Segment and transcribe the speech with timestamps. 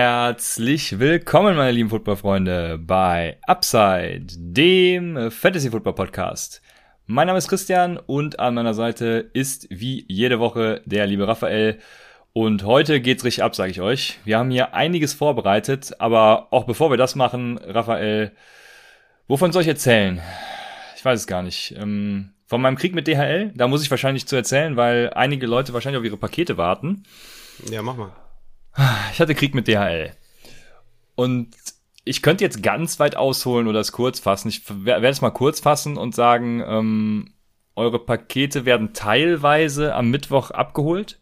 [0.00, 6.62] Herzlich willkommen, meine lieben Footballfreunde, bei Upside, dem Fantasy Football Podcast.
[7.06, 11.80] Mein Name ist Christian und an meiner Seite ist wie jede Woche der liebe Raphael.
[12.32, 14.20] Und heute geht's richtig ab, sage ich euch.
[14.24, 18.30] Wir haben hier einiges vorbereitet, aber auch bevor wir das machen, Raphael,
[19.26, 20.22] wovon soll ich erzählen?
[20.94, 21.74] Ich weiß es gar nicht.
[21.76, 25.74] Ähm, von meinem Krieg mit DHL, da muss ich wahrscheinlich zu erzählen, weil einige Leute
[25.74, 27.02] wahrscheinlich auf ihre Pakete warten.
[27.68, 28.12] Ja, mach mal.
[29.12, 30.12] Ich hatte Krieg mit DHL.
[31.14, 31.48] Und
[32.04, 34.48] ich könnte jetzt ganz weit ausholen oder es kurz fassen.
[34.48, 37.34] Ich werde es mal kurz fassen und sagen, ähm,
[37.74, 41.18] eure Pakete werden teilweise am Mittwoch abgeholt.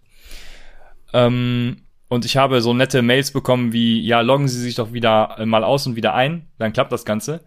[1.12, 5.44] Ähm, und ich habe so nette Mails bekommen wie, ja, loggen Sie sich doch wieder
[5.44, 7.44] mal aus und wieder ein, dann klappt das Ganze.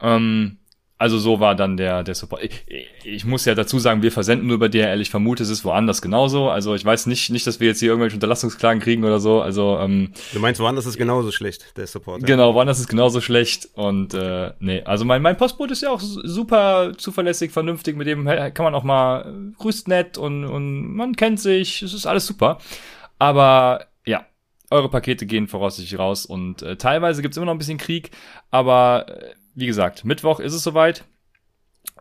[0.00, 0.58] Ähm,
[0.96, 2.42] also so war dann der, der Support.
[2.44, 5.00] Ich, ich, muss ja dazu sagen, wir versenden nur über DHL.
[5.00, 6.50] Ich vermute, es ist woanders genauso.
[6.50, 9.40] Also ich weiß nicht, nicht, dass wir jetzt hier irgendwelche Unterlassungsklagen kriegen oder so.
[9.40, 12.22] Also ähm, Du meinst, woanders ist genauso schlecht, der Support.
[12.22, 12.26] Ja.
[12.26, 13.68] Genau, woanders ist genauso schlecht.
[13.74, 17.96] Und äh, nee, also mein, mein Postbote ist ja auch super zuverlässig, vernünftig.
[17.96, 21.82] Mit dem kann man auch mal grüßt nett und, und man kennt sich.
[21.82, 22.58] Es ist alles super.
[23.18, 24.26] Aber ja,
[24.70, 28.10] eure Pakete gehen voraussichtlich raus und äh, teilweise gibt's immer noch ein bisschen Krieg,
[28.50, 31.04] aber äh, wie gesagt, Mittwoch ist es soweit.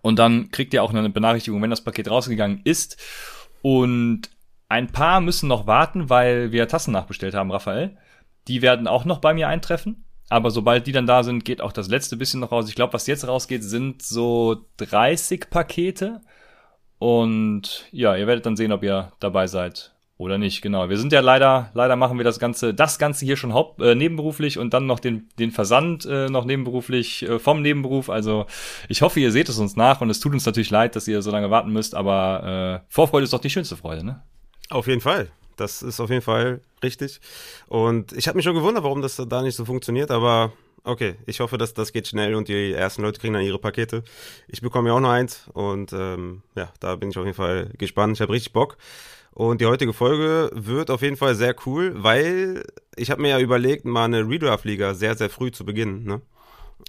[0.02, 2.98] Und dann kriegt ihr auch eine Benachrichtigung, wenn das Paket rausgegangen ist.
[3.62, 4.30] Und
[4.70, 7.98] ein paar müssen noch warten, weil wir Tassen nachbestellt haben, Raphael.
[8.48, 10.06] Die werden auch noch bei mir eintreffen.
[10.30, 12.68] Aber sobald die dann da sind, geht auch das letzte bisschen noch raus.
[12.68, 16.22] Ich glaube, was jetzt rausgeht, sind so 30 Pakete.
[16.98, 20.90] Und ja, ihr werdet dann sehen, ob ihr dabei seid oder nicht, genau.
[20.90, 23.96] Wir sind ja leider, leider machen wir das Ganze, das Ganze hier schon haupt, äh,
[23.96, 28.10] nebenberuflich und dann noch den, den Versand äh, noch nebenberuflich äh, vom Nebenberuf.
[28.10, 28.46] Also
[28.90, 31.22] ich hoffe, ihr seht es uns nach und es tut uns natürlich leid, dass ihr
[31.22, 34.22] so lange warten müsst, aber äh, Vorfreude ist doch die schönste Freude, ne?
[34.70, 35.30] Auf jeden Fall.
[35.56, 37.20] Das ist auf jeden Fall richtig.
[37.68, 40.54] Und ich habe mich schon gewundert, warum das da nicht so funktioniert, aber
[40.84, 44.04] okay, ich hoffe, dass das geht schnell und die ersten Leute kriegen dann ihre Pakete.
[44.48, 47.70] Ich bekomme ja auch noch eins und ähm, ja, da bin ich auf jeden Fall
[47.78, 48.18] gespannt.
[48.18, 48.78] Ich habe richtig Bock.
[49.34, 52.64] Und die heutige Folge wird auf jeden Fall sehr cool, weil
[52.96, 56.04] ich habe mir ja überlegt, mal eine Redraft-Liga sehr, sehr früh zu beginnen.
[56.04, 56.22] Ne?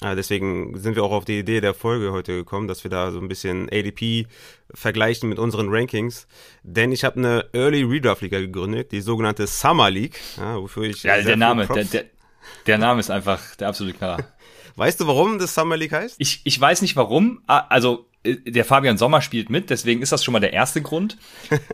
[0.03, 3.10] Äh, deswegen sind wir auch auf die Idee der Folge heute gekommen, dass wir da
[3.10, 4.27] so ein bisschen ADP
[4.75, 6.27] vergleichen mit unseren Rankings.
[6.62, 11.03] Denn ich habe eine Early Redraft-Liga gegründet, die sogenannte Summer League, ja, wofür ich.
[11.03, 12.04] Ja, der Name, der, der,
[12.66, 14.28] der Name ist einfach der absolute Knaller.
[14.77, 16.16] Weißt du, warum das Summer League heißt?
[16.19, 17.43] Ich, ich weiß nicht warum.
[17.47, 21.19] Also der Fabian Sommer spielt mit, deswegen ist das schon mal der erste Grund.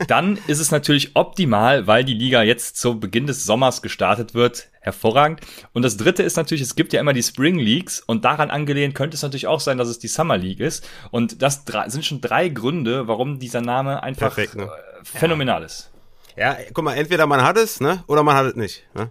[0.09, 4.69] Dann ist es natürlich optimal, weil die Liga jetzt zu Beginn des Sommers gestartet wird.
[4.81, 5.41] Hervorragend.
[5.72, 8.94] Und das dritte ist natürlich, es gibt ja immer die Spring Leagues und daran angelehnt
[8.94, 10.89] könnte es natürlich auch sein, dass es die Summer League ist.
[11.10, 14.65] Und das sind schon drei Gründe, warum dieser Name einfach Perfekt, ne?
[14.65, 15.91] Äh, phänomenal ist.
[16.37, 18.87] Ja, guck mal, entweder man hat es, ne, oder man hat es nicht.
[18.94, 19.10] Ne?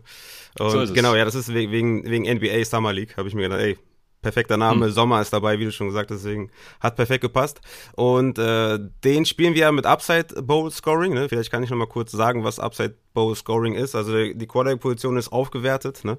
[0.58, 3.62] Und so genau, ja, das ist wegen, wegen NBA Summer League, habe ich mir gedacht,
[3.62, 3.78] ey,
[4.22, 4.88] perfekter Name.
[4.88, 4.92] Hm.
[4.92, 7.62] Sommer ist dabei, wie du schon gesagt hast, deswegen hat perfekt gepasst.
[7.96, 11.14] Und äh, den spielen wir mit Upside Bowl Scoring.
[11.14, 11.30] Ne?
[11.30, 13.96] Vielleicht kann ich noch mal kurz sagen, was Upside Bowl Scoring ist.
[13.96, 16.04] Also die Quarterback-Position ist aufgewertet.
[16.04, 16.18] Ne?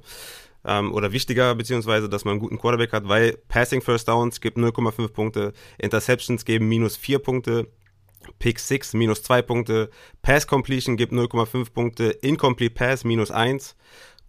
[0.64, 4.58] Ähm, oder wichtiger, beziehungsweise, dass man einen guten Quarterback hat, weil Passing First Downs gibt
[4.58, 7.68] 0,5 Punkte, Interceptions geben minus 4 Punkte,
[8.38, 9.90] Pick 6 minus 2 Punkte,
[10.20, 13.74] Pass Completion gibt 0,5 Punkte, Incomplete Pass minus 1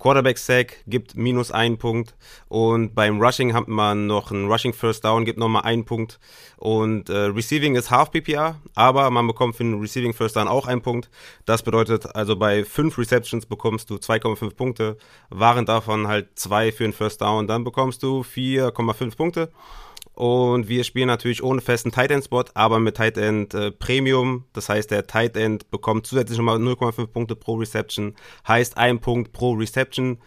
[0.02, 2.16] Quarterback Sack gibt minus einen Punkt
[2.48, 6.20] und beim Rushing hat man noch einen Rushing First Down, gibt nochmal einen Punkt
[6.58, 10.66] und äh, Receiving ist Half PPR, aber man bekommt für einen Receiving First Down auch
[10.66, 11.12] einen Punkt.
[11.46, 14.98] Das bedeutet also bei fünf Receptions bekommst du 2,5 Punkte,
[15.30, 19.52] waren davon halt zwei für einen First Down, dann bekommst du 4,5 Punkte.
[20.14, 24.46] Und wir spielen natürlich ohne festen Tight End Spot, aber mit Tight End äh, Premium.
[24.54, 28.16] Das heißt, der Tight End bekommt zusätzlich nochmal 0,5 Punkte pro Reception,
[28.48, 30.20] heißt ein Punkt pro Reception.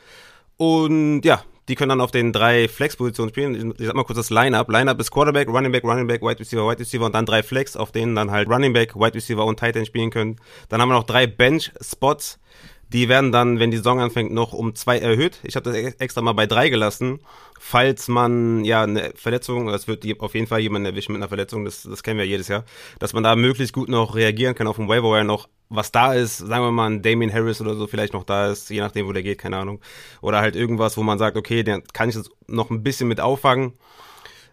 [0.56, 3.74] Und ja, die können dann auf den drei Flex-Positionen spielen.
[3.78, 4.70] Ich sag mal kurz das Line-Up.
[4.70, 7.76] Line-Up ist Quarterback, Running Back, Running Back, Wide Receiver, Wide Receiver und dann drei Flex,
[7.76, 10.36] auf denen dann halt Running Back, Wide Receiver und Tight End spielen können.
[10.68, 12.38] Dann haben wir noch drei Bench-Spots.
[12.92, 15.40] Die werden dann, wenn die Saison anfängt, noch um zwei erhöht.
[15.42, 17.20] Ich habe das extra mal bei drei gelassen.
[17.58, 21.64] Falls man ja eine Verletzung, das wird auf jeden Fall jemand erwischen mit einer Verletzung,
[21.64, 22.64] das, das kennen wir jedes Jahr,
[22.98, 26.38] dass man da möglichst gut noch reagieren kann auf dem Waiver noch was da ist,
[26.38, 29.12] sagen wir mal ein Damien Harris oder so vielleicht noch da ist, je nachdem, wo
[29.12, 29.80] der geht, keine Ahnung.
[30.20, 33.20] Oder halt irgendwas, wo man sagt, okay, den kann ich jetzt noch ein bisschen mit
[33.20, 33.72] auffangen.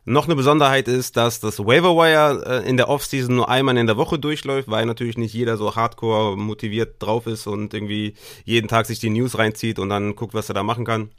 [0.03, 3.85] Noch eine Besonderheit ist, dass das Waiver Wire äh, in der Offseason nur einmal in
[3.85, 8.67] der Woche durchläuft, weil natürlich nicht jeder so hardcore motiviert drauf ist und irgendwie jeden
[8.67, 11.11] Tag sich die News reinzieht und dann guckt, was er da machen kann.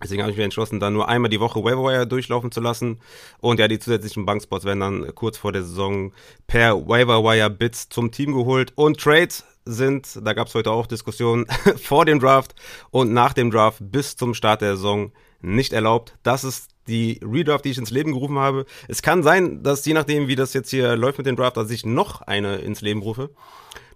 [0.00, 3.00] Deswegen habe ich mich entschlossen, da nur einmal die Woche Waiver Wire durchlaufen zu lassen.
[3.40, 6.12] Und ja, die zusätzlichen Bankspots werden dann kurz vor der Saison
[6.46, 8.72] per Waiver Wire Bits zum Team geholt.
[8.76, 11.46] Und Trades sind, da gab es heute auch Diskussionen,
[11.82, 12.54] vor dem Draft
[12.90, 15.12] und nach dem Draft bis zum Start der Saison
[15.42, 16.16] nicht erlaubt.
[16.22, 18.66] Das ist die Redraft, die ich ins Leben gerufen habe.
[18.88, 21.70] Es kann sein, dass je nachdem, wie das jetzt hier läuft mit dem Draft, dass
[21.70, 23.30] ich noch eine ins Leben rufe.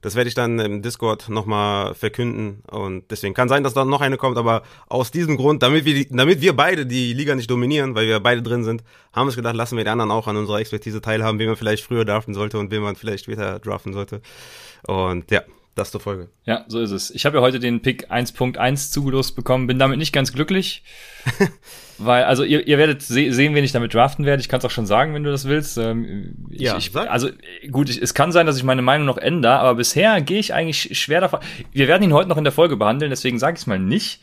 [0.04, 2.62] Das werde ich dann im Discord nochmal verkünden.
[2.70, 6.06] Und deswegen kann sein, dass da noch eine kommt, aber aus diesem Grund, damit wir,
[6.10, 9.36] damit wir beide die Liga nicht dominieren, weil wir beide drin sind, haben wir uns
[9.36, 12.34] gedacht, lassen wir die anderen auch an unserer Expertise teilhaben, wen man vielleicht früher draften
[12.34, 14.20] sollte und wen man vielleicht später draften sollte.
[14.86, 15.42] Und ja,
[15.74, 16.28] das zur Folge.
[16.44, 17.10] Ja, so ist es.
[17.10, 20.84] Ich habe ja heute den Pick 1.1 zugelost bekommen, bin damit nicht ganz glücklich.
[21.98, 24.40] weil, also ihr, ihr werdet se sehen, wen ich damit draften werde.
[24.40, 25.76] Ich kann es auch schon sagen, wenn du das willst.
[25.78, 27.28] Ähm, ich, ja, ich, also
[27.70, 30.54] gut, ich, es kann sein, dass ich meine Meinung noch ändere, aber bisher gehe ich
[30.54, 31.40] eigentlich schwer davon.
[31.72, 34.20] Wir werden ihn heute noch in der Folge behandeln, deswegen sage ich es mal nicht.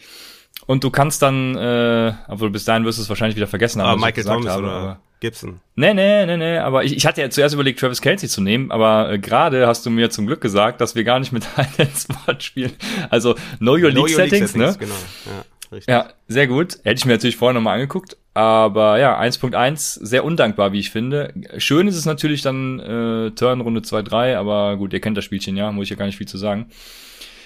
[0.67, 3.89] Und du kannst dann, äh, obwohl bis dahin wirst du es wahrscheinlich wieder vergessen haben.
[3.89, 5.61] Aber Michael Thomas habe, oder aber, Gibson.
[5.75, 8.71] Nee, nee, nee, nee, aber ich, ich hatte ja zuerst überlegt, Travis Kelsey zu nehmen,
[8.71, 11.89] aber äh, gerade hast du mir zum Glück gesagt, dass wir gar nicht mit einem
[11.95, 12.73] Spot spielen.
[13.09, 14.85] Also Know Your know League your Settings, League Settings, ne?
[14.85, 14.95] Genau,
[15.27, 15.45] ja.
[15.71, 15.89] Richtig.
[15.89, 16.79] Ja, sehr gut.
[16.83, 18.17] Hätte ich mir natürlich vorher nochmal angeguckt.
[18.33, 21.33] Aber ja, 1.1, sehr undankbar, wie ich finde.
[21.57, 25.23] Schön ist es natürlich dann äh, Turn Runde 2, 3, aber gut, ihr kennt das
[25.23, 26.69] Spielchen ja, muss ich ja gar nicht viel zu sagen.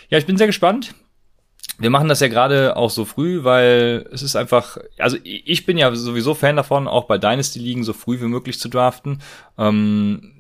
[0.10, 0.96] Ja, ich bin sehr gespannt
[1.78, 5.78] wir machen das ja gerade auch so früh, weil es ist einfach, also ich bin
[5.78, 9.22] ja sowieso Fan davon, auch bei Dynasty Ligen so früh wie möglich zu draften.
[9.58, 10.32] Ähm,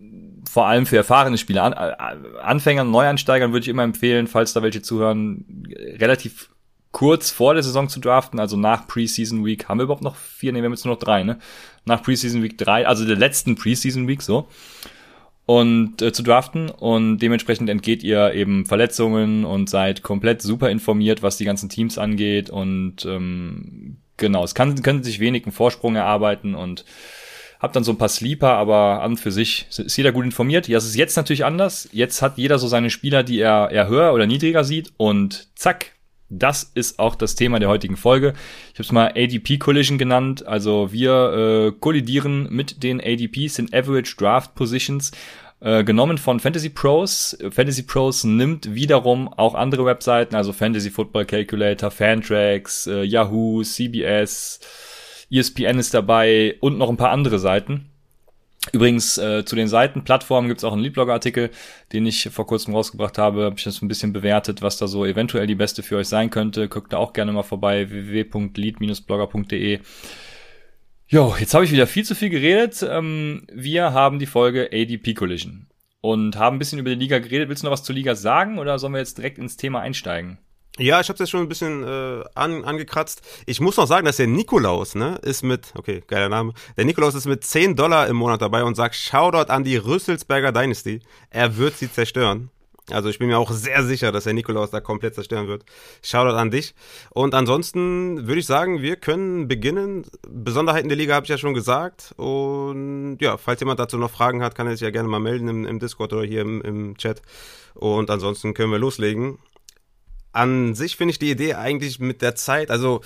[0.49, 1.63] vor allem für erfahrene Spieler.
[1.63, 1.73] An,
[2.41, 5.65] Anfängern, Neuansteigern würde ich immer empfehlen, falls da welche zuhören,
[5.99, 6.49] relativ
[6.91, 9.67] kurz vor der Saison zu draften, also nach Preseason Week.
[9.67, 10.53] Haben wir überhaupt noch vier?
[10.53, 11.39] Ne, wir haben jetzt nur noch drei, ne?
[11.83, 14.47] Nach Preseason Week drei, also der letzten Preseason Week, so
[15.45, 21.21] und äh, zu draften und dementsprechend entgeht ihr eben Verletzungen und seid komplett super informiert,
[21.21, 25.95] was die ganzen Teams angeht und ähm, genau, es kann, können sich wenig einen Vorsprung
[25.95, 26.85] erarbeiten und
[27.59, 30.67] habt dann so ein paar Sleeper, aber an und für sich ist jeder gut informiert.
[30.67, 31.89] Ja, es ist jetzt natürlich anders.
[31.91, 35.91] Jetzt hat jeder so seine Spieler, die er eher höher oder niedriger sieht und zack,
[36.29, 38.33] das ist auch das Thema der heutigen Folge.
[38.73, 40.45] Ich habe es mal ADP Collision genannt.
[40.45, 45.11] Also wir äh, kollidieren mit den ADPs, den Average Draft Positions,
[45.61, 47.37] äh, genommen von Fantasy Pros.
[47.51, 54.59] Fantasy Pros nimmt wiederum auch andere Webseiten, also Fantasy Football Calculator, Fantrax, äh, Yahoo, CBS,
[55.31, 57.89] ESPN ist dabei und noch ein paar andere Seiten.
[58.71, 61.51] Übrigens äh, zu den Seiten, Plattformen gibt es auch einen Leadblogger-Artikel,
[61.93, 63.45] den ich vor kurzem rausgebracht habe.
[63.45, 66.29] Habe ich das ein bisschen bewertet, was da so eventuell die beste für euch sein
[66.29, 66.67] könnte.
[66.67, 69.79] Guckt da auch gerne mal vorbei, www.lead-blogger.de.
[71.07, 72.83] Jo, jetzt habe ich wieder viel zu viel geredet.
[72.87, 75.67] Ähm, wir haben die Folge ADP Collision
[76.01, 77.49] und haben ein bisschen über die Liga geredet.
[77.49, 80.39] Willst du noch was zur Liga sagen oder sollen wir jetzt direkt ins Thema einsteigen?
[80.77, 83.21] Ja, ich habe jetzt schon ein bisschen äh, an, angekratzt.
[83.45, 87.15] Ich muss noch sagen, dass der Nikolaus, ne, ist mit, okay, geiler Name, der Nikolaus
[87.15, 90.99] ist mit 10 Dollar im Monat dabei und sagt Shoutout an die Rüsselsberger Dynasty.
[91.29, 92.49] Er wird sie zerstören.
[92.91, 95.63] Also ich bin mir auch sehr sicher, dass der Nikolaus da komplett zerstören wird.
[96.03, 96.75] Shoutout an dich.
[97.09, 100.05] Und ansonsten würde ich sagen, wir können beginnen.
[100.27, 102.13] Besonderheiten der Liga habe ich ja schon gesagt.
[102.17, 105.47] Und ja, falls jemand dazu noch Fragen hat, kann er sich ja gerne mal melden
[105.47, 107.21] im, im Discord oder hier im, im Chat.
[107.75, 109.39] Und ansonsten können wir loslegen
[110.35, 113.01] an sich finde ich die Idee eigentlich mit der Zeit, also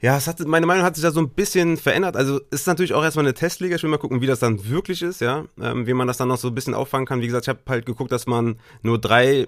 [0.00, 2.14] ja, es hat, meine Meinung hat sich da so ein bisschen verändert.
[2.14, 3.76] Also ist natürlich auch erstmal eine Testliga.
[3.76, 5.46] Ich will mal gucken, wie das dann wirklich ist, ja.
[5.58, 7.22] Ähm, wie man das dann noch so ein bisschen auffangen kann.
[7.22, 9.46] Wie gesagt, ich habe halt geguckt, dass man nur drei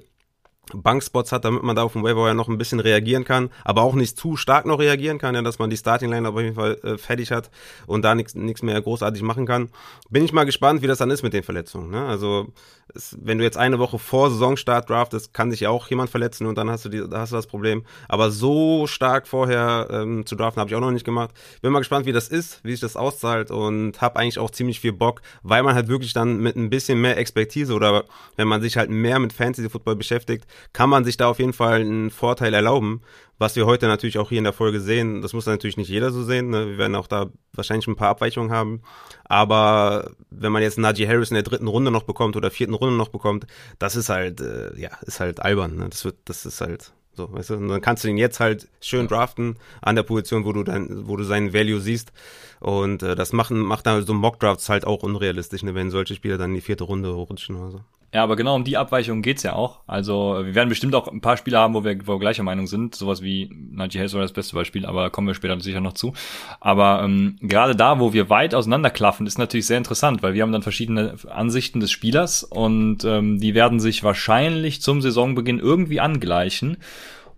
[0.74, 3.94] Bankspots hat, damit man da auf dem Waiver noch ein bisschen reagieren kann, aber auch
[3.94, 6.78] nicht zu stark noch reagieren kann, ja, dass man die Starting Line auf jeden Fall
[6.82, 7.50] äh, fertig hat
[7.86, 9.70] und da nichts mehr großartig machen kann.
[10.10, 11.90] Bin ich mal gespannt, wie das dann ist mit den Verletzungen.
[11.90, 12.04] Ne?
[12.04, 12.48] Also
[12.94, 16.46] es, wenn du jetzt eine Woche vor Saisonstart draftest, kann sich ja auch jemand verletzen
[16.46, 17.84] und dann hast du die, da hast du das Problem.
[18.08, 21.30] Aber so stark vorher ähm, zu draften habe ich auch noch nicht gemacht.
[21.62, 24.80] Bin mal gespannt, wie das ist, wie sich das auszahlt und habe eigentlich auch ziemlich
[24.80, 28.04] viel Bock, weil man halt wirklich dann mit ein bisschen mehr Expertise oder
[28.36, 31.52] wenn man sich halt mehr mit Fantasy Football beschäftigt, kann man sich da auf jeden
[31.52, 33.02] Fall einen Vorteil erlauben,
[33.38, 35.22] was wir heute natürlich auch hier in der Folge sehen.
[35.22, 36.50] Das muss natürlich nicht jeder so sehen.
[36.50, 36.68] Ne?
[36.68, 38.82] Wir werden auch da wahrscheinlich ein paar Abweichungen haben.
[39.24, 42.96] Aber wenn man jetzt Najee Harris in der dritten Runde noch bekommt oder vierten Runde
[42.96, 43.46] noch bekommt,
[43.78, 45.76] das ist halt, äh, ja, ist halt albern.
[45.76, 45.88] Ne?
[45.90, 47.54] Das wird, das ist halt so, weißt du?
[47.54, 51.08] Und dann kannst du ihn jetzt halt schön draften an der Position, wo du dein,
[51.08, 52.12] wo du seinen Value siehst.
[52.60, 56.38] Und äh, das machen, macht dann so Mock-Drafts halt auch unrealistisch, ne, wenn solche Spieler
[56.38, 57.80] dann in die vierte Runde rutschen oder so.
[58.16, 59.80] Ja, aber genau um die Abweichung geht's ja auch.
[59.86, 62.66] Also wir werden bestimmt auch ein paar Spiele haben, wo wir, wo wir gleicher Meinung
[62.66, 62.94] sind.
[62.94, 66.14] Sowas wie Najee Harris war das beste Beispiel, aber kommen wir später sicher noch zu.
[66.58, 70.52] Aber ähm, gerade da, wo wir weit auseinanderklaffen, ist natürlich sehr interessant, weil wir haben
[70.52, 76.78] dann verschiedene Ansichten des Spielers und ähm, die werden sich wahrscheinlich zum Saisonbeginn irgendwie angleichen.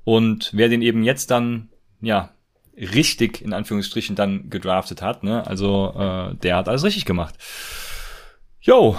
[0.04, 1.70] Und wer den eben jetzt dann,
[2.00, 2.30] ja,
[2.76, 5.44] richtig in Anführungsstrichen dann gedraftet hat, ne?
[5.44, 7.34] Also äh, der hat alles richtig gemacht.
[8.60, 8.96] Jo,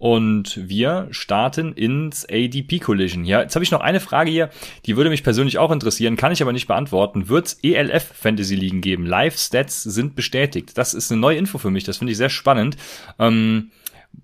[0.00, 3.26] und wir starten ins ADP Collision.
[3.26, 4.48] Ja, jetzt habe ich noch eine Frage hier,
[4.86, 7.28] die würde mich persönlich auch interessieren, kann ich aber nicht beantworten.
[7.28, 9.04] Wird es ELF Fantasy Ligen geben?
[9.04, 10.78] Live Stats sind bestätigt.
[10.78, 12.78] Das ist eine neue Info für mich, das finde ich sehr spannend.
[13.18, 13.72] Ähm,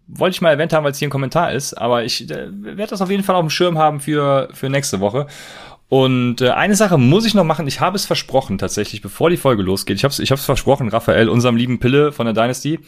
[0.07, 2.87] wollte ich mal erwähnt haben, weil es hier ein Kommentar ist, aber ich äh, werde
[2.87, 5.27] das auf jeden Fall auf dem Schirm haben für, für nächste Woche.
[5.89, 7.69] Und äh, eine Sache muss ich noch machen.
[7.69, 9.97] Ich habe es versprochen tatsächlich, bevor die Folge losgeht.
[9.97, 12.81] Ich habe es ich hab's versprochen, Raphael, unserem lieben Pille von der Dynasty.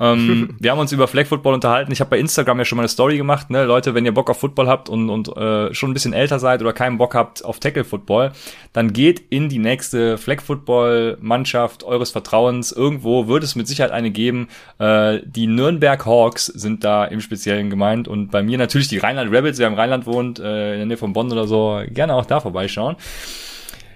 [0.00, 1.92] Ähm, wir haben uns über Flag Football unterhalten.
[1.92, 3.50] Ich habe bei Instagram ja schon mal eine Story gemacht.
[3.50, 3.64] Ne?
[3.64, 6.62] Leute, wenn ihr Bock auf Football habt und, und äh, schon ein bisschen älter seid
[6.62, 8.32] oder keinen Bock habt auf Tackle Football,
[8.72, 12.72] dann geht in die nächste Flag Football Mannschaft eures Vertrauens.
[12.72, 14.48] Irgendwo wird es mit Sicherheit eine geben.
[14.78, 19.30] Äh, die Nürnberg Hawks sind da im Speziellen gemeint und bei mir natürlich die Rheinland
[19.30, 19.58] Rebels.
[19.58, 22.40] Wer im Rheinland wohnt, äh, in der Nähe von Bonn oder so, gerne auch da
[22.40, 22.96] vorbeischauen.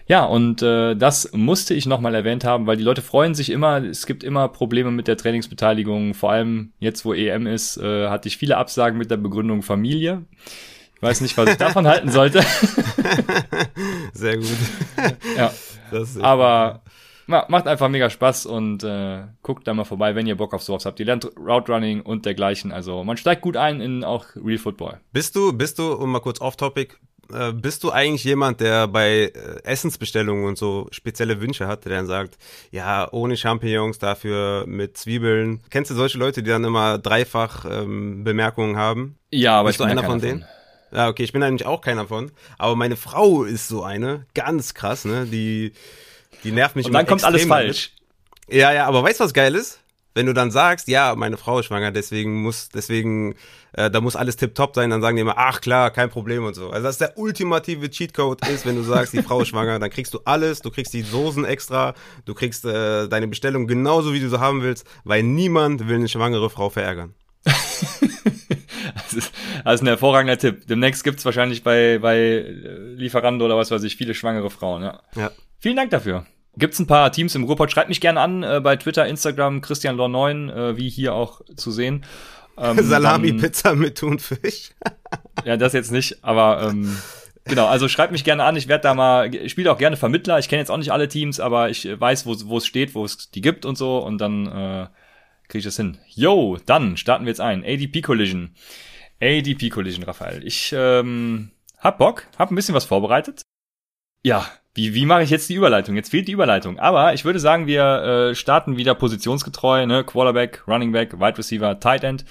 [0.06, 3.82] Ja, und äh, das musste ich nochmal erwähnt haben, weil die Leute freuen sich immer,
[3.82, 8.28] es gibt immer Probleme mit der Trainingsbeteiligung, vor allem jetzt, wo EM ist, äh, hatte
[8.28, 10.25] ich viele Absagen mit der Begründung Familie.
[10.96, 12.42] Ich weiß nicht, was ich davon halten sollte.
[14.12, 14.46] Sehr gut.
[15.37, 15.52] ja.
[16.20, 16.82] Aber
[17.26, 20.84] macht einfach mega Spaß und äh, guckt da mal vorbei, wenn ihr Bock auf sowas
[20.84, 21.00] habt.
[21.00, 22.73] Ihr lernt Route Running und dergleichen.
[22.73, 25.00] Also man steigt gut ein in auch Real Football.
[25.12, 26.96] Bist du, bist du, um mal kurz off-topic,
[27.33, 31.97] äh, bist du eigentlich jemand, der bei äh, Essensbestellungen und so spezielle Wünsche hat, der
[31.97, 32.37] dann sagt,
[32.71, 35.61] ja, ohne Champignons, dafür mit Zwiebeln?
[35.71, 39.19] Kennst du solche Leute, die dann immer dreifach ähm, Bemerkungen haben?
[39.31, 40.40] Ja, aber bist ich bin du einer von denen?
[40.40, 40.99] Von.
[40.99, 42.31] Ja, okay, ich bin eigentlich auch keiner von.
[42.57, 45.26] Aber meine Frau ist so eine, ganz krass, ne?
[45.26, 45.73] Die,
[46.45, 47.93] die nervt mich Und dann kommt alles falsch.
[48.49, 49.81] Ja, ja, aber weißt du, was geil ist?
[50.14, 53.35] Wenn du dann sagst, ja, meine Frau ist schwanger, deswegen muss, deswegen,
[53.73, 56.54] äh, da muss alles tipptopp sein, dann sagen die immer, ach klar, kein Problem und
[56.54, 56.71] so.
[56.71, 59.90] Also das ist der ultimative Cheatcode ist, wenn du sagst, die Frau ist schwanger, dann
[59.90, 61.94] kriegst du alles, du kriegst die Soßen extra,
[62.25, 66.09] du kriegst äh, deine Bestellung genauso, wie du sie haben willst, weil niemand will eine
[66.09, 67.14] schwangere Frau verärgern.
[67.44, 69.33] das, ist,
[69.64, 70.66] das ist ein hervorragender Tipp.
[70.68, 75.02] Demnächst gibt's wahrscheinlich bei, bei äh, Lieferando oder was weiß ich, viele schwangere Frauen, ja.
[75.16, 75.30] ja.
[75.59, 76.25] Vielen Dank dafür.
[76.56, 77.70] Gibt's ein paar Teams im Ruhrpott?
[77.70, 81.40] Schreibt mich gerne an äh, bei Twitter, Instagram, Christian Lor 9, äh, wie hier auch
[81.56, 82.04] zu sehen.
[82.56, 84.70] Ähm, Salami-Pizza mit Thunfisch.
[85.44, 86.96] ja, das jetzt nicht, aber ähm,
[87.44, 88.56] genau, also schreibt mich gerne an.
[88.56, 90.38] Ich werde da mal, ich spiele auch gerne Vermittler.
[90.38, 93.30] Ich kenne jetzt auch nicht alle Teams, aber ich weiß, wo es steht, wo es
[93.30, 94.87] die gibt und so und dann äh,
[95.49, 95.99] kriege ich das hin.
[96.08, 97.64] Yo, dann starten wir jetzt ein.
[97.64, 98.54] ADP Collision.
[99.20, 100.46] ADP Collision, Raphael.
[100.46, 103.42] Ich ähm, hab Bock, hab ein bisschen was vorbereitet.
[104.23, 105.95] Ja, wie, wie mache ich jetzt die Überleitung?
[105.95, 106.78] Jetzt fehlt die Überleitung.
[106.78, 110.02] Aber ich würde sagen, wir äh, starten wieder positionsgetreu, ne?
[110.04, 112.25] Quarterback, Running Back, Wide Receiver, Tight End.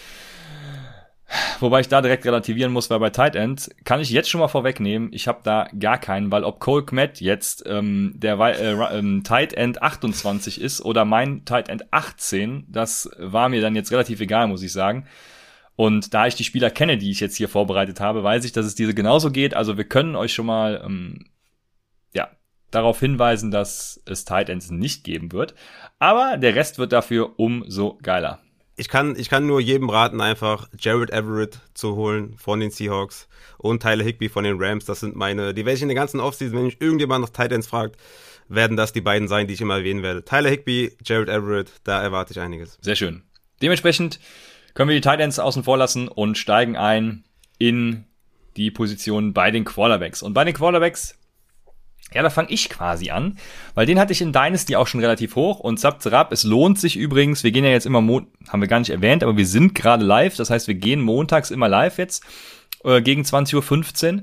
[1.59, 4.49] Wobei ich da direkt relativieren muss, weil bei Tight End kann ich jetzt schon mal
[4.49, 9.23] vorwegnehmen, ich habe da gar keinen, weil ob Cole Kmet jetzt ähm, der äh, ähm,
[9.23, 14.19] Tight End 28 ist oder mein Tight End 18, das war mir dann jetzt relativ
[14.19, 15.07] egal, muss ich sagen.
[15.75, 18.65] Und da ich die Spieler kenne, die ich jetzt hier vorbereitet habe, weiß ich, dass
[18.65, 19.55] es diese genauso geht.
[19.55, 21.25] Also wir können euch schon mal ähm,
[22.75, 25.55] darauf hinweisen, dass es Tight Ends nicht geben wird.
[25.99, 28.39] Aber der Rest wird dafür umso geiler.
[28.75, 33.27] Ich kann, ich kann nur jedem raten, einfach Jared Everett zu holen von den Seahawks
[33.59, 34.85] und Tyler Higby von den Rams.
[34.85, 37.51] Das sind meine, die werde ich in der ganzen Offseason, wenn mich irgendjemand nach Tight
[37.51, 37.97] Ends fragt,
[38.49, 40.25] werden das die beiden sein, die ich immer erwähnen werde.
[40.25, 42.79] Tyler Higby, Jared Everett, da erwarte ich einiges.
[42.81, 43.21] Sehr schön.
[43.61, 44.19] Dementsprechend
[44.73, 47.23] können wir die Tight Ends außen vor lassen und steigen ein
[47.59, 48.05] in
[48.57, 50.23] die Position bei den Quarterbacks.
[50.23, 51.17] Und bei den Quarterbacks
[52.13, 53.37] ja, da fange ich quasi an,
[53.75, 56.79] weil den hatte ich in Dynasty auch schon relativ hoch und zap, zap es lohnt
[56.79, 59.75] sich übrigens, wir gehen ja jetzt immer, haben wir gar nicht erwähnt, aber wir sind
[59.75, 62.23] gerade live, das heißt, wir gehen montags immer live jetzt
[62.83, 64.21] äh, gegen 20.15 Uhr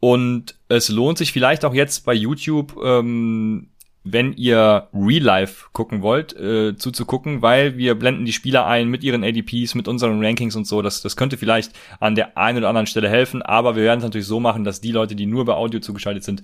[0.00, 3.68] und es lohnt sich vielleicht auch jetzt bei YouTube, ähm,
[4.04, 9.04] wenn ihr Real Life gucken wollt, äh, zuzugucken, weil wir blenden die Spieler ein mit
[9.04, 10.82] ihren ADPs, mit unseren Rankings und so.
[10.82, 14.04] Das, das könnte vielleicht an der einen oder anderen Stelle helfen, aber wir werden es
[14.04, 16.42] natürlich so machen, dass die Leute, die nur bei Audio zugeschaltet sind,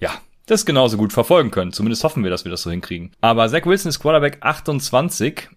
[0.00, 0.10] ja,
[0.46, 1.72] das genauso gut verfolgen können.
[1.72, 3.12] Zumindest hoffen wir, dass wir das so hinkriegen.
[3.20, 5.48] Aber Zach Wilson ist Quarterback 28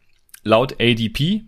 [0.44, 1.44] laut ADP.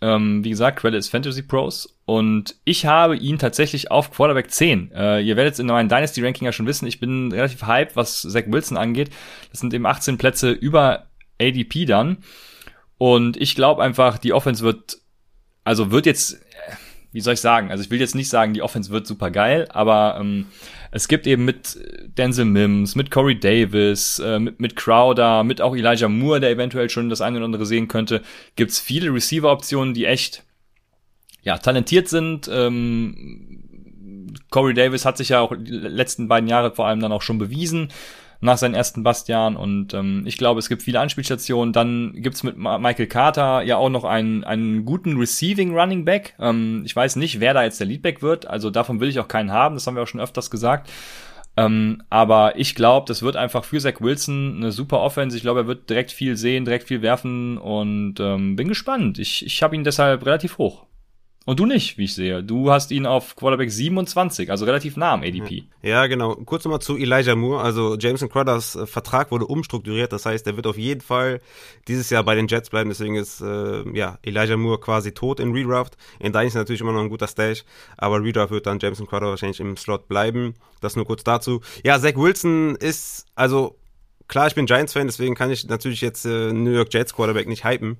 [0.00, 1.98] Ähm, wie gesagt, Quelle ist Fantasy Pros.
[2.04, 4.92] Und ich habe ihn tatsächlich auf Quarterback 10.
[4.92, 6.86] Äh, ihr werdet es in meinem Dynasty Ranking ja schon wissen.
[6.86, 9.10] Ich bin relativ hyped, was Zach Wilson angeht.
[9.50, 11.06] Das sind eben 18 Plätze über
[11.40, 12.18] ADP dann.
[12.96, 14.98] Und ich glaube einfach, die Offense wird,
[15.64, 16.40] also wird jetzt
[17.12, 17.70] wie soll ich sagen?
[17.70, 20.46] Also ich will jetzt nicht sagen, die Offense wird super geil, aber ähm,
[20.90, 21.78] es gibt eben mit
[22.16, 26.88] Denzel Mims, mit Corey Davis, äh, mit, mit Crowder, mit auch Elijah Moore, der eventuell
[26.88, 28.22] schon das eine oder andere sehen könnte,
[28.56, 30.44] gibt's viele Receiver-Optionen, die echt
[31.42, 32.48] ja, talentiert sind.
[32.52, 37.22] Ähm, Corey Davis hat sich ja auch die letzten beiden Jahre vor allem dann auch
[37.22, 37.88] schon bewiesen
[38.40, 41.72] nach seinen ersten Bastian und ähm, ich glaube, es gibt viele Anspielstationen.
[41.72, 46.34] Dann gibt's mit Michael Carter ja auch noch einen, einen guten Receiving Running Back.
[46.38, 49.28] Ähm, ich weiß nicht, wer da jetzt der Leadback wird, also davon will ich auch
[49.28, 50.88] keinen haben, das haben wir auch schon öfters gesagt.
[51.56, 55.36] Ähm, aber ich glaube, das wird einfach für Zach Wilson eine super Offense.
[55.36, 59.18] Ich glaube, er wird direkt viel sehen, direkt viel werfen und ähm, bin gespannt.
[59.18, 60.84] Ich, ich habe ihn deshalb relativ hoch.
[61.48, 62.42] Und du nicht, wie ich sehe.
[62.42, 65.64] Du hast ihn auf Quarterback 27, also relativ nah am ADP.
[65.80, 66.34] Ja, genau.
[66.34, 67.62] Kurz nochmal zu Elijah Moore.
[67.62, 70.12] Also Jameson Cruthers äh, Vertrag wurde umstrukturiert.
[70.12, 71.40] Das heißt, er wird auf jeden Fall
[71.88, 72.90] dieses Jahr bei den Jets bleiben.
[72.90, 75.96] Deswegen ist äh, ja Elijah Moore quasi tot in Redraft.
[76.20, 77.64] In Dynasty ist natürlich immer noch ein guter Stash.
[77.96, 80.52] Aber Redraft wird dann Jameson Crowder wahrscheinlich im Slot bleiben.
[80.82, 81.62] Das nur kurz dazu.
[81.82, 83.78] Ja, Zach Wilson ist, also
[84.28, 87.64] klar, ich bin Giants-Fan, deswegen kann ich natürlich jetzt äh, New York Jets Quarterback nicht
[87.64, 87.98] hypen.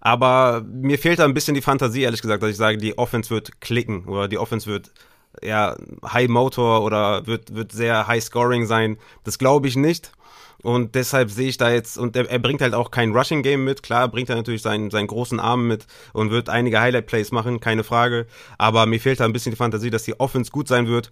[0.00, 3.30] Aber mir fehlt da ein bisschen die Fantasie, ehrlich gesagt, dass ich sage, die Offense
[3.30, 4.92] wird klicken oder die Offense wird
[5.42, 8.98] ja High Motor oder wird, wird sehr High Scoring sein.
[9.24, 10.12] Das glaube ich nicht.
[10.62, 13.64] Und deshalb sehe ich da jetzt, und er, er bringt halt auch kein Rushing Game
[13.64, 13.82] mit.
[13.82, 17.60] Klar, bringt er natürlich seinen, seinen großen Arm mit und wird einige Highlight Plays machen,
[17.60, 18.26] keine Frage.
[18.58, 21.10] Aber mir fehlt da ein bisschen die Fantasie, dass die Offense gut sein wird.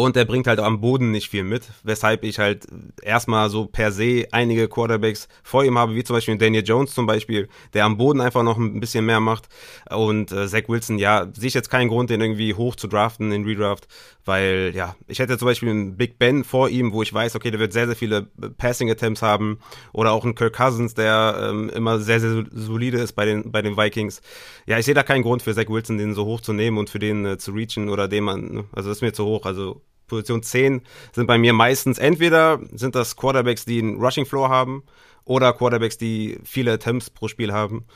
[0.00, 2.66] Und er bringt halt am Boden nicht viel mit, weshalb ich halt
[3.02, 7.04] erstmal so per se einige Quarterbacks vor ihm habe, wie zum Beispiel Daniel Jones zum
[7.04, 9.50] Beispiel, der am Boden einfach noch ein bisschen mehr macht.
[9.90, 13.30] Und äh, Zach Wilson, ja, sehe ich jetzt keinen Grund, den irgendwie hoch zu draften
[13.30, 13.88] in Redraft,
[14.24, 17.50] weil ja, ich hätte zum Beispiel einen Big Ben vor ihm, wo ich weiß, okay,
[17.50, 18.22] der wird sehr, sehr viele
[18.56, 19.58] Passing Attempts haben.
[19.92, 23.60] Oder auch einen Kirk Cousins, der ähm, immer sehr, sehr solide ist bei den, bei
[23.60, 24.22] den Vikings.
[24.64, 26.88] Ja, ich sehe da keinen Grund für Zach Wilson, den so hoch zu nehmen und
[26.88, 28.64] für den äh, zu reachen oder den man, ne?
[28.72, 29.44] also das ist mir zu hoch.
[29.44, 34.50] Also Position 10 sind bei mir meistens entweder sind das Quarterbacks, die einen Rushing Floor
[34.50, 34.82] haben
[35.24, 37.86] oder Quarterbacks, die viele Attempts pro Spiel haben.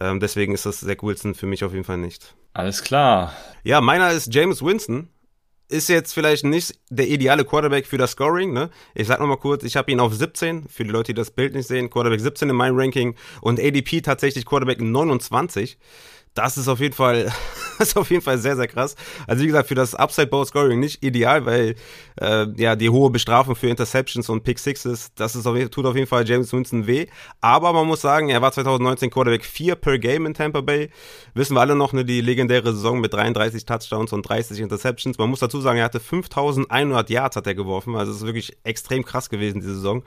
[0.00, 2.34] Ähm, deswegen ist das Zach Wilson für mich auf jeden Fall nicht.
[2.52, 3.32] Alles klar.
[3.64, 5.08] Ja, meiner ist James Winston.
[5.68, 8.70] Ist jetzt vielleicht nicht der ideale Quarterback für das Scoring, ne?
[8.94, 11.56] Ich sag nochmal kurz, ich habe ihn auf 17, für die Leute, die das Bild
[11.56, 15.76] nicht sehen, Quarterback 17 in meinem Ranking und ADP tatsächlich Quarterback 29
[16.36, 17.32] das ist auf jeden Fall,
[17.78, 18.94] ist auf jeden Fall sehr, sehr krass.
[19.26, 21.74] Also wie gesagt, für das Upside Bowl Scoring nicht ideal, weil
[22.20, 25.96] äh, ja die hohe Bestrafung für Interceptions und Pick Sixes, das ist auf, tut auf
[25.96, 27.06] jeden Fall James Winston weh.
[27.40, 30.90] Aber man muss sagen, er war 2019 Quarterback 4 per Game in Tampa Bay.
[31.34, 35.18] Wissen wir alle noch, ne, die legendäre Saison mit 33 Touchdowns und 30 Interceptions.
[35.18, 37.96] Man muss dazu sagen, er hatte 5100 Yards hat er geworfen.
[37.96, 40.02] Also es ist wirklich extrem krass gewesen, diese Saison.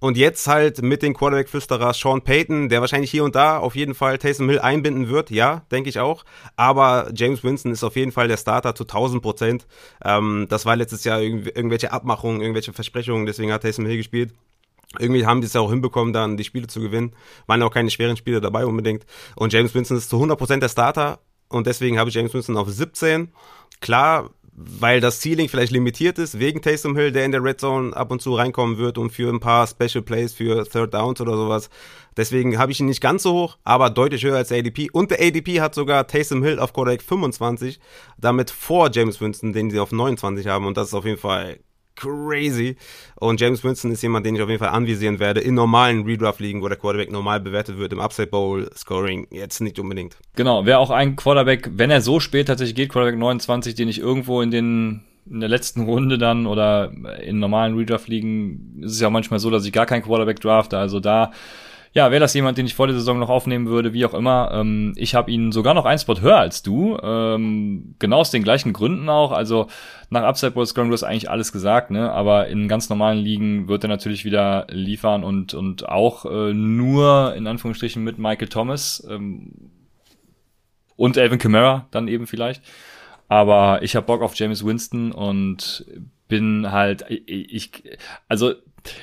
[0.00, 3.94] Und jetzt halt mit den Quarterback-Flüsterer Sean Payton, der wahrscheinlich hier und da auf jeden
[3.94, 6.24] Fall Taysom Hill einbinden wird, ja, denke ich auch.
[6.56, 9.66] Aber James Winston ist auf jeden Fall der Starter zu 1000 Prozent.
[10.04, 14.32] Ähm, das war letztes Jahr irg irgendwelche Abmachungen, irgendwelche Versprechungen, deswegen hat Taysom Hill gespielt.
[14.98, 17.14] Irgendwie haben die es ja auch hinbekommen, dann die Spiele zu gewinnen.
[17.46, 19.04] Waren auch keine schweren Spiele dabei unbedingt.
[19.34, 21.18] Und James Winston ist zu 100% der Starter.
[21.48, 23.32] Und deswegen habe ich James Winston auf 17.
[23.80, 27.94] Klar, weil das Ceiling vielleicht limitiert ist, wegen Taysom Hill, der in der Red Zone
[27.94, 31.36] ab und zu reinkommen wird und für ein paar Special Plays für Third Downs oder
[31.36, 31.68] sowas.
[32.16, 34.88] Deswegen habe ich ihn nicht ganz so hoch, aber deutlich höher als der ADP.
[34.90, 37.78] Und der ADP hat sogar Taysom Hill auf Quarterback 25,
[38.16, 40.66] damit vor James Winston, den sie auf 29 haben.
[40.66, 41.58] Und das ist auf jeden Fall
[41.96, 42.76] crazy.
[43.16, 46.62] Und James Winston ist jemand, den ich auf jeden Fall anvisieren werde in normalen Redraft-Ligen,
[46.62, 50.16] wo der Quarterback normal bewertet wird, im Upside Bowl Scoring jetzt nicht unbedingt.
[50.36, 53.98] Genau, wäre auch ein Quarterback, wenn er so spät tatsächlich geht, Quarterback 29, den ich
[53.98, 59.10] irgendwo in den in der letzten Runde dann oder in normalen Redraft-Ligen ist es ja
[59.10, 60.78] manchmal so, dass ich gar keinen Quarterback drafte.
[60.78, 61.32] Also da
[61.96, 64.50] ja, wäre das jemand, den ich vor der Saison noch aufnehmen würde, wie auch immer.
[64.52, 66.98] Ähm, ich habe ihn sogar noch ein Spot höher als du.
[67.02, 69.32] Ähm, genau aus den gleichen Gründen auch.
[69.32, 69.68] Also
[70.10, 72.12] nach Upside Bowl du hast eigentlich alles gesagt, ne?
[72.12, 77.34] Aber in ganz normalen Ligen wird er natürlich wieder liefern und, und auch äh, nur
[77.34, 79.52] in Anführungsstrichen mit Michael Thomas ähm,
[80.96, 82.62] und Alvin Kamara dann eben vielleicht.
[83.28, 85.86] Aber ich habe Bock auf James Winston und
[86.28, 87.84] bin halt, ich,
[88.28, 88.52] also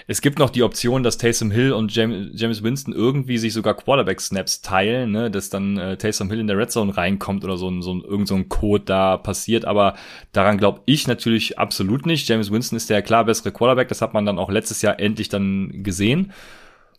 [0.08, 4.62] es gibt noch die Option, dass Taysom Hill und James Winston irgendwie sich sogar Quarterback-Snaps
[4.62, 5.32] teilen, ne?
[5.32, 8.02] dass dann äh, Taysom Hill in der Red Zone reinkommt oder so ein, so ein,
[8.02, 9.66] irgend so ein Code da passiert.
[9.66, 9.96] Aber
[10.32, 12.28] daran glaube ich natürlich absolut nicht.
[12.28, 13.88] James Winston ist der klar bessere Quarterback.
[13.88, 16.32] Das hat man dann auch letztes Jahr endlich dann gesehen.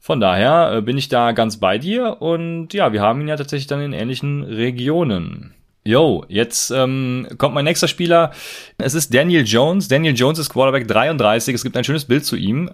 [0.01, 3.37] Von daher äh, bin ich da ganz bei dir und ja, wir haben ihn ja
[3.37, 5.55] tatsächlich dann in ähnlichen Regionen.
[5.87, 8.33] Yo, jetzt ähm, kommt mein nächster Spieler.
[8.79, 9.87] Es ist Daniel Jones.
[9.87, 11.55] Daniel Jones ist Quarterback 33.
[11.55, 12.71] Es gibt ein schönes Bild zu ihm.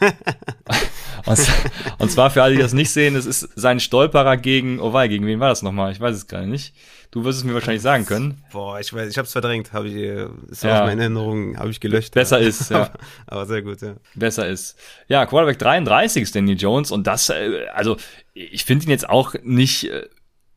[1.26, 1.48] aus,
[1.98, 5.08] Und zwar für alle, die das nicht sehen, es ist sein Stolperer gegen, oh wei,
[5.08, 5.90] gegen wen war das nochmal?
[5.90, 6.76] Ich weiß es gar nicht.
[7.10, 8.42] Du wirst es mir wahrscheinlich sagen können.
[8.52, 10.82] Boah, ich weiß, ich hab's verdrängt, habe ich, äh, ist ja.
[10.82, 12.14] aus meiner Erinnerung, habe ich gelöscht.
[12.14, 12.46] Besser ja.
[12.46, 12.90] ist, ja.
[13.26, 13.94] Aber sehr gut, ja.
[14.14, 14.76] Besser ist.
[15.08, 17.96] Ja, Quarterback 33 ist Danny Jones und das, äh, also
[18.32, 20.08] ich finde ihn jetzt auch nicht äh,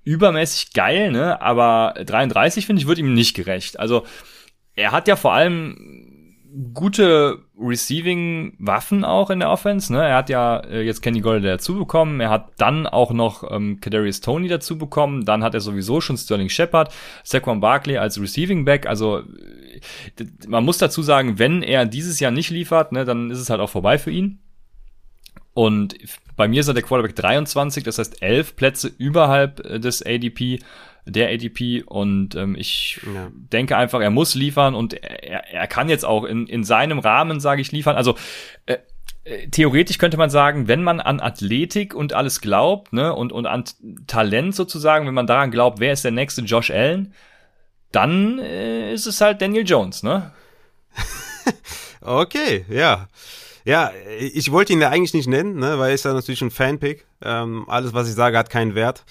[0.08, 1.42] übermäßig geil, ne?
[1.42, 3.78] Aber 33 finde ich wird ihm nicht gerecht.
[3.78, 4.06] Also
[4.74, 6.14] er hat ja vor allem
[6.74, 9.92] gute Receiving-Waffen auch in der Offense.
[9.92, 10.08] Ne?
[10.08, 12.22] Er hat ja äh, jetzt Kenny Golladay dazu bekommen.
[12.22, 15.26] Er hat dann auch noch ähm, Kadarius Tony dazu bekommen.
[15.26, 16.94] Dann hat er sowieso schon Sterling Shepard,
[17.24, 18.88] Saquon Barkley als Receiving-Back.
[18.88, 23.40] Also äh, man muss dazu sagen, wenn er dieses Jahr nicht liefert, ne, dann ist
[23.40, 24.40] es halt auch vorbei für ihn.
[25.58, 25.96] Und
[26.36, 30.60] bei mir ist er der Quarterback 23, das heißt elf Plätze überhalb äh, des ADP
[31.06, 33.32] der ADP und ähm, ich ja.
[33.34, 37.40] denke einfach, er muss liefern und er, er kann jetzt auch in, in seinem Rahmen,
[37.40, 37.96] sage ich, liefern.
[37.96, 38.16] Also
[38.68, 38.78] äh,
[39.24, 43.48] äh, theoretisch könnte man sagen, wenn man an Athletik und alles glaubt, ne, und, und
[43.48, 43.64] an
[44.06, 47.16] Talent sozusagen, wenn man daran glaubt, wer ist der nächste Josh Allen,
[47.92, 50.34] dann äh, ist es halt Daniel Jones, ne?
[52.02, 53.08] okay, ja.
[53.68, 56.52] Ja, ich wollte ihn ja eigentlich nicht nennen, ne, weil er ist ja natürlich ein
[56.52, 57.06] Fanpick.
[57.22, 59.04] Ähm, alles, was ich sage, hat keinen Wert.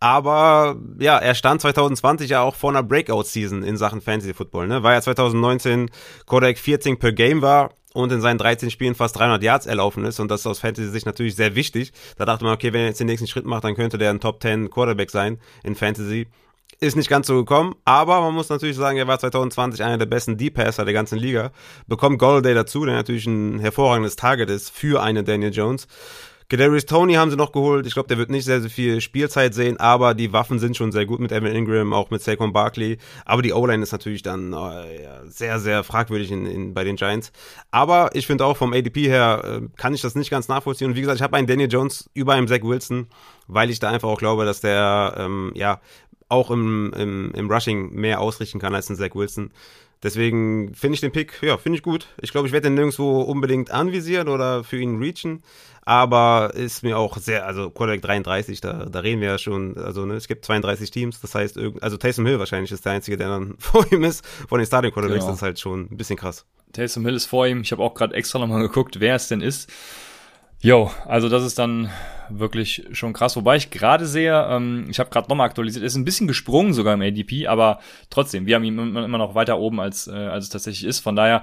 [0.00, 4.68] Aber ja, er stand 2020 ja auch vor einer Breakout-Season in Sachen Fantasy Football.
[4.68, 4.82] Ne?
[4.82, 5.90] War ja 2019
[6.26, 10.20] Kodak 14 per Game war und in seinen 13 Spielen fast 300 Yards erlaufen ist
[10.20, 11.94] und das ist aus Fantasy-Sicht natürlich sehr wichtig.
[12.18, 14.20] Da dachte man, okay, wenn er jetzt den nächsten Schritt macht, dann könnte der ein
[14.20, 16.26] Top 10 Quarterback sein in Fantasy.
[16.80, 20.06] Ist nicht ganz so gekommen, aber man muss natürlich sagen, er war 2020 einer der
[20.06, 21.52] besten D-Passer der ganzen Liga.
[21.86, 25.86] Bekommt Golladay dazu, der natürlich ein hervorragendes Target ist für einen Daniel Jones.
[26.52, 27.86] Kadarius Tony haben sie noch geholt.
[27.86, 30.92] Ich glaube, der wird nicht sehr, sehr viel Spielzeit sehen, aber die Waffen sind schon
[30.92, 32.98] sehr gut mit Evan Ingram, auch mit Saquon Barkley.
[33.24, 36.96] Aber die O-Line ist natürlich dann äh, ja, sehr, sehr fragwürdig in, in, bei den
[36.96, 37.32] Giants.
[37.70, 40.88] Aber ich finde auch vom ADP her äh, kann ich das nicht ganz nachvollziehen.
[40.88, 43.06] Und wie gesagt, ich habe einen Daniel Jones über einem Zach Wilson,
[43.46, 45.80] weil ich da einfach auch glaube, dass der ähm, ja
[46.32, 49.50] auch im, im, im Rushing mehr ausrichten kann als ein Zach Wilson.
[50.02, 52.08] Deswegen finde ich den Pick, ja, finde ich gut.
[52.20, 55.42] Ich glaube, ich werde den nirgendwo unbedingt anvisieren oder für ihn reachen.
[55.84, 60.06] Aber ist mir auch sehr, also Quarterback 33, da, da reden wir ja schon, also
[60.06, 63.28] ne, es gibt 32 Teams, das heißt, also Taysom Hill wahrscheinlich ist der Einzige, der
[63.28, 64.24] dann vor ihm ist.
[64.48, 65.32] Von den Starting Quarterbacks genau.
[65.32, 66.46] das ist halt schon ein bisschen krass.
[66.72, 67.60] Taysom Hill ist vor ihm.
[67.60, 69.70] Ich habe auch gerade extra nochmal geguckt, wer es denn ist.
[70.62, 71.90] Jo, also das ist dann
[72.28, 73.34] wirklich schon krass.
[73.34, 76.94] Wobei ich gerade sehe, ähm, ich habe gerade nochmal aktualisiert, ist ein bisschen gesprungen sogar
[76.94, 80.50] im ADP, aber trotzdem, wir haben ihn immer noch weiter oben, als, äh, als es
[80.50, 81.00] tatsächlich ist.
[81.00, 81.42] Von daher,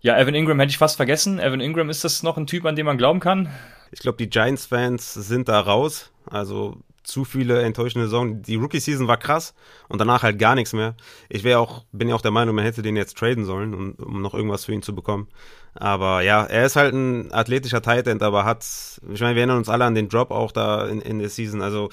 [0.00, 1.38] ja, Evan Ingram hätte ich fast vergessen.
[1.38, 3.50] Evan Ingram, ist das noch ein Typ, an dem man glauben kann?
[3.92, 6.10] Ich glaube, die Giants-Fans sind da raus.
[6.24, 8.42] Also zu viele enttäuschende Saison.
[8.42, 9.54] Die Rookie-Season war krass
[9.88, 10.94] und danach halt gar nichts mehr.
[11.28, 13.92] Ich wäre auch, bin ja auch der Meinung, man hätte den jetzt traden sollen, um,
[13.94, 15.28] um noch irgendwas für ihn zu bekommen.
[15.74, 18.64] Aber ja, er ist halt ein athletischer Tight End, aber hat,
[19.12, 21.62] ich meine, wir erinnern uns alle an den Drop auch da in, in der Season.
[21.62, 21.88] Also,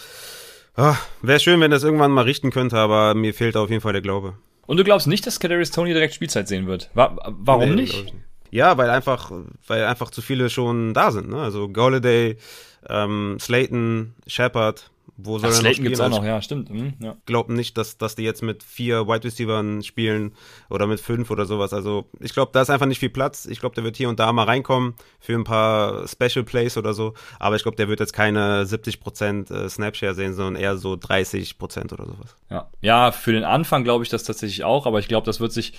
[0.78, 3.94] oh, wäre schön, wenn das irgendwann mal richten könnte, aber mir fehlt auf jeden Fall
[3.94, 4.36] der Glaube.
[4.68, 6.90] Und du glaubst nicht, dass Kadarius Tony direkt Spielzeit sehen wird?
[6.94, 8.14] Wa warum nee, nicht?
[8.50, 9.32] Ja, weil einfach,
[9.68, 11.30] weil einfach zu viele schon da sind.
[11.30, 11.42] Ne?
[11.42, 12.38] Also Galladay,
[12.90, 15.84] ähm, Slayton, Shepard, wo soll Ach, er noch spielen?
[15.86, 16.70] gibt's auch noch, ja, stimmt.
[16.70, 17.16] Mhm, ja.
[17.26, 20.34] Glaub nicht, dass, dass die jetzt mit vier Wide Receivers spielen
[20.70, 21.72] oder mit fünf oder sowas.
[21.74, 23.46] Also ich glaube, da ist einfach nicht viel Platz.
[23.46, 26.94] Ich glaube, der wird hier und da mal reinkommen für ein paar Special Plays oder
[26.94, 27.14] so.
[27.40, 31.94] Aber ich glaube, der wird jetzt keine 70% äh, Snapshare sehen, sondern eher so 30%
[31.94, 32.36] oder sowas.
[32.50, 35.54] Ja, ja für den Anfang glaube ich das tatsächlich auch, aber ich glaube, das wird
[35.54, 35.74] sich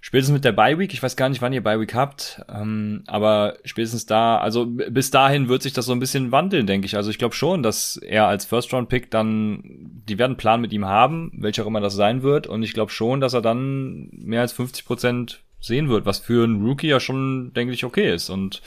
[0.00, 3.02] spätestens mit der Bye Week, ich weiß gar nicht, wann ihr Bye Week habt, ähm,
[3.06, 6.96] aber spätestens da, also bis dahin wird sich das so ein bisschen wandeln, denke ich.
[6.96, 9.62] Also ich glaube schon, dass er als First Round Pick dann,
[10.08, 12.72] die werden einen Plan mit ihm haben, welcher auch immer das sein wird, und ich
[12.72, 16.88] glaube schon, dass er dann mehr als 50 Prozent sehen wird, was für einen Rookie
[16.88, 18.30] ja schon, denke ich, okay ist.
[18.30, 18.62] Und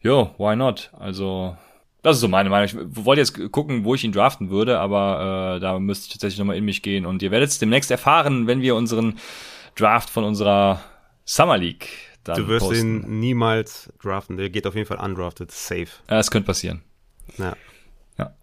[0.00, 0.90] jo, why not?
[0.98, 1.56] Also
[2.02, 2.66] das ist so meine Meinung.
[2.66, 6.38] Ich wollte jetzt gucken, wo ich ihn draften würde, aber äh, da müsste ich tatsächlich
[6.38, 7.04] nochmal in mich gehen.
[7.04, 9.18] Und ihr werdet es demnächst erfahren, wenn wir unseren
[9.80, 10.80] Draft von unserer
[11.24, 11.88] Summer League
[12.24, 13.04] dann Du wirst posten.
[13.04, 14.36] ihn niemals draften.
[14.36, 15.50] Der geht auf jeden Fall undrafted.
[15.50, 15.88] Safe.
[16.08, 16.82] Ja, es könnte passieren.
[17.38, 17.56] Ja.
[18.18, 18.34] Ja.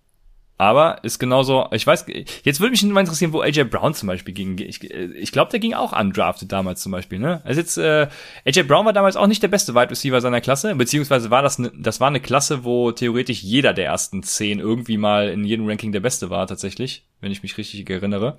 [0.57, 2.05] Aber ist genauso, ich weiß,
[2.43, 4.57] jetzt würde mich mal interessieren, wo AJ Brown zum Beispiel ging.
[4.57, 7.41] Ich, ich glaube, der ging auch undrafted damals zum Beispiel, ne?
[7.43, 8.07] Also jetzt, äh,
[8.45, 11.59] AJ Brown war damals auch nicht der beste Wide Receiver seiner Klasse, beziehungsweise war das,
[11.59, 15.67] ne, das war eine Klasse, wo theoretisch jeder der ersten zehn irgendwie mal in jedem
[15.69, 18.37] Ranking der Beste war, tatsächlich, wenn ich mich richtig erinnere.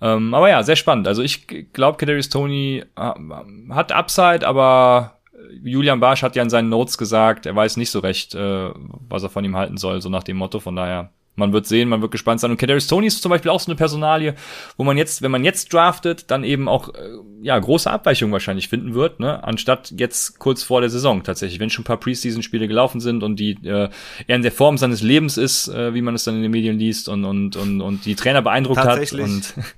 [0.00, 1.08] Ähm, aber ja, sehr spannend.
[1.08, 3.12] Also ich glaube, Kadarius Tony äh,
[3.70, 5.18] hat Upside, aber
[5.62, 8.70] Julian Barsch hat ja in seinen Notes gesagt, er weiß nicht so recht, äh,
[9.08, 10.60] was er von ihm halten soll, so nach dem Motto.
[10.60, 12.50] Von daher man wird sehen, man wird gespannt sein.
[12.50, 14.34] Und Kadarius Tony ist zum Beispiel auch so eine Personalie,
[14.76, 16.98] wo man jetzt, wenn man jetzt draftet, dann eben auch äh,
[17.40, 19.42] ja große Abweichungen wahrscheinlich finden wird, ne?
[19.44, 23.36] Anstatt jetzt kurz vor der Saison tatsächlich, wenn schon ein paar Preseason-Spiele gelaufen sind und
[23.36, 23.88] die äh,
[24.26, 26.78] er in der Form seines Lebens ist, äh, wie man es dann in den Medien
[26.78, 29.54] liest und und und und die Trainer beeindruckt hat und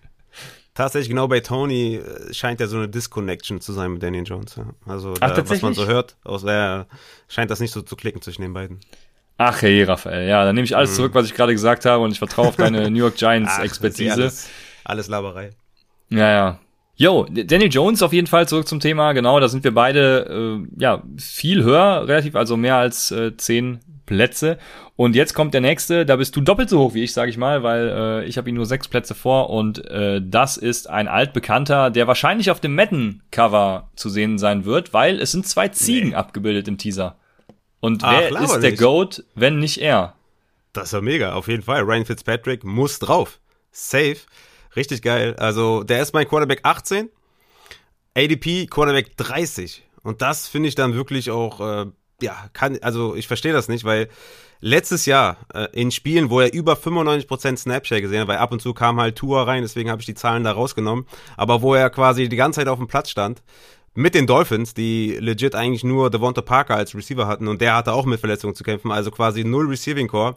[0.80, 4.58] Tatsächlich, genau bei Tony äh, scheint ja so eine Disconnection zu sein mit Daniel Jones.
[4.86, 6.86] Also, Ach, da, was man so hört, aus der
[7.28, 8.80] scheint das nicht so zu klicken zwischen den beiden.
[9.36, 10.94] Ach hey, Raphael, ja, dann nehme ich alles mhm.
[10.94, 13.62] zurück, was ich gerade gesagt habe und ich vertraue auf deine New York Giants Ach,
[13.62, 14.14] Expertise.
[14.14, 14.48] Alles,
[14.82, 15.50] alles Laberei.
[16.08, 16.58] Ja, ja.
[16.96, 19.12] Yo, Daniel Jones auf jeden Fall zurück zum Thema.
[19.12, 23.80] Genau, da sind wir beide äh, ja viel höher, relativ, also mehr als äh, zehn
[24.10, 24.58] Plätze.
[24.96, 27.36] Und jetzt kommt der nächste, da bist du doppelt so hoch wie ich, sage ich
[27.36, 31.06] mal, weil äh, ich habe ihn nur sechs Plätze vor und äh, das ist ein
[31.06, 36.08] altbekannter, der wahrscheinlich auf dem Madden-Cover zu sehen sein wird, weil es sind zwei Ziegen
[36.10, 36.14] nee.
[36.16, 37.16] abgebildet im Teaser.
[37.78, 38.82] Und Ach, wer ist der nicht.
[38.82, 40.14] Goat, wenn nicht er?
[40.72, 41.82] Das ist ja mega, auf jeden Fall.
[41.82, 43.38] Ryan Fitzpatrick muss drauf.
[43.70, 44.16] Safe.
[44.74, 45.36] Richtig geil.
[45.38, 47.08] Also, der ist mein Quarterback 18.
[48.16, 49.84] ADP Quarterback 30.
[50.02, 51.86] Und das finde ich dann wirklich auch, äh,
[52.22, 54.08] ja, kann, also ich verstehe das nicht, weil
[54.60, 58.60] letztes Jahr äh, in Spielen, wo er über 95% Snapshare gesehen hat, weil ab und
[58.60, 61.06] zu kam halt Tour rein, deswegen habe ich die Zahlen da rausgenommen,
[61.36, 63.42] aber wo er quasi die ganze Zeit auf dem Platz stand,
[63.94, 67.92] mit den Dolphins, die legit eigentlich nur Devonta Parker als Receiver hatten und der hatte
[67.92, 70.36] auch mit Verletzungen zu kämpfen, also quasi null Receiving Core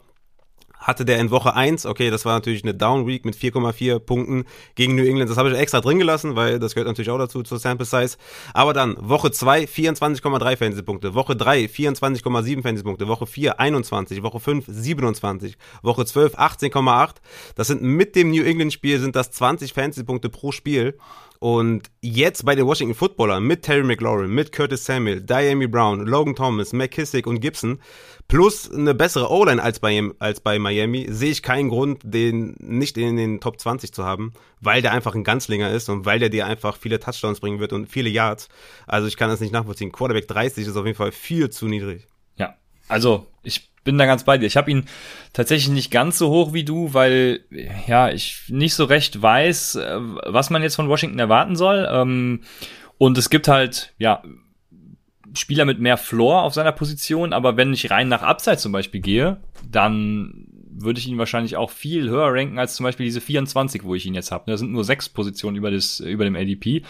[0.84, 4.44] hatte der in Woche 1, okay, das war natürlich eine Down Week mit 4,4 Punkten
[4.74, 5.30] gegen New England.
[5.30, 8.16] Das habe ich extra drin gelassen, weil das gehört natürlich auch dazu zur Sample Size.
[8.52, 14.22] Aber dann Woche 2 24,3 Fantasy Punkte, Woche 3 24,7 Fantasy Punkte, Woche 4 21,
[14.22, 17.14] Woche 5 27, Woche 12 18,8.
[17.54, 20.98] Das sind mit dem New England Spiel sind das 20 Fantasy Punkte pro Spiel.
[21.40, 26.34] Und jetzt bei den Washington Footballern mit Terry McLaurin, mit Curtis Samuel, Diami Brown, Logan
[26.34, 27.80] Thomas, McKissick und Gibson
[28.28, 32.96] plus eine bessere O-Line als bei, als bei Miami, sehe ich keinen Grund, den nicht
[32.96, 36.30] in den Top 20 zu haben, weil der einfach ein Ganzlinger ist und weil der
[36.30, 38.48] dir einfach viele Touchdowns bringen wird und viele Yards.
[38.86, 39.92] Also ich kann das nicht nachvollziehen.
[39.92, 42.08] Quarterback 30 ist auf jeden Fall viel zu niedrig.
[42.36, 42.54] Ja,
[42.88, 44.46] also ich bin da ganz bei dir.
[44.46, 44.86] Ich habe ihn
[45.32, 47.44] tatsächlich nicht ganz so hoch wie du, weil
[47.86, 51.86] ja ich nicht so recht weiß, äh, was man jetzt von Washington erwarten soll.
[51.90, 52.40] Ähm,
[52.96, 54.22] und es gibt halt ja
[55.34, 59.00] Spieler mit mehr Floor auf seiner Position, aber wenn ich rein nach Upside zum Beispiel
[59.00, 59.38] gehe,
[59.70, 63.94] dann würde ich ihn wahrscheinlich auch viel höher ranken als zum Beispiel diese 24, wo
[63.94, 64.50] ich ihn jetzt habe.
[64.50, 66.82] Da sind nur sechs Positionen über, das, über dem ADP.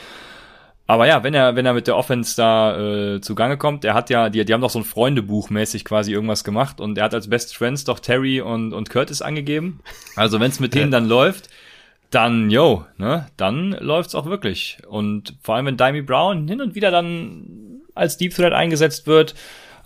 [0.87, 4.11] Aber ja, wenn er, wenn er mit der Offense da äh, zugange kommt, er hat
[4.11, 7.15] ja, die, die haben doch so ein Freundebuch mäßig quasi irgendwas gemacht und er hat
[7.15, 9.81] als Best Friends doch Terry und, und Curtis angegeben.
[10.15, 11.49] Also wenn es mit denen dann läuft,
[12.11, 14.79] dann, yo, ne, dann läuft's auch wirklich.
[14.87, 17.64] Und vor allem, wenn Dimey Brown hin und wieder dann
[17.95, 19.35] als Deep Threat eingesetzt wird.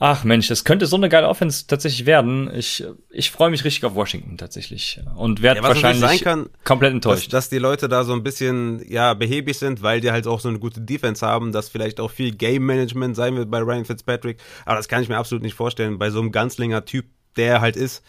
[0.01, 2.55] Ach Mensch, das könnte so eine geile Offense tatsächlich werden.
[2.55, 7.33] Ich, ich freue mich richtig auf Washington tatsächlich und werde ja, wahrscheinlich kann, komplett enttäuscht.
[7.33, 10.38] Dass, dass die Leute da so ein bisschen ja behäbig sind, weil die halt auch
[10.38, 13.85] so eine gute Defense haben, dass vielleicht auch viel Game Management sein wird bei Ryan
[13.85, 14.38] Fitzpatrick.
[14.66, 17.75] Aber das kann ich mir absolut nicht vorstellen bei so einem Ganzlinger Typ, der halt
[17.75, 18.05] ist.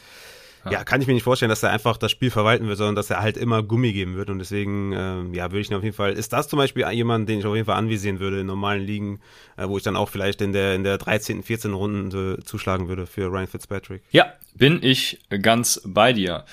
[0.66, 0.72] Ja.
[0.72, 0.84] ja.
[0.84, 3.22] kann ich mir nicht vorstellen, dass er einfach das Spiel verwalten wird, sondern dass er
[3.22, 4.30] halt immer Gummi geben wird.
[4.30, 7.30] Und deswegen, äh, ja, würde ich ihn auf jeden Fall, ist das zum Beispiel jemand,
[7.30, 9.20] den ich auf jeden Fall anvisieren würde in normalen Ligen,
[9.58, 11.74] äh, wo ich dann auch vielleicht in der, in der 13., 14.
[11.74, 14.02] Runde zuschlagen würde für Ryan Fitzpatrick.
[14.12, 16.46] Ja, bin ich ganz bei dir.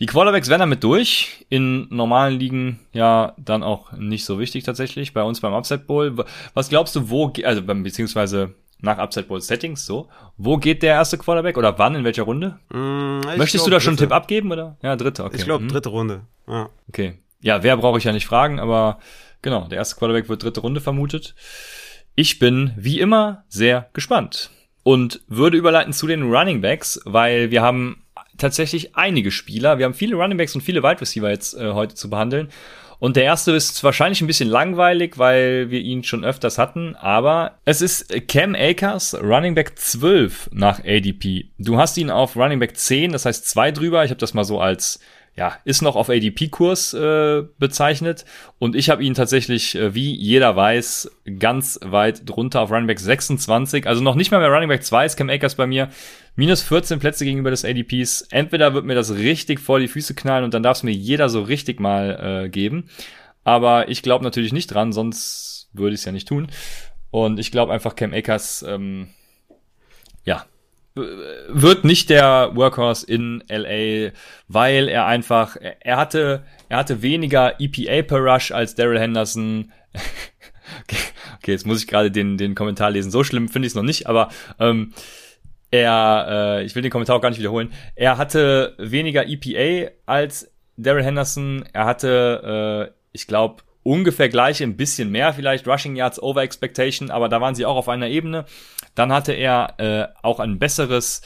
[0.00, 1.46] Die Quarterbacks werden damit durch.
[1.50, 5.12] In normalen Ligen ja dann auch nicht so wichtig tatsächlich.
[5.12, 6.16] Bei uns beim Upset Bowl.
[6.52, 10.08] Was glaubst du, wo, also beziehungsweise nach Upside Bowl Settings so.
[10.36, 12.58] Wo geht der erste Quarterback oder wann, in welcher Runde?
[12.70, 14.76] Mm, Möchtest glaub, du da schon einen Tipp abgeben oder?
[14.82, 15.36] Ja, dritte, okay.
[15.36, 15.68] Ich glaube, hm.
[15.68, 16.22] dritte Runde.
[16.48, 16.68] Ja.
[16.88, 17.18] Okay.
[17.40, 18.98] Ja, wer brauche ich ja nicht fragen, aber
[19.42, 21.34] genau, der erste Quarterback wird dritte Runde vermutet.
[22.14, 24.50] Ich bin wie immer sehr gespannt
[24.82, 28.04] und würde überleiten zu den Running Backs, weil wir haben
[28.38, 29.78] tatsächlich einige Spieler.
[29.78, 32.48] Wir haben viele Running Backs und viele Wide Receiver jetzt äh, heute zu behandeln.
[32.98, 37.58] Und der erste ist wahrscheinlich ein bisschen langweilig, weil wir ihn schon öfters hatten, aber
[37.64, 41.46] es ist Cam Akers, Running Back 12 nach ADP.
[41.58, 44.04] Du hast ihn auf Running Back 10, das heißt zwei drüber.
[44.04, 45.00] Ich habe das mal so als
[45.36, 48.24] ja, ist noch auf ADP-Kurs äh, bezeichnet.
[48.58, 53.00] Und ich habe ihn tatsächlich, äh, wie jeder weiß, ganz weit drunter auf Running Back
[53.00, 55.88] 26, also noch nicht mal mehr Running Back 2 ist Cam Akers bei mir,
[56.36, 58.28] minus 14 Plätze gegenüber des ADPs.
[58.30, 61.28] Entweder wird mir das richtig vor die Füße knallen und dann darf es mir jeder
[61.28, 62.88] so richtig mal äh, geben,
[63.42, 66.48] aber ich glaube natürlich nicht dran, sonst würde ich es ja nicht tun.
[67.10, 69.08] Und ich glaube einfach Cam Akers, ähm,
[70.94, 74.12] wird nicht der Workhorse in LA,
[74.46, 79.72] weil er einfach, er hatte, er hatte weniger EPA per Rush als Daryl Henderson.
[80.84, 83.10] okay, jetzt muss ich gerade den, den Kommentar lesen.
[83.10, 84.28] So schlimm finde ich es noch nicht, aber
[84.60, 84.92] ähm,
[85.72, 90.52] er, äh, ich will den Kommentar auch gar nicht wiederholen, er hatte weniger EPA als
[90.76, 91.64] Daryl Henderson.
[91.72, 97.10] Er hatte, äh, ich glaube, ungefähr gleich, ein bisschen mehr vielleicht Rushing Yards over Expectation,
[97.10, 98.44] aber da waren sie auch auf einer Ebene.
[98.94, 101.22] Dann hatte er äh, auch ein besseres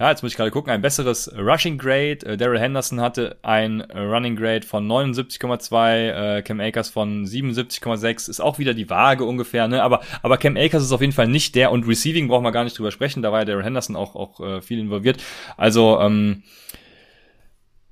[0.00, 2.24] ja, jetzt muss ich gerade gucken, ein besseres Rushing Grade.
[2.24, 8.40] Äh, Daryl Henderson hatte ein Running Grade von 79,2, äh, Cam Akers von 77,6, ist
[8.40, 9.82] auch wieder die Waage ungefähr, ne?
[9.82, 12.62] Aber, aber Cam Akers ist auf jeden Fall nicht der und Receiving brauchen wir gar
[12.62, 15.20] nicht drüber sprechen, da war ja Daryl Henderson auch, auch äh, viel involviert.
[15.56, 16.44] Also, ähm,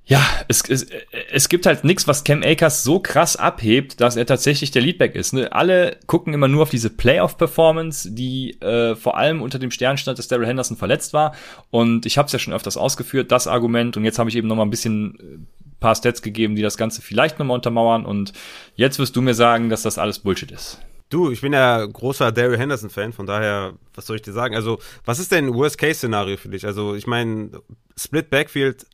[0.09, 0.87] ja, es, es,
[1.31, 5.15] es gibt halt nichts, was Cam Akers so krass abhebt, dass er tatsächlich der Leadback
[5.15, 5.33] ist.
[5.33, 5.51] Ne?
[5.51, 10.17] Alle gucken immer nur auf diese Playoff-Performance, die äh, vor allem unter dem Stern stand,
[10.17, 11.35] dass Daryl Henderson verletzt war.
[11.71, 13.97] Und ich habe es ja schon öfters ausgeführt, das Argument.
[13.97, 16.77] Und jetzt habe ich eben noch mal ein bisschen äh, paar Stats gegeben, die das
[16.77, 18.05] Ganze vielleicht noch mal untermauern.
[18.05, 18.31] Und
[18.75, 20.79] jetzt wirst du mir sagen, dass das alles Bullshit ist.
[21.09, 24.55] Du, ich bin ja großer Daryl Henderson-Fan, von daher, was soll ich dir sagen?
[24.55, 26.65] Also, was ist denn Worst-Case-Szenario für dich?
[26.65, 27.51] Also, ich meine,
[27.97, 28.85] Split Backfield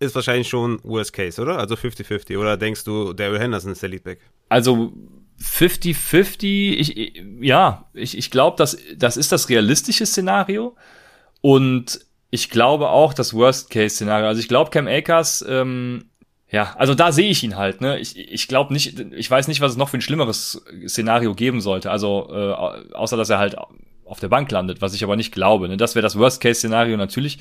[0.00, 1.58] ist wahrscheinlich schon Worst Case, oder?
[1.58, 2.38] Also 50-50.
[2.38, 4.20] Oder denkst du, Daryl Henderson ist der Leadback?
[4.48, 4.92] Also
[5.40, 10.74] 50-50, ich, ja, ich, ich glaube, das, das ist das realistische Szenario.
[11.42, 14.26] Und ich glaube auch das Worst-Case-Szenario.
[14.26, 16.06] Also ich glaube, Cam Akers, ähm,
[16.50, 17.80] ja, also da sehe ich ihn halt.
[17.80, 17.98] Ne?
[17.98, 21.60] Ich, ich glaube nicht, ich weiß nicht, was es noch für ein schlimmeres Szenario geben
[21.60, 21.90] sollte.
[21.90, 23.56] Also äh, außer dass er halt
[24.04, 25.68] auf der Bank landet, was ich aber nicht glaube.
[25.68, 25.76] Ne?
[25.76, 27.38] Das wäre das Worst-Case-Szenario natürlich.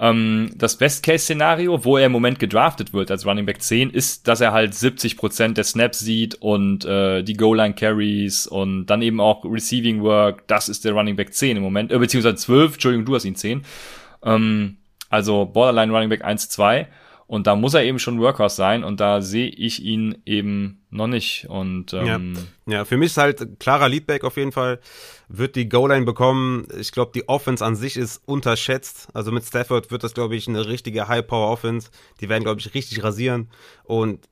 [0.00, 4.40] Ähm, das Best-Case-Szenario, wo er im Moment gedraftet wird als Running Back 10, ist, dass
[4.40, 10.02] er halt 70% der Snaps sieht und äh, die Goal-Line-Carries und dann eben auch Receiving
[10.02, 10.48] Work.
[10.48, 13.36] Das ist der Running Back 10 im Moment, äh, beziehungsweise 12, Entschuldigung, du hast ihn
[13.36, 13.62] 10.
[14.24, 14.78] Ähm,
[15.10, 16.88] also Borderline Running Back 1, 2.
[17.30, 21.06] Und da muss er eben schon Workhorse sein und da sehe ich ihn eben noch
[21.06, 21.46] nicht.
[21.48, 22.34] Und ähm,
[22.66, 22.78] ja.
[22.78, 24.80] ja, für mich ist halt klarer Leadback auf jeden Fall.
[25.28, 26.66] Wird die Goal-Line bekommen.
[26.80, 29.06] Ich glaube, die Offense an sich ist unterschätzt.
[29.14, 31.90] Also mit Stafford wird das, glaube ich, eine richtige High-Power-Offense.
[32.20, 33.48] Die werden, glaube ich, richtig rasieren.
[33.84, 34.28] Und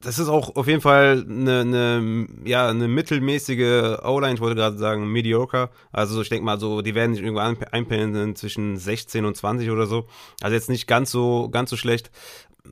[0.00, 4.76] das ist auch auf jeden Fall eine, eine, ja, eine mittelmäßige O-Line, ich wollte gerade
[4.76, 5.70] sagen, mediocre.
[5.90, 9.86] Also ich denke mal so, die werden sich irgendwo einpendeln zwischen 16 und 20 oder
[9.86, 10.06] so.
[10.42, 12.10] Also jetzt nicht ganz so, ganz so schlecht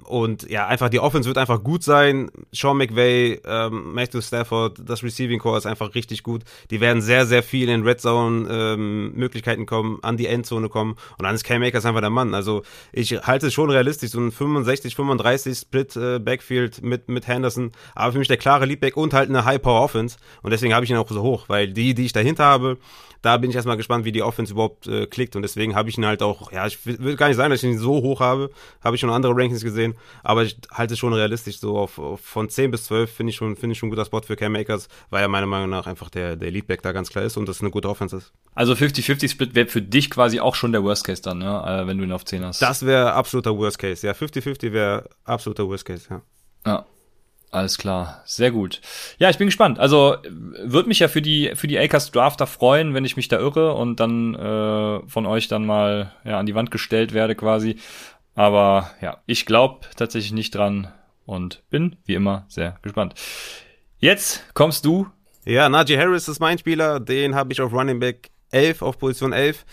[0.05, 2.31] und ja, einfach die Offense wird einfach gut sein.
[2.53, 6.43] Sean McVay, ähm, Matthew Stafford, das Receiving Core ist einfach richtig gut.
[6.71, 10.97] Die werden sehr, sehr viel in Red Zone ähm, Möglichkeiten kommen, an die Endzone kommen.
[11.19, 12.35] Und dann ist Cam Akers einfach der Mann.
[12.35, 17.27] Also ich halte es schon realistisch, so ein 65, 35 Split äh, Backfield mit, mit
[17.27, 17.73] Henderson.
[17.95, 20.17] Aber für mich der klare Leadback und halt eine High Power Offense.
[20.43, 22.79] Und deswegen habe ich ihn auch so hoch, weil die, die ich dahinter habe,
[23.25, 25.35] da bin ich erstmal gespannt, wie die Offense überhaupt äh, klickt.
[25.35, 27.71] Und deswegen habe ich ihn halt auch, ja, ich will gar nicht sagen, dass ich
[27.71, 28.51] ihn so hoch habe.
[28.83, 29.84] Habe ich schon andere Rankings gesehen.
[30.23, 31.59] Aber ich halte es schon realistisch.
[31.59, 34.05] So auf, auf von 10 bis 12 finde ich schon, finde ich schon ein guter
[34.05, 37.11] Spot für Cam Makers, weil er meiner Meinung nach einfach der, der Leadback da ganz
[37.11, 38.33] klar ist und das eine gute Offense ist.
[38.55, 41.99] Also 50-50-Split wäre für dich quasi auch schon der Worst Case dann, ja, äh, wenn
[41.99, 42.63] du ihn auf 10 hast.
[42.63, 44.07] Das wäre absoluter Worst Case.
[44.07, 46.23] Ja, 50-50 wäre absoluter Worst Case, ja.
[46.67, 46.87] Ja.
[47.55, 48.81] Alles klar, sehr gut.
[49.19, 49.79] Ja, ich bin gespannt.
[49.79, 53.39] Also würde mich ja für die für die Acres Drafter freuen, wenn ich mich da
[53.39, 57.77] irre und dann äh, von euch dann mal ja an die Wand gestellt werde quasi.
[58.35, 60.93] Aber ja, ich glaube tatsächlich nicht dran
[61.27, 63.15] und bin wie immer sehr gespannt.
[63.99, 65.07] Jetzt kommst du.
[65.45, 67.01] Ja, Najee Harris ist mein Spieler.
[67.01, 69.65] Den habe ich auf Running Back 11 auf Position 11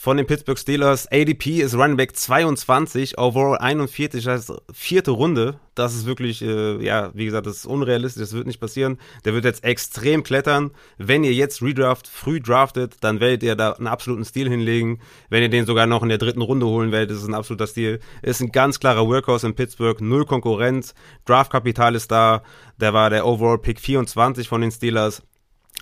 [0.00, 1.06] von den Pittsburgh Steelers.
[1.12, 5.60] ADP ist Running Back 22, Overall 41, das heißt vierte Runde.
[5.74, 8.96] Das ist wirklich, äh, ja, wie gesagt, das ist unrealistisch, das wird nicht passieren.
[9.26, 10.70] Der wird jetzt extrem klettern.
[10.96, 15.00] Wenn ihr jetzt Redraft früh draftet, dann werdet ihr da einen absoluten Stil hinlegen.
[15.28, 17.66] Wenn ihr den sogar noch in der dritten Runde holen werdet, ist es ein absoluter
[17.66, 18.00] Stil.
[18.22, 20.94] Ist ein ganz klarer Workhouse in Pittsburgh, null Konkurrenz.
[21.26, 22.42] Draftkapital ist da.
[22.80, 25.22] Der war der Overall Pick 24 von den Steelers.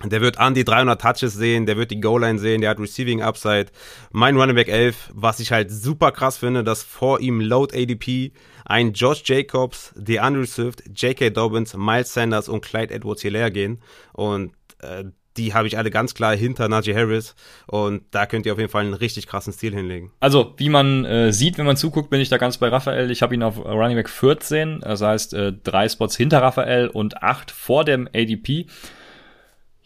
[0.05, 3.21] Der wird an die 300 Touches sehen, der wird die Goal-Line sehen, der hat Receiving
[3.21, 3.67] Upside.
[4.11, 8.31] Mein Running Back 11, was ich halt super krass finde, dass vor ihm Load ADP
[8.65, 11.31] ein Josh Jacobs, DeAndre Swift, J.K.
[11.31, 13.81] Dobbins, Miles Sanders und Clyde Edwards-Hilaire gehen.
[14.13, 15.05] Und äh,
[15.37, 17.35] die habe ich alle ganz klar hinter Najee Harris
[17.67, 20.11] und da könnt ihr auf jeden Fall einen richtig krassen Stil hinlegen.
[20.19, 23.09] Also, wie man äh, sieht, wenn man zuguckt, bin ich da ganz bei Raphael.
[23.09, 27.23] Ich habe ihn auf Running Back 14, das heißt äh, drei Spots hinter Raphael und
[27.23, 28.67] acht vor dem ADP.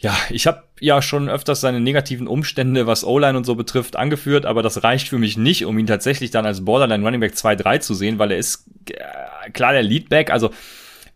[0.04, 4.46] Ja, ich habe ja schon öfters seine negativen Umstände, was O-Line und so betrifft, angeführt,
[4.46, 7.80] aber das reicht für mich nicht, um ihn tatsächlich dann als Borderline Running Back 2-3
[7.80, 10.50] zu sehen, weil er ist äh, klar der Leadback, also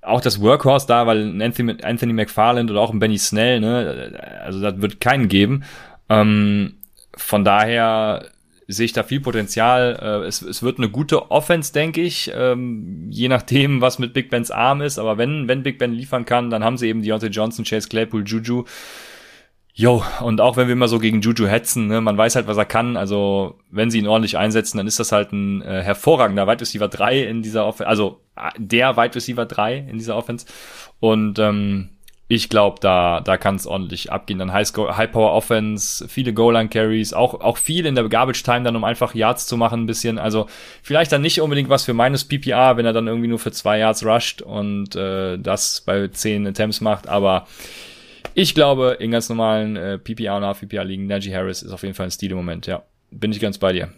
[0.02, 4.62] auch das Workhorse da, weil Anthony, Anthony McFarland oder auch ein Benny Snell, ne, also
[4.62, 5.66] das wird keinen geben.
[6.08, 6.76] Ähm,
[7.14, 8.30] von daher
[8.68, 9.98] sehe ich da viel Potenzial.
[10.02, 14.30] Äh, es, es wird eine gute Offense, denke ich, ähm, je nachdem, was mit Big
[14.30, 15.00] Bens Arm ist.
[15.00, 18.24] Aber wenn, wenn Big Ben liefern kann, dann haben sie eben Deontay Johnson, Chase Claypool,
[18.26, 18.66] Juju.
[19.74, 22.58] Jo, und auch wenn wir immer so gegen Juju hetzen, ne, man weiß halt, was
[22.58, 22.98] er kann.
[22.98, 26.88] Also, wenn sie ihn ordentlich einsetzen, dann ist das halt ein äh, hervorragender Wide Receiver
[26.88, 30.48] 3 in dieser Offense, also äh, der Wide Receiver 3 in dieser Offense.
[31.00, 31.90] Und ähm,
[32.30, 34.40] ich glaube, da, da kann es ordentlich abgehen.
[34.40, 38.64] Dann High, High Power Offense, viele Goal-Line Carries, auch, auch viel in der Garbage Time
[38.64, 40.20] dann, um einfach Yards zu machen, ein bisschen.
[40.20, 40.48] Also
[40.84, 43.80] vielleicht dann nicht unbedingt was für meines PPR, wenn er dann irgendwie nur für zwei
[43.80, 47.48] Yards rusht und äh, das bei zehn Attempts macht, aber
[48.34, 51.96] ich glaube, in ganz normalen äh, PPA und HPPA liegen Najee Harris ist auf jeden
[51.96, 52.84] Fall ein Stil im Moment, ja.
[53.10, 53.90] Bin ich ganz bei dir.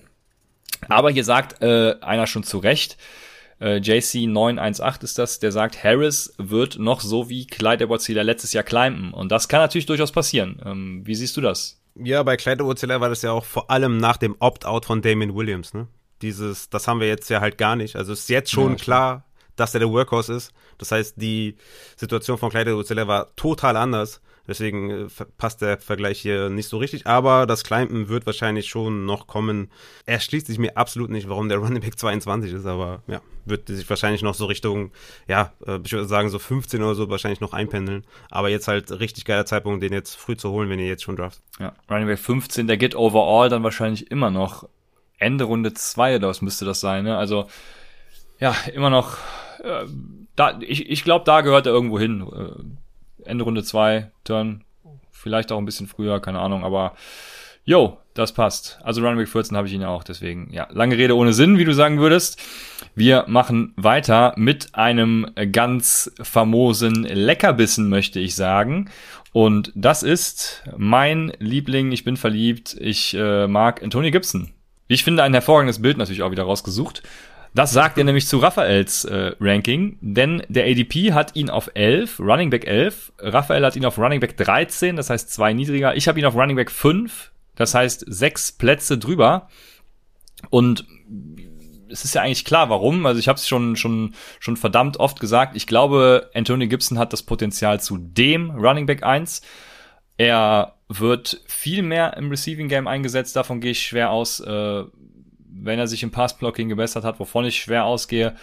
[0.88, 2.96] Aber hier sagt äh, einer schon zu Recht,
[3.60, 8.64] äh, JC918 ist das, der sagt, Harris wird noch so wie Clyde edwards letztes Jahr
[8.64, 9.14] climben.
[9.14, 10.62] Und das kann natürlich durchaus passieren.
[10.66, 11.82] Ähm, wie siehst du das?
[11.96, 15.36] Ja, bei Clyde edwards war das ja auch vor allem nach dem Opt-out von Damien
[15.36, 15.88] Williams, ne?
[16.22, 17.96] Dieses, das haben wir jetzt ja halt gar nicht.
[17.96, 20.52] Also ist jetzt schon ja, klar, dass er der Workhorse ist.
[20.78, 21.56] Das heißt, die
[21.96, 24.22] Situation von Clyde edwards war total anders.
[24.50, 27.06] Deswegen äh, passt der Vergleich hier nicht so richtig.
[27.06, 29.70] Aber das Climben wird wahrscheinlich schon noch kommen.
[30.08, 32.66] Er schließt sich mir absolut nicht, warum der Running Back 22 ist.
[32.66, 34.92] Aber ja, wird sich wahrscheinlich noch so Richtung,
[35.28, 38.06] ja, äh, ich würde sagen so 15 oder so wahrscheinlich noch einpendeln.
[38.32, 41.16] Aber jetzt halt richtig geiler Zeitpunkt, den jetzt früh zu holen, wenn ihr jetzt schon
[41.16, 41.40] draft.
[41.60, 44.68] Ja, Running Back 15, der geht overall dann wahrscheinlich immer noch
[45.20, 47.18] Ende Runde 2 oder was müsste das sein, ne?
[47.18, 47.48] Also,
[48.40, 49.18] ja, immer noch,
[49.64, 49.86] äh,
[50.36, 52.22] da, ich, ich glaube, da gehört er irgendwo hin.
[52.22, 52.64] Äh,
[53.30, 54.64] Ende Runde 2, Turn,
[55.12, 56.96] vielleicht auch ein bisschen früher, keine Ahnung, aber
[57.64, 58.80] yo, das passt.
[58.84, 61.66] Also Running Back 14 habe ich ihn auch, deswegen, ja, lange Rede ohne Sinn, wie
[61.66, 62.42] du sagen würdest.
[62.96, 68.90] Wir machen weiter mit einem ganz famosen Leckerbissen, möchte ich sagen.
[69.32, 74.50] Und das ist mein Liebling, ich bin verliebt, ich äh, mag Anthony Gibson.
[74.88, 77.04] Ich finde ein hervorragendes Bild natürlich auch wieder rausgesucht.
[77.54, 82.20] Das sagt er nämlich zu Raphaels äh, Ranking, denn der ADP hat ihn auf 11,
[82.20, 83.14] Running Back 11.
[83.20, 85.96] Raphael hat ihn auf Running Back 13, das heißt zwei niedriger.
[85.96, 89.50] Ich habe ihn auf Running Back 5, das heißt sechs Plätze drüber.
[90.50, 90.86] Und
[91.92, 93.06] es ist ja eigentlich klar, warum.
[93.06, 95.56] Also ich habe es schon schon schon verdammt oft gesagt.
[95.56, 99.42] Ich glaube, Anthony Gibson hat das Potenzial zu dem Running Back 1.
[100.18, 104.40] Er wird viel mehr im Receiving Game eingesetzt, davon gehe ich schwer aus.
[104.40, 104.84] Äh,
[105.64, 108.36] wenn er sich im Passblocking gebessert hat, wovon ich schwer ausgehe.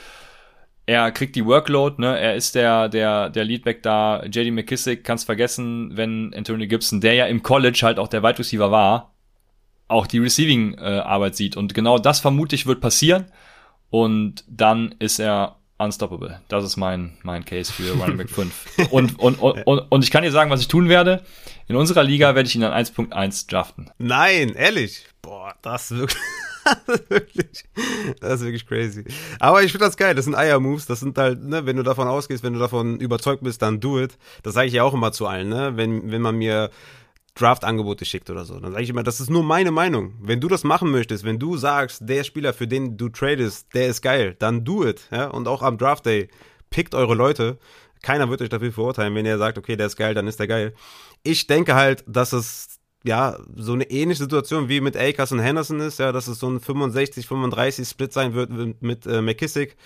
[0.86, 2.18] Er kriegt die Workload, ne?
[2.18, 4.22] Er ist der, der, der Leadback da.
[4.24, 8.38] JD McKissick kann's vergessen, wenn Anthony Gibson, der ja im College halt auch der Wide
[8.38, 9.12] Receiver war,
[9.88, 11.56] auch die Receiving-Arbeit äh, sieht.
[11.56, 13.26] Und genau das vermute ich wird passieren.
[13.90, 16.40] Und dann ist er unstoppable.
[16.48, 18.66] Das ist mein, mein Case für Running Back 5.
[18.90, 21.22] Und, und, und, und, und ich kann dir sagen, was ich tun werde.
[21.68, 23.90] In unserer Liga werde ich ihn an 1.1 draften.
[23.98, 25.04] Nein, ehrlich.
[25.22, 26.22] Boah, das wirklich.
[26.86, 27.64] das, ist wirklich,
[28.20, 29.04] das ist wirklich crazy.
[29.38, 30.14] Aber ich finde das geil.
[30.14, 30.86] Das sind Eier-Moves.
[30.86, 34.00] Das sind halt, ne, wenn du davon ausgehst, wenn du davon überzeugt bist, dann do
[34.00, 34.18] it.
[34.42, 35.72] Das sage ich ja auch immer zu allen, ne?
[35.76, 36.70] Wenn, wenn man mir
[37.36, 38.58] Draft-Angebote schickt oder so.
[38.58, 40.14] Dann sage ich immer, das ist nur meine Meinung.
[40.20, 43.88] Wenn du das machen möchtest, wenn du sagst, der Spieler, für den du tradest, der
[43.88, 45.06] ist geil, dann do it.
[45.12, 45.26] Ja?
[45.26, 46.28] Und auch am Draft Day,
[46.70, 47.58] pickt eure Leute.
[48.02, 50.46] Keiner wird euch dafür verurteilen, wenn ihr sagt, okay, der ist geil, dann ist der
[50.46, 50.74] geil.
[51.22, 52.75] Ich denke halt, dass es
[53.06, 56.48] ja, so eine ähnliche Situation wie mit Akers und Henderson ist, ja, dass es so
[56.48, 59.76] ein 65, 35 Split sein wird mit, mit äh, McKissick.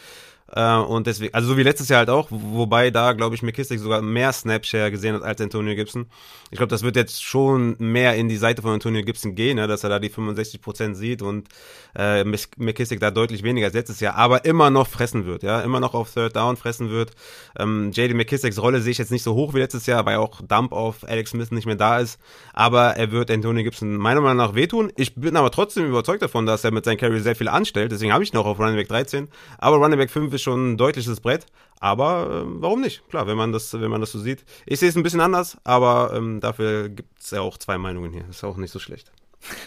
[0.53, 3.79] Äh, und deswegen, also so wie letztes Jahr halt auch, wobei da, glaube ich, McKissick
[3.79, 6.07] sogar mehr Snapshare gesehen hat als Antonio Gibson.
[6.51, 9.69] Ich glaube, das wird jetzt schon mehr in die Seite von Antonio Gibson gehen, ne,
[9.69, 11.49] dass er da die 65% sieht und
[11.97, 15.79] äh, McKissick da deutlich weniger als letztes Jahr, aber immer noch fressen wird, ja, immer
[15.79, 17.13] noch auf Third Down fressen wird.
[17.59, 20.41] Ähm, JD McKissicks Rolle sehe ich jetzt nicht so hoch wie letztes Jahr, weil auch
[20.43, 22.19] Dump auf Alex Smith nicht mehr da ist,
[22.53, 24.93] aber er wird Antonio Gibson meiner Meinung nach wehtun.
[24.97, 28.13] Ich bin aber trotzdem überzeugt davon, dass er mit seinem Carry sehr viel anstellt, deswegen
[28.13, 29.29] habe ich noch auf Running Back 13,
[29.59, 31.47] aber Running Back 5 ist schon ein deutliches Brett.
[31.81, 33.09] Aber äh, warum nicht?
[33.09, 34.45] Klar, wenn man das, wenn man das so sieht.
[34.67, 38.13] Ich sehe es ein bisschen anders, aber ähm, dafür gibt es ja auch zwei Meinungen
[38.13, 38.29] hier.
[38.29, 39.11] Ist auch nicht so schlecht.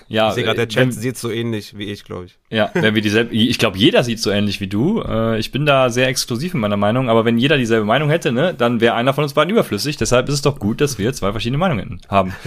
[0.07, 2.38] Ja, ich sehe gerade, der Chat wenn, sieht so ähnlich wie ich, glaube ich.
[2.49, 5.01] Ja, wenn wir dieselbe, ich glaube, jeder sieht so ähnlich wie du.
[5.01, 8.32] Äh, ich bin da sehr exklusiv in meiner Meinung, aber wenn jeder dieselbe Meinung hätte,
[8.32, 9.97] ne, dann wäre einer von uns beiden überflüssig.
[9.97, 12.34] Deshalb ist es doch gut, dass wir zwei verschiedene Meinungen haben.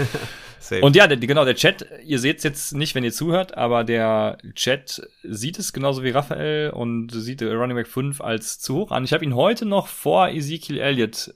[0.80, 3.84] Und ja, der, genau, der Chat, ihr seht es jetzt nicht, wenn ihr zuhört, aber
[3.84, 8.90] der Chat sieht es genauso wie Raphael und sieht Running Back 5 als zu hoch
[8.90, 9.04] an.
[9.04, 11.32] Ich habe ihn heute noch vor Ezekiel Elliott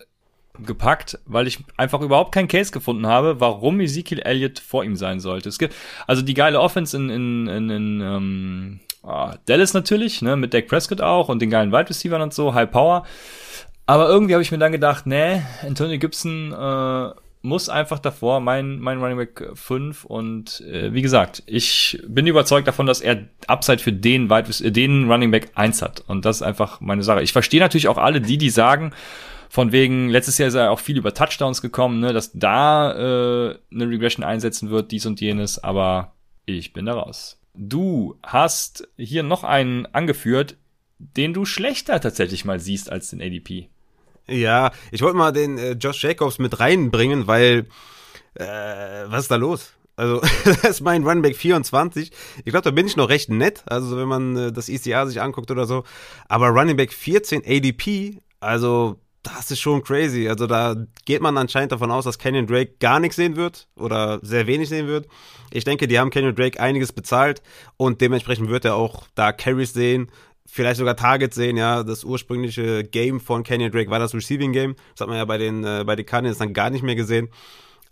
[0.64, 5.20] gepackt, weil ich einfach überhaupt keinen Case gefunden habe, warum Ezekiel Elliott vor ihm sein
[5.20, 5.48] sollte.
[5.48, 5.74] Es gibt
[6.06, 10.68] also die geile Offense in, in, in, in ähm, oh, Dallas natürlich, ne, mit Dak
[10.68, 13.04] Prescott auch und den geilen Wide Receivers und so, High Power.
[13.86, 17.10] Aber irgendwie habe ich mir dann gedacht, nee, Antonio Gibson äh,
[17.42, 22.68] muss einfach davor mein, mein Running Back 5 und äh, wie gesagt, ich bin überzeugt
[22.68, 26.36] davon, dass er Upside für den, Wide, äh, den Running Back 1 hat und das
[26.36, 27.22] ist einfach meine Sache.
[27.22, 28.92] Ich verstehe natürlich auch alle die, die sagen,
[29.52, 33.58] Von wegen, letztes Jahr ist er auch viel über Touchdowns gekommen, ne, dass da äh,
[33.72, 36.12] eine Regression einsetzen wird, dies und jenes, aber
[36.46, 37.40] ich bin da raus.
[37.54, 40.56] Du hast hier noch einen angeführt,
[40.98, 43.68] den du schlechter tatsächlich mal siehst als den ADP.
[44.28, 47.66] Ja, ich wollte mal den äh, Josh Jacobs mit reinbringen, weil
[48.34, 48.44] äh,
[49.06, 49.72] was ist da los?
[49.96, 52.12] Also, das ist mein Runback 24.
[52.44, 55.20] Ich glaube, da bin ich noch recht nett, also wenn man äh, das ECA sich
[55.20, 55.82] anguckt oder so.
[56.28, 60.28] Aber Running Back 14 ADP, also das ist schon crazy.
[60.28, 64.18] Also da geht man anscheinend davon aus, dass Kenyon Drake gar nichts sehen wird oder
[64.22, 65.08] sehr wenig sehen wird.
[65.50, 67.42] Ich denke, die haben Kenyon Drake einiges bezahlt
[67.76, 70.10] und dementsprechend wird er auch da Carries sehen,
[70.46, 71.56] vielleicht sogar Targets sehen.
[71.56, 74.74] Ja, das ursprüngliche Game von Kenyon Drake war das Receiving Game.
[74.92, 77.28] Das hat man ja bei den äh, bei den Cardinals dann gar nicht mehr gesehen.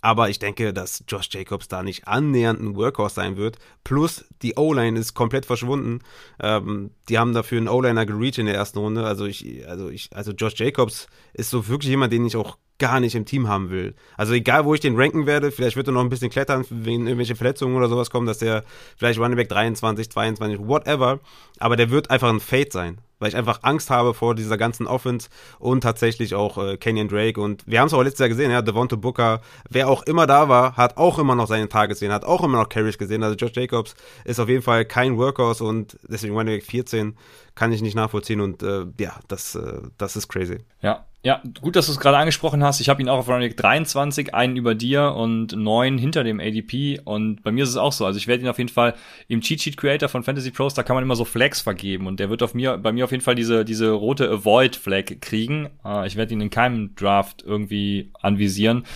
[0.01, 3.59] Aber ich denke, dass Josh Jacobs da nicht annähernd ein Workhorse sein wird.
[3.83, 6.01] Plus, die O-Line ist komplett verschwunden.
[6.41, 9.05] Ähm, die haben dafür einen O-Liner gereached in der ersten Runde.
[9.05, 13.01] Also ich, also ich, also Josh Jacobs ist so wirklich jemand, den ich auch gar
[13.01, 13.95] nicht im Team haben will.
[14.17, 17.07] Also egal, wo ich den ranken werde, vielleicht wird er noch ein bisschen klettern, wenn
[17.07, 18.65] irgendwelche Verletzungen oder sowas kommen, dass der
[18.97, 21.21] vielleicht Running Back 23, 22, whatever.
[21.59, 24.87] Aber der wird einfach ein Fade sein weil ich einfach Angst habe vor dieser ganzen
[24.87, 27.41] Offense und tatsächlich auch äh, Kenyon Drake.
[27.41, 30.49] Und wir haben es auch letztes Jahr gesehen, ja, Devonta Booker, wer auch immer da
[30.49, 33.23] war, hat auch immer noch seine Tage gesehen, hat auch immer noch Carries gesehen.
[33.23, 37.17] Also Josh Jacobs ist auf jeden Fall kein Workhorse und deswegen Running Back 14
[37.55, 40.59] kann ich nicht nachvollziehen und äh, ja, das, äh, das ist crazy.
[40.81, 42.81] Ja, ja, gut, dass du es gerade angesprochen hast.
[42.81, 47.01] Ich habe ihn auch auf Running 23, einen über dir und neun hinter dem ADP.
[47.05, 48.07] Und bei mir ist es auch so.
[48.07, 48.95] Also ich werde ihn auf jeden Fall
[49.27, 52.07] im Cheat Sheet Creator von Fantasy Pros, da kann man immer so Flags vergeben.
[52.07, 55.21] Und der wird auf mir, bei mir auf jeden Fall diese, diese rote Avoid Flag
[55.21, 55.71] kriegen.
[55.85, 58.87] Äh, ich werde ihn in keinem Draft irgendwie anvisieren.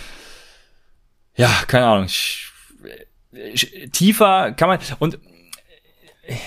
[1.35, 2.05] Ja, keine Ahnung.
[2.05, 2.53] Ich,
[3.33, 5.19] ich, tiefer kann man, und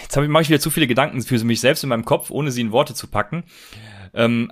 [0.02, 2.62] jetzt mache ich wieder zu viele Gedanken für mich selbst in meinem Kopf, ohne sie
[2.62, 3.44] in Worte zu packen.
[4.14, 4.50] Ähm,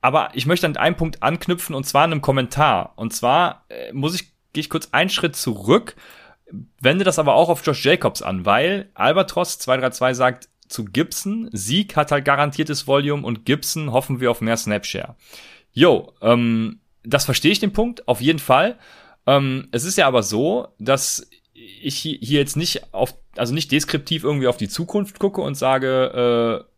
[0.00, 2.92] aber ich möchte an einem Punkt anknüpfen und zwar in einem Kommentar.
[2.96, 5.96] Und zwar äh, muss ich, gehe ich kurz einen Schritt zurück,
[6.80, 11.96] wende das aber auch auf Josh Jacobs an, weil Albatros 232 sagt zu Gibson, Sieg
[11.96, 15.16] hat halt garantiertes Volume und Gibson hoffen wir auf mehr Snapshare.
[15.72, 18.78] Jo, ähm, das verstehe ich den Punkt, auf jeden Fall.
[19.26, 24.24] Ähm, es ist ja aber so, dass ich hier jetzt nicht auf, also nicht deskriptiv
[24.24, 26.75] irgendwie auf die Zukunft gucke und sage, äh,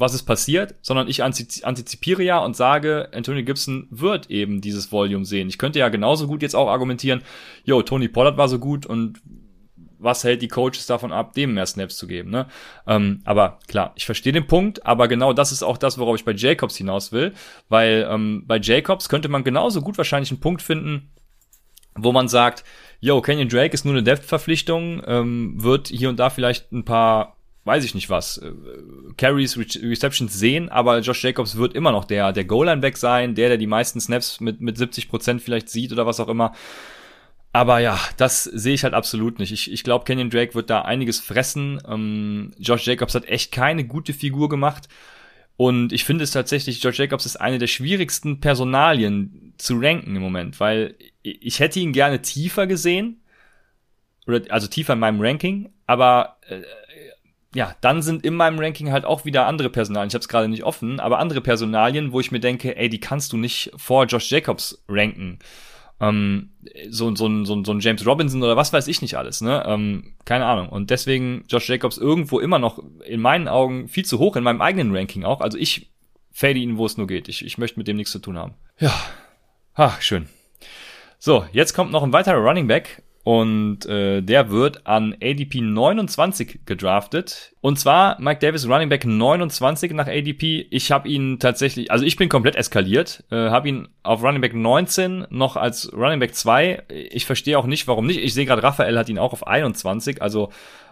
[0.00, 5.24] was ist passiert, sondern ich antizipiere ja und sage, Anthony Gibson wird eben dieses Volume
[5.24, 5.48] sehen.
[5.48, 7.22] Ich könnte ja genauso gut jetzt auch argumentieren,
[7.64, 9.20] yo, Tony Pollard war so gut und
[10.00, 12.46] was hält die Coaches davon ab, dem mehr Snaps zu geben, ne?
[12.86, 16.24] Ähm, aber klar, ich verstehe den Punkt, aber genau das ist auch das, worauf ich
[16.24, 17.34] bei Jacobs hinaus will,
[17.68, 21.10] weil ähm, bei Jacobs könnte man genauso gut wahrscheinlich einen Punkt finden,
[21.94, 22.64] wo man sagt,
[23.00, 27.36] yo, Kenyon Drake ist nur eine Depth-Verpflichtung, ähm, wird hier und da vielleicht ein paar
[27.64, 28.52] weiß ich nicht was, äh,
[29.16, 33.34] Carries, Re Receptions sehen, aber Josh Jacobs wird immer noch der, der Goal-Line weg sein,
[33.34, 36.52] der, der die meisten Snaps mit, mit 70 Prozent vielleicht sieht oder was auch immer.
[37.52, 39.52] Aber ja, das sehe ich halt absolut nicht.
[39.52, 41.80] Ich, ich glaube, Kenyon Drake wird da einiges fressen.
[41.86, 44.88] Ähm, Josh Jacobs hat echt keine gute Figur gemacht.
[45.56, 50.22] Und ich finde es tatsächlich, Josh Jacobs ist eine der schwierigsten Personalien zu ranken im
[50.22, 53.20] Moment, weil ich hätte ihn gerne tiefer gesehen,
[54.48, 56.62] also tiefer in meinem Ranking, aber äh,
[57.54, 60.08] ja, dann sind in meinem Ranking halt auch wieder andere Personalien.
[60.08, 63.00] Ich habe es gerade nicht offen, aber andere Personalien, wo ich mir denke, ey, die
[63.00, 65.40] kannst du nicht vor Josh Jacobs ranken.
[66.00, 66.50] Ähm,
[66.88, 69.64] so, so, so, so ein James Robinson oder was weiß ich nicht alles, ne?
[69.66, 70.68] Ähm, keine Ahnung.
[70.68, 74.62] Und deswegen Josh Jacobs irgendwo immer noch in meinen Augen viel zu hoch, in meinem
[74.62, 75.40] eigenen Ranking auch.
[75.40, 75.90] Also ich
[76.30, 77.28] fade ihn, wo es nur geht.
[77.28, 78.54] Ich, ich möchte mit dem nichts zu tun haben.
[78.78, 78.94] Ja.
[79.76, 80.28] Ha, schön.
[81.18, 86.60] So, jetzt kommt noch ein weiterer Running Back und äh, der wird an ADP 29
[86.64, 87.52] gedraftet.
[87.60, 90.66] Und zwar Mike Davis Running Back 29 nach ADP.
[90.70, 94.54] Ich habe ihn tatsächlich, also ich bin komplett eskaliert, äh, habe ihn auf Running Back
[94.54, 96.84] 19 noch als Running Back 2.
[96.88, 98.20] Ich verstehe auch nicht, warum nicht.
[98.20, 100.50] Ich sehe gerade, Raphael hat ihn auch auf 21, also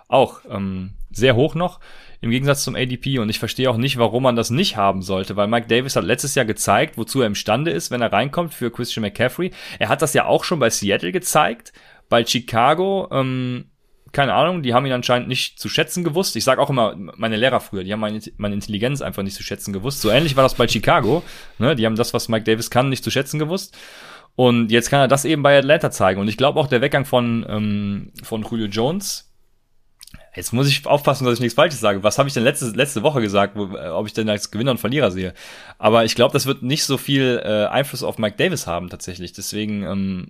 [0.08, 1.80] auch ähm, sehr hoch noch
[2.20, 5.36] im Gegensatz zum ADP und ich verstehe auch nicht, warum man das nicht haben sollte,
[5.36, 8.72] weil Mike Davis hat letztes Jahr gezeigt, wozu er imstande ist, wenn er reinkommt für
[8.72, 9.52] Christian McCaffrey.
[9.78, 11.72] Er hat das ja auch schon bei Seattle gezeigt
[12.08, 13.70] bei Chicago, ähm,
[14.12, 16.34] keine Ahnung, die haben ihn anscheinend nicht zu schätzen gewusst.
[16.36, 19.42] Ich sage auch immer, meine Lehrer früher, die haben meine, meine, Intelligenz einfach nicht zu
[19.42, 20.00] schätzen gewusst.
[20.00, 21.22] So ähnlich war das bei Chicago.
[21.58, 21.76] Ne?
[21.76, 23.76] Die haben das, was Mike Davis kann, nicht zu schätzen gewusst.
[24.34, 26.20] Und jetzt kann er das eben bei Atlanta zeigen.
[26.20, 29.32] Und ich glaube auch der Weggang von, ähm, von Julio Jones.
[30.34, 32.02] Jetzt muss ich aufpassen, dass ich nichts Falsches sage.
[32.04, 34.70] Was habe ich denn letzte, letzte Woche gesagt, wo, äh, ob ich denn als Gewinner
[34.70, 35.34] und Verlierer sehe?
[35.78, 39.32] Aber ich glaube, das wird nicht so viel äh, Einfluss auf Mike Davis haben tatsächlich.
[39.32, 40.28] Deswegen ähm,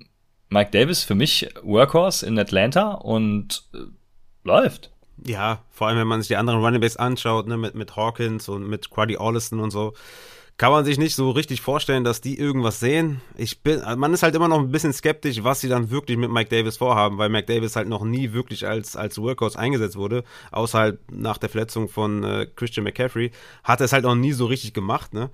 [0.50, 3.78] Mike Davis für mich Workhorse in Atlanta und äh,
[4.44, 4.90] läuft.
[5.24, 8.48] Ja, vor allem wenn man sich die anderen Running Backs anschaut, ne, mit, mit Hawkins
[8.48, 9.94] und mit Quaddy Orliston und so.
[10.58, 13.20] kann man sich nicht so richtig vorstellen, dass die irgendwas sehen.
[13.36, 16.32] Ich bin, man ist halt immer noch ein bisschen skeptisch, was sie dann wirklich mit
[16.32, 20.24] Mike Davis vorhaben, weil Mike Davis halt noch nie wirklich als, als Workhorse eingesetzt wurde,
[20.50, 23.30] außer halt nach der Verletzung von äh, Christian McCaffrey,
[23.62, 25.30] hat er es halt noch nie so richtig gemacht, ne?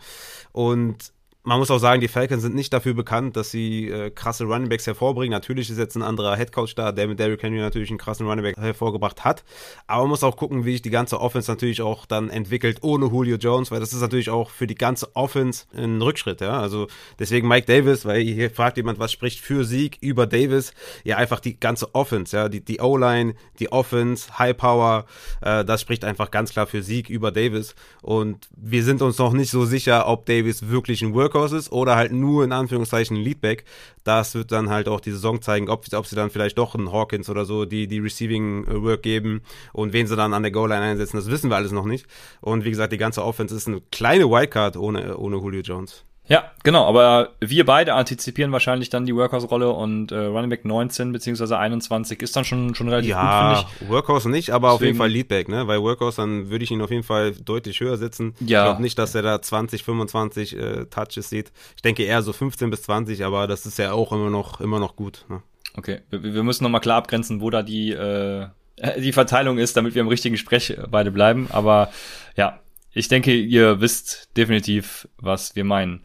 [0.52, 1.12] Und
[1.44, 4.86] man muss auch sagen, die Falcons sind nicht dafür bekannt, dass sie äh, krasse Runningbacks
[4.86, 5.30] hervorbringen.
[5.30, 8.56] Natürlich ist jetzt ein anderer Headcoach da, der mit Derrick Henry natürlich einen krassen Runningback
[8.56, 9.44] hervorgebracht hat.
[9.86, 13.06] Aber man muss auch gucken, wie sich die ganze Offense natürlich auch dann entwickelt ohne
[13.06, 16.40] Julio Jones, weil das ist natürlich auch für die ganze Offense ein Rückschritt.
[16.40, 16.58] Ja?
[16.60, 16.86] Also
[17.18, 20.72] deswegen Mike Davis, weil hier fragt jemand, was spricht für Sieg über Davis?
[21.04, 25.04] Ja, einfach die ganze Offense, ja, die, die O-Line, die Offense, High Power,
[25.42, 27.74] äh, das spricht einfach ganz klar für Sieg über Davis.
[28.00, 31.72] Und wir sind uns noch nicht so sicher, ob Davis wirklich ein Work Workhorse ist
[31.72, 33.64] oder halt nur in Anführungszeichen Leadback.
[34.04, 36.92] Das wird dann halt auch die Saison zeigen, ob, ob sie dann vielleicht doch einen
[36.92, 40.52] Hawkins oder so die, die Receiving äh, Work geben und wen sie dann an der
[40.52, 41.16] Goal-Line einsetzen.
[41.16, 42.06] Das wissen wir alles noch nicht.
[42.40, 46.04] Und wie gesagt, die ganze Offense ist eine kleine Wildcard ohne, ohne Julio Jones.
[46.26, 51.12] Ja, genau, aber wir beide antizipieren wahrscheinlich dann die Workhorse-Rolle und äh, Running Back 19
[51.12, 53.90] beziehungsweise 21 ist dann schon, schon relativ ja, gut, finde ich.
[53.90, 55.66] Workhorse nicht, aber Deswegen, auf jeden Fall Leadback, ne?
[55.66, 58.34] Weil Workhorse, dann würde ich ihn auf jeden Fall deutlich höher setzen.
[58.40, 58.62] Ja.
[58.62, 61.52] Ich glaube nicht, dass er da 20, 25 äh, Touches sieht.
[61.76, 64.80] Ich denke eher so 15 bis 20, aber das ist ja auch immer noch, immer
[64.80, 65.26] noch gut.
[65.28, 65.42] Ne?
[65.76, 68.46] Okay, wir, wir müssen nochmal klar abgrenzen, wo da die, äh,
[68.98, 71.48] die Verteilung ist, damit wir im richtigen Sprech beide bleiben.
[71.50, 71.90] Aber
[72.34, 72.60] ja,
[72.94, 76.04] ich denke, ihr wisst definitiv, was wir meinen.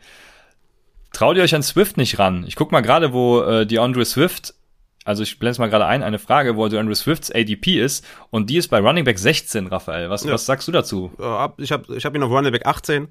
[1.13, 2.43] Traut ihr euch an Swift nicht ran?
[2.47, 4.53] Ich guck mal gerade, wo äh, die Andre Swift,
[5.05, 8.05] also ich blende es mal gerade ein, eine Frage, wo die Andre Swifts ADP ist
[8.29, 10.09] und die ist bei Running Back 16, Raphael.
[10.09, 10.33] Was, ja.
[10.33, 11.11] was sagst du dazu?
[11.57, 13.07] Ich habe ich hab ihn auf Running Back 18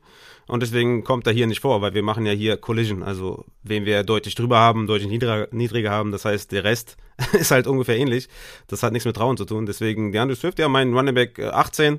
[0.46, 3.84] und deswegen kommt er hier nicht vor, weil wir machen ja hier Collision, also wen
[3.84, 6.96] wir deutlich drüber haben, deutlich niedriger, niedriger haben, das heißt, der Rest
[7.32, 8.28] ist halt ungefähr ähnlich.
[8.68, 11.40] Das hat nichts mit Trauen zu tun, deswegen die Andre Swift, ja, mein Running Back
[11.40, 11.98] 18 äh,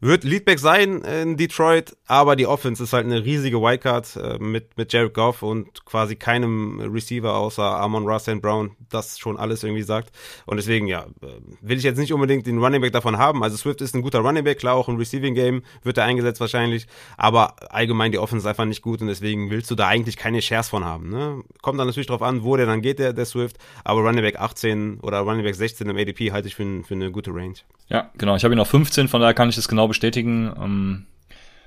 [0.00, 4.76] wird Leadback sein in Detroit, aber die Offense ist halt eine riesige Wildcard äh, mit,
[4.76, 9.82] mit Jared Goff und quasi keinem Receiver außer Amon Russell Brown, das schon alles irgendwie
[9.82, 10.14] sagt.
[10.44, 11.26] Und deswegen, ja, äh,
[11.62, 13.42] will ich jetzt nicht unbedingt den Running Back davon haben.
[13.42, 16.40] Also Swift ist ein guter Running Back, klar, auch im Receiving Game wird er eingesetzt
[16.40, 16.86] wahrscheinlich,
[17.16, 20.42] aber allgemein die Offense ist einfach nicht gut und deswegen willst du da eigentlich keine
[20.42, 21.08] Shares von haben.
[21.08, 21.42] Ne?
[21.62, 24.38] Kommt dann natürlich drauf an, wo der dann geht, der, der Swift, aber Running Back
[24.38, 27.54] 18 oder Running Back 16 im ADP halte ich für, für eine gute Range.
[27.88, 28.34] Ja, genau.
[28.34, 30.52] Ich habe ihn auf 15, von daher kann ich das genau bestätigen.
[30.56, 31.06] Ähm,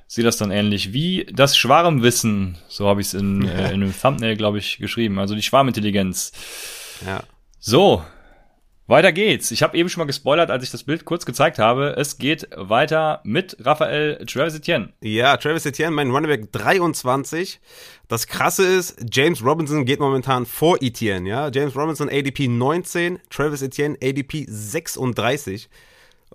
[0.07, 3.93] sehe das dann ähnlich wie das Schwarmwissen, so habe ich es in, äh, in einem
[3.97, 5.19] Thumbnail, glaube ich, geschrieben.
[5.19, 6.31] Also die Schwarmintelligenz.
[7.05, 7.21] Ja.
[7.59, 8.03] So,
[8.89, 9.51] weiter geht's.
[9.51, 11.95] Ich habe eben schon mal gespoilert, als ich das Bild kurz gezeigt habe.
[11.95, 14.93] Es geht weiter mit Raphael Travis Etienne.
[14.99, 17.59] Ja, Travis Etienne, mein Runnerback 23.
[18.07, 21.49] Das krasse ist, James Robinson geht momentan vor Etienne, ja.
[21.49, 25.69] James Robinson ADP 19, Travis Etienne ADP 36.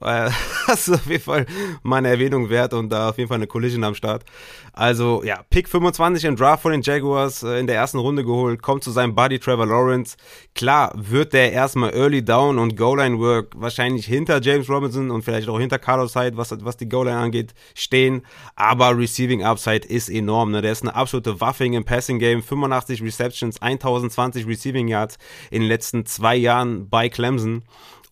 [0.04, 0.30] Äh,
[0.66, 1.46] das ist auf jeden Fall
[1.82, 4.24] meine Erwähnung wert und da auf jeden Fall eine Collision am Start.
[4.72, 8.60] Also ja, Pick 25 im Draft von den Jaguars äh, in der ersten Runde geholt,
[8.60, 10.16] kommt zu seinem Buddy Trevor Lawrence.
[10.54, 15.48] Klar wird der erstmal Early Down und Goal-Line Work wahrscheinlich hinter James Robinson und vielleicht
[15.48, 18.22] auch hinter Carlos Hyde, was, was die Goal-Line angeht, stehen.
[18.56, 20.50] Aber Receiving Upside ist enorm.
[20.50, 20.60] Ne?
[20.60, 22.42] Der ist eine absolute Waffe im Passing Game.
[22.42, 25.18] 85 Receptions, 1020 Receiving Yards
[25.50, 27.62] in den letzten zwei Jahren bei Clemson.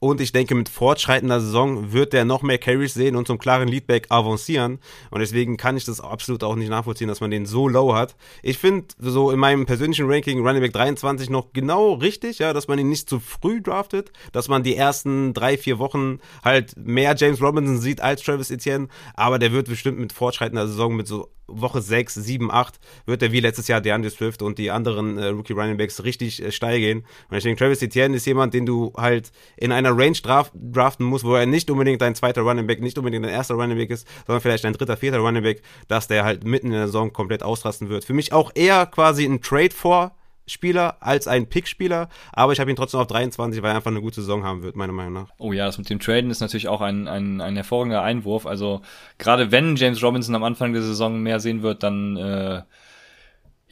[0.02, 3.68] Und ich denke, mit fortschreitender Saison wird der noch mehr Carries sehen und zum klaren
[3.68, 4.80] Leadback avancieren.
[5.12, 8.16] Und deswegen kann ich das absolut auch nicht nachvollziehen, dass man den so low hat.
[8.42, 12.66] Ich finde so in meinem persönlichen Ranking Running Back 23 noch genau richtig, ja, dass
[12.66, 17.14] man ihn nicht zu früh draftet, dass man die ersten drei, vier Wochen halt mehr
[17.16, 18.88] James Robinson sieht als Travis Etienne.
[19.14, 21.28] Aber der wird bestimmt mit fortschreitender Saison mit so
[21.60, 25.26] Woche 6, 7, 8 wird er wie letztes Jahr DeAndre Swift und die anderen äh,
[25.26, 27.04] Rookie Running Backs richtig äh, steil gehen.
[27.30, 31.06] Und ich denke, Travis Etienne ist jemand, den du halt in einer Range draft, draften
[31.06, 33.90] musst, wo er nicht unbedingt dein zweiter Running Back, nicht unbedingt dein erster Running Back
[33.90, 37.12] ist, sondern vielleicht dein dritter, vierter Running Back, dass der halt mitten in der Saison
[37.12, 38.04] komplett ausrasten wird.
[38.04, 40.12] Für mich auch eher quasi ein Trade vor
[40.46, 44.00] Spieler als ein Pick-Spieler, aber ich habe ihn trotzdem auf 23, weil er einfach eine
[44.00, 45.28] gute Saison haben wird, meiner Meinung nach.
[45.38, 48.46] Oh ja, das mit dem Traden ist natürlich auch ein, ein, ein hervorragender Einwurf.
[48.46, 48.82] Also
[49.18, 52.62] gerade wenn James Robinson am Anfang der Saison mehr sehen wird, dann äh,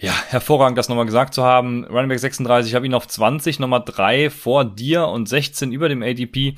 [0.00, 1.84] ja, hervorragend, das nochmal gesagt zu haben.
[1.84, 5.90] Running Back 36, ich habe ihn auf 20, Nummer 3 vor dir und 16 über
[5.90, 6.54] dem ADP.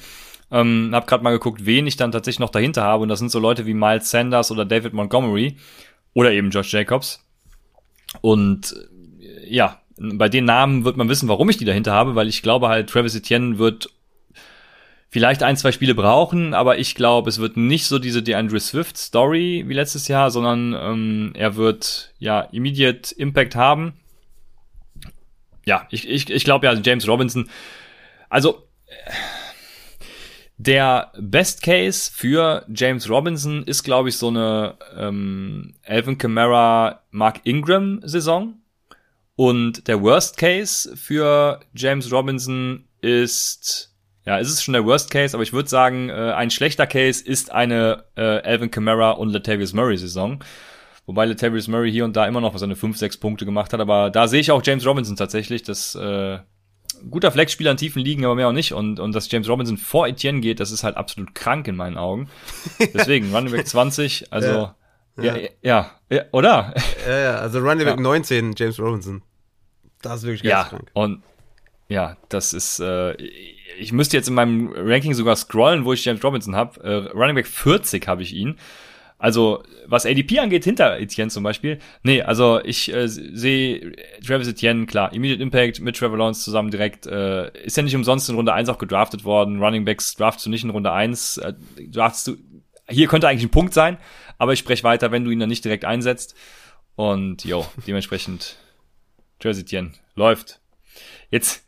[0.52, 3.30] Ähm, hab gerade mal geguckt, wen ich dann tatsächlich noch dahinter habe und das sind
[3.30, 5.56] so Leute wie Miles Sanders oder David Montgomery
[6.14, 7.26] oder eben Josh Jacobs.
[8.20, 8.76] Und
[9.48, 12.68] ja, bei den Namen wird man wissen, warum ich die dahinter habe, weil ich glaube
[12.68, 13.90] halt, Travis Etienne wird
[15.12, 18.96] vielleicht ein, zwei Spiele brauchen, aber ich glaube, es wird nicht so diese DeAndre Swift
[18.96, 23.92] Story wie letztes Jahr, sondern ähm, er wird ja immediate Impact haben.
[25.64, 27.48] Ja, ich, ich, ich glaube ja, James Robinson,
[28.30, 28.66] also
[30.64, 37.40] Der Best Case für James Robinson ist, glaube ich, so eine ähm, Alvin Kamara, Mark
[37.44, 38.54] Ingram Saison.
[39.34, 43.91] Und der Worst Case für James Robinson ist,
[44.24, 47.24] ja, ist es schon der Worst Case, aber ich würde sagen, äh, ein schlechter Case
[47.24, 50.42] ist eine äh, Alvin Kamara und Latavius Murray Saison.
[51.06, 54.10] Wobei Latavius Murray hier und da immer noch seine 5, 6 Punkte gemacht hat, aber
[54.10, 56.38] da sehe ich auch James Robinson tatsächlich, das äh,
[57.10, 58.72] guter Flexspieler in tiefen Ligen, aber mehr auch nicht.
[58.72, 61.98] Und, und dass James Robinson vor Etienne geht, das ist halt absolut krank in meinen
[61.98, 62.28] Augen.
[62.94, 64.76] Deswegen, Running Back 20, also ja.
[65.16, 66.74] Ja, ja, ja, ja oder?
[67.06, 68.02] Ja, ja, also Running Back ja.
[68.02, 69.22] 19, James Robinson.
[70.00, 70.90] Das ist wirklich ganz ja, krank.
[70.94, 71.22] Und
[71.92, 73.12] ja, das ist, äh,
[73.78, 76.80] ich müsste jetzt in meinem Ranking sogar scrollen, wo ich James Robinson habe.
[76.82, 78.56] Äh, Running Back 40 habe ich ihn.
[79.18, 81.78] Also, was ADP angeht, hinter Etienne zum Beispiel.
[82.02, 83.92] Nee, also ich äh, sehe
[84.26, 87.06] Travis Etienne, klar, Immediate Impact mit Trevor Lawrence zusammen direkt.
[87.06, 89.62] Äh, ist ja nicht umsonst in Runde 1 auch gedraftet worden.
[89.62, 91.36] Running Backs draftest du nicht in Runde 1.
[91.36, 91.52] Äh,
[91.88, 92.36] draftest du,
[92.88, 93.98] hier könnte eigentlich ein Punkt sein,
[94.38, 96.34] aber ich spreche weiter, wenn du ihn dann nicht direkt einsetzt.
[96.96, 98.56] Und jo, dementsprechend
[99.38, 100.60] Travis Etienne läuft.
[101.30, 101.64] Jetzt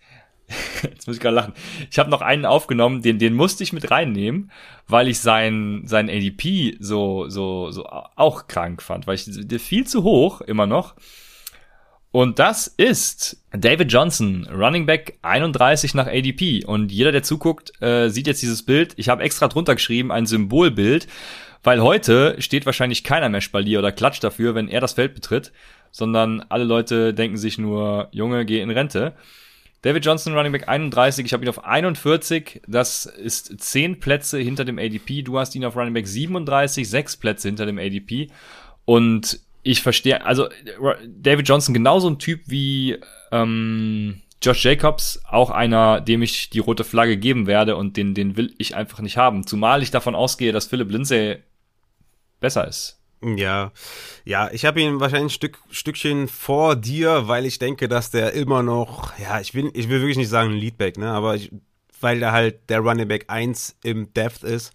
[0.82, 1.55] Jetzt muss ich gerade lachen.
[1.90, 4.51] Ich habe noch einen aufgenommen, den, den musste ich mit reinnehmen,
[4.86, 10.03] weil ich sein, sein ADP so, so, so auch krank fand, weil ich viel zu
[10.03, 10.95] hoch immer noch.
[12.14, 16.64] Und das ist David Johnson, Running Back 31 nach ADP.
[16.64, 18.92] Und jeder, der zuguckt, äh, sieht jetzt dieses Bild.
[18.97, 21.09] Ich habe extra drunter geschrieben, ein Symbolbild,
[21.64, 25.51] weil heute steht wahrscheinlich keiner mehr Spalier oder klatscht dafür, wenn er das Feld betritt,
[25.90, 29.14] sondern alle Leute denken sich nur, Junge, geh in Rente.
[29.85, 34.64] David Johnson, Running Back 31, ich habe ihn auf 41, das ist 10 Plätze hinter
[34.64, 35.20] dem ADP.
[35.20, 38.30] Du hast ihn auf Running Back 37, 6 Plätze hinter dem ADP.
[38.87, 40.49] Und ich verstehe, also
[41.07, 42.99] David Johnson genauso ein Typ wie
[43.30, 48.39] ähm, Josh Jacobs, auch einer, dem ich die rote Flagge geben werde und den, den
[48.39, 49.47] will ich einfach nicht haben.
[49.47, 51.43] Zumal ich davon ausgehe, dass Philip Lindsay
[52.41, 53.03] besser ist.
[53.23, 53.73] Ja,
[54.25, 58.33] ja, ich habe ihn wahrscheinlich ein Stück, Stückchen vor dir, weil ich denke, dass der
[58.35, 61.51] immer noch, ja, ich will, ich will wirklich nicht sagen Leadback, ne, aber ich,
[62.01, 64.73] weil der halt der Running Back 1 im Depth ist.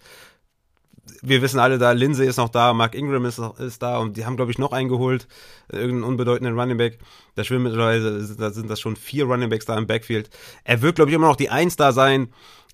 [1.21, 4.25] Wir wissen alle da, Lindsay ist noch da, Mark Ingram ist, ist da und die
[4.25, 5.27] haben, glaube ich, noch eingeholt,
[5.71, 6.99] irgendeinen unbedeutenden Running Back.
[7.35, 10.29] Da schwimmen mittlerweile, da sind das schon vier Running Backs da im Backfield.
[10.63, 12.29] Er wird, glaube ich, immer noch die 1 da sein.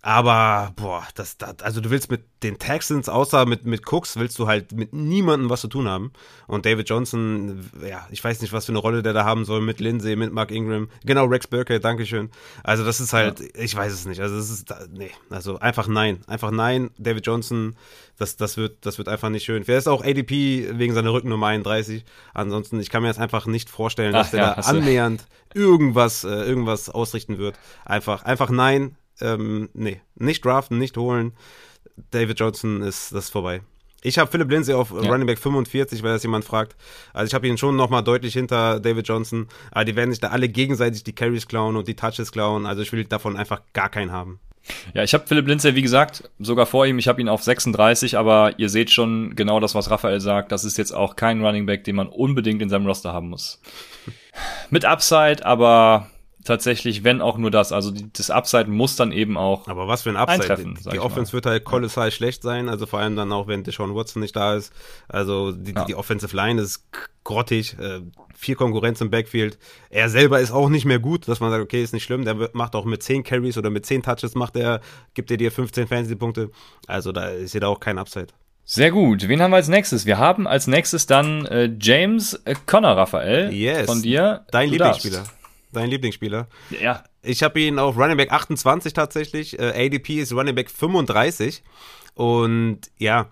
[0.05, 4.37] Aber, boah, das, das, also du willst mit den Texans, außer mit, mit Cooks, willst
[4.37, 6.11] du halt mit niemandem was zu tun haben.
[6.45, 9.61] Und David Johnson, ja, ich weiß nicht, was für eine Rolle der da haben soll
[9.61, 10.89] mit Lindsay, mit Mark Ingram.
[11.05, 12.29] Genau, Rex Burkhead, Dankeschön.
[12.63, 13.47] Also das ist halt, ja.
[13.55, 14.21] ich weiß es nicht.
[14.21, 16.19] Also das ist, nee, also einfach nein.
[16.27, 16.91] Einfach nein.
[16.99, 17.75] David Johnson,
[18.19, 19.63] das, das wird, das wird einfach nicht schön.
[19.65, 22.05] Wer ist auch ADP wegen seiner Rückennummer 31?
[22.35, 25.25] Ansonsten, ich kann mir jetzt einfach nicht vorstellen, dass Ach, der ja, da annähernd
[25.55, 27.57] irgendwas, äh, irgendwas ausrichten wird.
[27.85, 31.33] Einfach, einfach nein ähm, nee, nicht draften, nicht holen.
[32.11, 33.61] David Johnson ist das ist vorbei.
[34.05, 35.09] Ich habe Philip Lindsay auf ja.
[35.09, 36.75] Running Back 45, weil das jemand fragt.
[37.11, 39.47] Also ich habe ihn schon nochmal deutlich hinter David Johnson.
[39.71, 42.67] Aber die werden sich da alle gegenseitig die Carries klauen und die Touches klauen.
[42.67, 44.39] Also ich will davon einfach gar keinen haben.
[44.93, 46.99] Ja, ich habe Philipp Lindsay, wie gesagt, sogar vor ihm.
[46.99, 50.51] Ich habe ihn auf 36, aber ihr seht schon genau das, was Raphael sagt.
[50.51, 53.59] Das ist jetzt auch kein Running Back, den man unbedingt in seinem Roster haben muss.
[54.69, 56.11] Mit Upside, aber
[56.45, 57.73] tatsächlich, wenn auch nur das.
[57.73, 59.67] Also die, das Upside muss dann eben auch.
[59.67, 60.55] Aber was für ein Upside?
[60.55, 62.11] Die, die Offense wird halt kolossal ja.
[62.11, 64.71] schlecht sein, also vor allem dann auch, wenn Deshaun Watson nicht da ist.
[65.09, 65.83] Also die, ja.
[65.83, 66.87] die Offensive Line ist
[67.23, 68.01] grottig, äh,
[68.33, 69.57] viel Konkurrenz im Backfield.
[69.89, 72.23] Er selber ist auch nicht mehr gut, dass man sagt, okay, ist nicht schlimm.
[72.23, 74.79] Der macht auch mit 10 Carries oder mit 10 Touches macht er,
[75.13, 76.51] gibt er dir 15 Fantasy-Punkte.
[76.87, 78.27] Also da ist ja da auch kein Upside.
[78.63, 79.27] Sehr gut.
[79.27, 80.05] Wen haben wir als nächstes?
[80.05, 83.85] Wir haben als nächstes dann äh, James äh, Connor Raphael yes.
[83.85, 84.45] von dir.
[84.51, 85.17] Dein Lieblingsspieler.
[85.17, 85.44] Darfst
[85.75, 86.47] dein Lieblingsspieler.
[86.81, 87.03] Ja.
[87.21, 89.59] Ich habe ihn auf Running Back 28 tatsächlich.
[89.59, 91.63] Äh, ADP ist Running Back 35.
[92.13, 93.29] Und ja,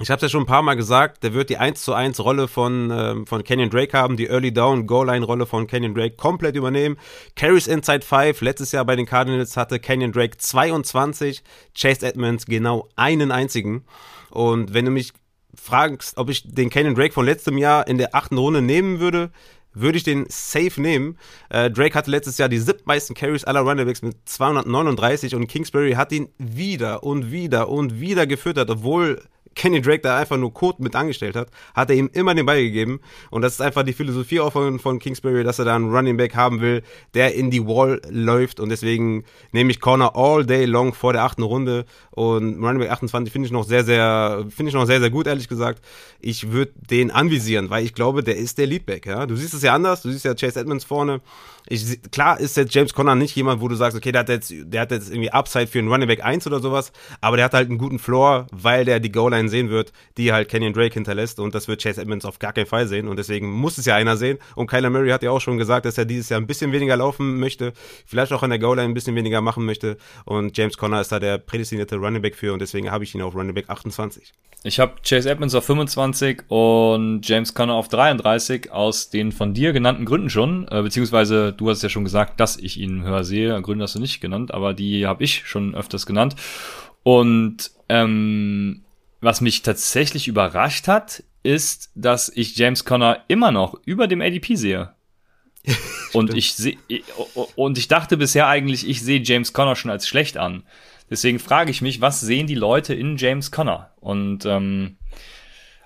[0.00, 2.18] ich habe es ja schon ein paar Mal gesagt, der wird die 1 zu 1
[2.18, 5.94] Rolle von, ähm, von Kenyon Drake haben, die Early Down Goal Line Rolle von Kenyon
[5.94, 6.96] Drake komplett übernehmen.
[7.36, 11.44] Carries Inside 5, letztes Jahr bei den Cardinals hatte Kenyon Drake 22,
[11.78, 13.84] Chase Edmonds genau einen einzigen.
[14.30, 15.12] Und wenn du mich
[15.54, 19.30] fragst, ob ich den Kenyon Drake von letztem Jahr in der achten Runde nehmen würde,
[19.74, 21.18] würde ich den safe nehmen.
[21.50, 26.12] Äh, Drake hatte letztes Jahr die siebtmeisten Carries aller Runnerbacks mit 239 und Kingsbury hat
[26.12, 29.22] ihn wieder und wieder und wieder gefüttert, obwohl
[29.54, 32.62] Kenny Drake da einfach nur Code mit angestellt hat, hat er ihm immer den Ball
[32.62, 33.00] gegeben.
[33.30, 36.16] Und das ist einfach die Philosophie auch von, von Kingsbury, dass er da einen Running
[36.16, 36.82] Back haben will,
[37.14, 38.60] der in die Wall läuft.
[38.60, 41.86] Und deswegen nehme ich Corner all day long vor der achten Runde.
[42.10, 45.26] Und Running Back 28 finde ich noch sehr, sehr, finde ich noch sehr, sehr gut,
[45.26, 45.84] ehrlich gesagt.
[46.20, 49.06] Ich würde den anvisieren, weil ich glaube, der ist der Leadback.
[49.06, 49.26] Ja?
[49.26, 50.02] Du siehst es ja anders.
[50.02, 51.20] Du siehst ja Chase Edmonds vorne.
[51.66, 54.52] Ich, klar ist jetzt James Conner nicht jemand, wo du sagst, okay, der hat jetzt,
[54.54, 56.92] der hat jetzt irgendwie Upside für einen Running Back 1 oder sowas,
[57.22, 60.50] aber der hat halt einen guten Floor, weil der die Goal-Line sehen wird, die halt
[60.50, 63.50] Kenyon Drake hinterlässt und das wird Chase Edmonds auf gar keinen Fall sehen und deswegen
[63.50, 66.04] muss es ja einer sehen und Kyler Murray hat ja auch schon gesagt, dass er
[66.04, 67.72] dieses Jahr ein bisschen weniger laufen möchte,
[68.04, 69.96] vielleicht auch an der Goal-Line ein bisschen weniger machen möchte
[70.26, 73.22] und James Conner ist da der prädestinierte Running Back für und deswegen habe ich ihn
[73.22, 74.34] auf Running Back 28.
[74.66, 79.74] Ich habe Chase Edmonds auf 25 und James Conner auf 33 aus den von dir
[79.74, 83.60] genannten Gründen schon, äh, beziehungsweise du hast ja schon gesagt, dass ich ihn höher sehe.
[83.62, 86.36] Gründe hast du nicht genannt, aber die habe ich schon öfters genannt.
[87.02, 88.84] Und ähm,
[89.20, 94.56] was mich tatsächlich überrascht hat, ist, dass ich James Conner immer noch über dem ADP
[94.56, 94.94] sehe.
[96.12, 96.76] und ich sehe
[97.56, 100.64] und ich dachte bisher eigentlich, ich sehe James Conner schon als schlecht an.
[101.10, 103.92] Deswegen frage ich mich, was sehen die Leute in James Conner?
[104.00, 104.96] Und ähm,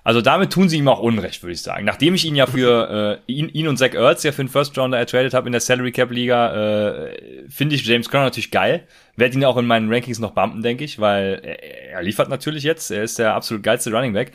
[0.09, 1.85] also damit tun sie ihm auch Unrecht, würde ich sagen.
[1.85, 4.75] Nachdem ich ihn ja für äh, ihn, ihn und Zach Ertz ja für den First
[4.75, 8.87] Rounder ertradet habe in der Salary Cap Liga, äh, finde ich James Conner natürlich geil.
[9.17, 12.63] Werde ihn auch in meinen Rankings noch bumpen, denke ich, weil er, er, liefert natürlich
[12.63, 12.89] jetzt.
[12.89, 14.31] Er ist der absolut geilste Running Back.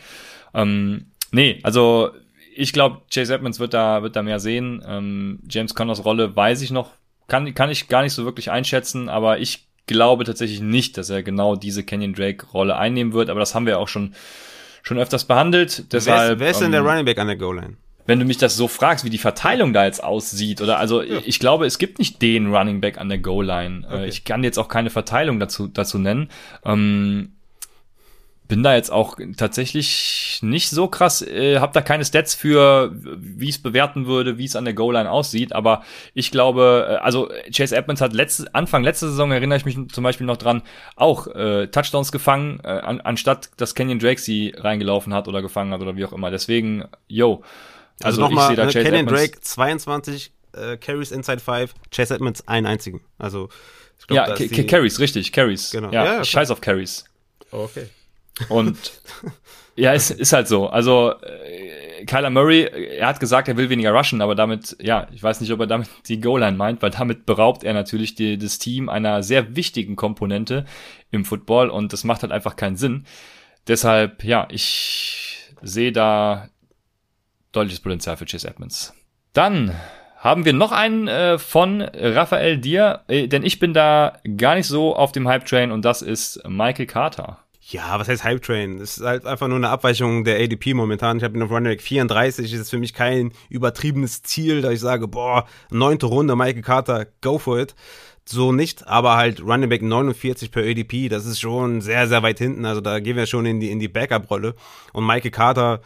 [0.55, 2.13] Ähm, nee, also
[2.55, 4.81] ich glaube, Chase Edmonds wird da wird da mehr sehen.
[4.87, 6.93] Ähm, James Connors Rolle weiß ich noch,
[7.27, 11.25] kann kann ich gar nicht so wirklich einschätzen, aber ich glaube tatsächlich nicht, dass er
[11.25, 14.15] genau diese Kenyon Drake Rolle einnehmen wird, aber das haben wir auch schon,
[14.85, 15.93] schon öfters behandelt.
[15.93, 17.77] Deshalb, wer ist, wer ist denn der ähm, Running Back an der Goal Line?
[18.07, 21.21] Wenn du mich das so fragst, wie die Verteilung da jetzt aussieht, oder also ja.
[21.25, 23.87] ich glaube, es gibt nicht den Running Back an der Goal Line.
[23.89, 24.09] Äh, okay.
[24.09, 26.29] Ich kann jetzt auch keine Verteilung dazu, dazu nennen.
[26.65, 27.33] Ähm,
[28.47, 33.49] bin da jetzt auch tatsächlich nicht so krass, äh, habe da keine Stats für, wie
[33.49, 35.83] es bewerten würde, wie es an der Goal-Line aussieht, aber
[36.13, 40.05] ich glaube, äh, also Chase Edmonds hat letzte, Anfang letzter Saison, erinnere ich mich zum
[40.05, 40.63] Beispiel noch dran,
[40.97, 45.73] auch äh, Touchdowns gefangen, äh, an, anstatt dass Kenyon Drake sie reingelaufen hat oder gefangen
[45.73, 46.31] hat oder wie auch immer.
[46.31, 47.43] Deswegen, yo.
[48.03, 52.67] Also, also nochmal, ne, Kenyon Edmonds, Drake 22 äh, Carries inside 5, Chase Edmonds einen
[52.67, 53.01] einzigen.
[53.19, 53.49] Also
[53.99, 55.71] ich glaub, Ja, Carries, richtig, Carries.
[55.71, 55.91] Genau.
[55.91, 57.05] Ja, ja, scheiß auf Carries.
[57.51, 57.87] Okay.
[58.49, 58.93] Und
[59.77, 60.69] ja, es ist halt so.
[60.69, 65.23] Also äh, Kyler Murray, er hat gesagt, er will weniger rushen, aber damit, ja, ich
[65.23, 68.59] weiß nicht, ob er damit die Goal-Line meint, weil damit beraubt er natürlich die, das
[68.59, 70.65] Team einer sehr wichtigen Komponente
[71.11, 73.05] im Football und das macht halt einfach keinen Sinn.
[73.67, 76.49] Deshalb, ja, ich sehe da
[77.53, 78.95] deutliches Potenzial für Chase Edmonds.
[79.33, 79.75] Dann
[80.19, 84.67] haben wir noch einen äh, von Raphael Dier, äh, denn ich bin da gar nicht
[84.67, 87.44] so auf dem Hype-Train und das ist Michael Carter.
[87.69, 88.79] Ja, was heißt Hype Train?
[88.79, 91.17] Das ist halt einfach nur eine Abweichung der ADP momentan.
[91.17, 92.51] Ich habe ihn auf Running Back 34.
[92.51, 97.07] Das ist für mich kein übertriebenes Ziel, da ich sage, boah, neunte Runde, Michael Carter,
[97.23, 97.75] go for it.
[98.27, 102.39] So nicht, aber halt Running Back 49 per ADP, das ist schon sehr, sehr weit
[102.39, 102.67] hinten.
[102.67, 104.55] Also da gehen wir schon in die, in die Backup-Rolle.
[104.93, 105.81] Und Michael Carter,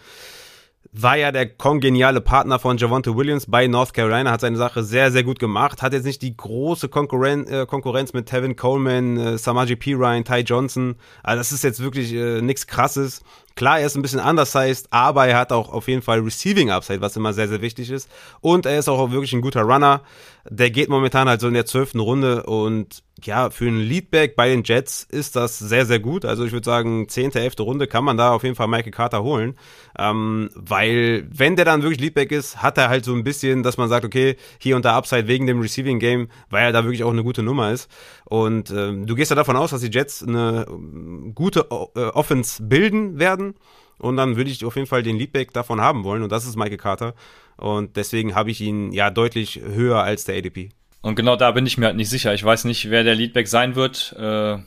[1.02, 5.12] war ja der kongeniale Partner von Javonte Williams bei North Carolina, hat seine Sache sehr,
[5.12, 9.38] sehr gut gemacht, hat jetzt nicht die große Konkurren äh, Konkurrenz mit Tevin Coleman, äh,
[9.38, 9.94] Samaji P.
[9.94, 10.96] Ryan, Ty Johnson.
[11.22, 13.22] Also das ist jetzt wirklich äh, nichts krasses.
[13.54, 17.00] Klar, er ist ein bisschen undersized, aber er hat auch auf jeden Fall Receiving Upside,
[17.00, 18.08] was immer sehr, sehr wichtig ist.
[18.40, 20.02] Und er ist auch wirklich ein guter Runner.
[20.50, 24.48] Der geht momentan halt so in der zwölften Runde und ja, für einen Leadback bei
[24.48, 26.24] den Jets ist das sehr, sehr gut.
[26.24, 29.22] Also ich würde sagen, zehnte, elfte Runde kann man da auf jeden Fall Michael Carter
[29.22, 29.56] holen.
[29.98, 33.76] Ähm, weil, wenn der dann wirklich Leadback ist, hat er halt so ein bisschen, dass
[33.76, 37.02] man sagt, okay, hier und da Upside wegen dem Receiving Game, weil er da wirklich
[37.02, 37.90] auch eine gute Nummer ist.
[38.24, 42.62] Und ähm, du gehst ja davon aus, dass die Jets eine ähm, gute äh, Offense
[42.62, 43.54] bilden werden.
[43.98, 46.22] Und dann würde ich auf jeden Fall den Leadback davon haben wollen.
[46.22, 47.14] Und das ist Michael Carter.
[47.58, 50.70] Und deswegen habe ich ihn ja deutlich höher als der ADP.
[51.02, 52.32] Und genau da bin ich mir halt nicht sicher.
[52.34, 54.14] Ich weiß nicht, wer der Leadback sein wird.
[54.16, 54.58] Äh,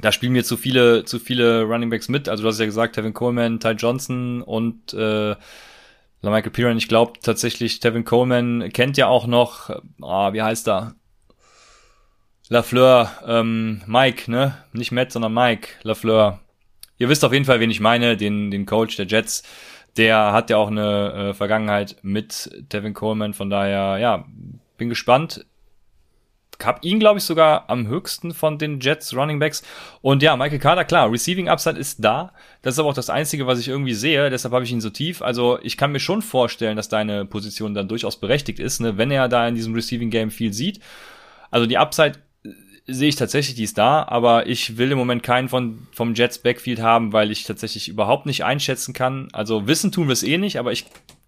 [0.00, 2.28] da spielen mir zu viele, zu viele Runningbacks mit.
[2.28, 5.36] Also du hast ja gesagt, Tevin Coleman, Ty Johnson und äh,
[6.22, 6.76] Michael Piran.
[6.76, 9.70] Ich glaube tatsächlich, Tevin Coleman kennt ja auch noch,
[10.00, 10.94] ah, wie heißt er?
[12.48, 14.58] Lafleur, ähm, Mike, ne?
[14.72, 16.40] Nicht Matt, sondern Mike Lafleur.
[16.98, 19.42] Ihr wisst auf jeden Fall, wen ich meine, den, den Coach der Jets.
[19.96, 24.24] Der hat ja auch eine äh, Vergangenheit mit Devin Coleman, von daher, ja,
[24.78, 25.44] bin gespannt.
[26.62, 29.62] Hab ihn, glaube ich, sogar am höchsten von den Jets Running Backs.
[30.00, 32.32] Und ja, Michael Carter, klar, Receiving Upside ist da.
[32.62, 34.30] Das ist aber auch das Einzige, was ich irgendwie sehe.
[34.30, 35.22] Deshalb habe ich ihn so tief.
[35.22, 38.96] Also ich kann mir schon vorstellen, dass deine Position dann durchaus berechtigt ist, ne?
[38.96, 40.78] wenn er da in diesem Receiving Game viel sieht.
[41.50, 42.20] Also die Upside
[42.92, 46.38] sehe ich tatsächlich, die ist da, aber ich will im Moment keinen von, vom Jets
[46.38, 49.28] Backfield haben, weil ich tatsächlich überhaupt nicht einschätzen kann.
[49.32, 50.86] Also wissen tun wir es eh nicht, aber ich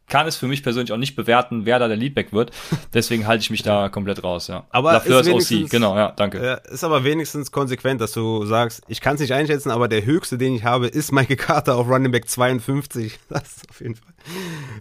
[0.09, 2.53] kann es für mich persönlich auch nicht bewerten, wer da der Leadback wird.
[2.95, 4.65] Deswegen halte ich mich da komplett raus, ja.
[4.71, 6.61] Aber Lafleur ist OC, genau, ja, danke.
[6.71, 10.39] Ist aber wenigstens konsequent, dass du sagst, ich kann es nicht einschätzen, aber der höchste,
[10.39, 13.19] den ich habe, ist Michael Carter auf Running Back 52.
[13.29, 14.13] Das ist auf jeden Fall.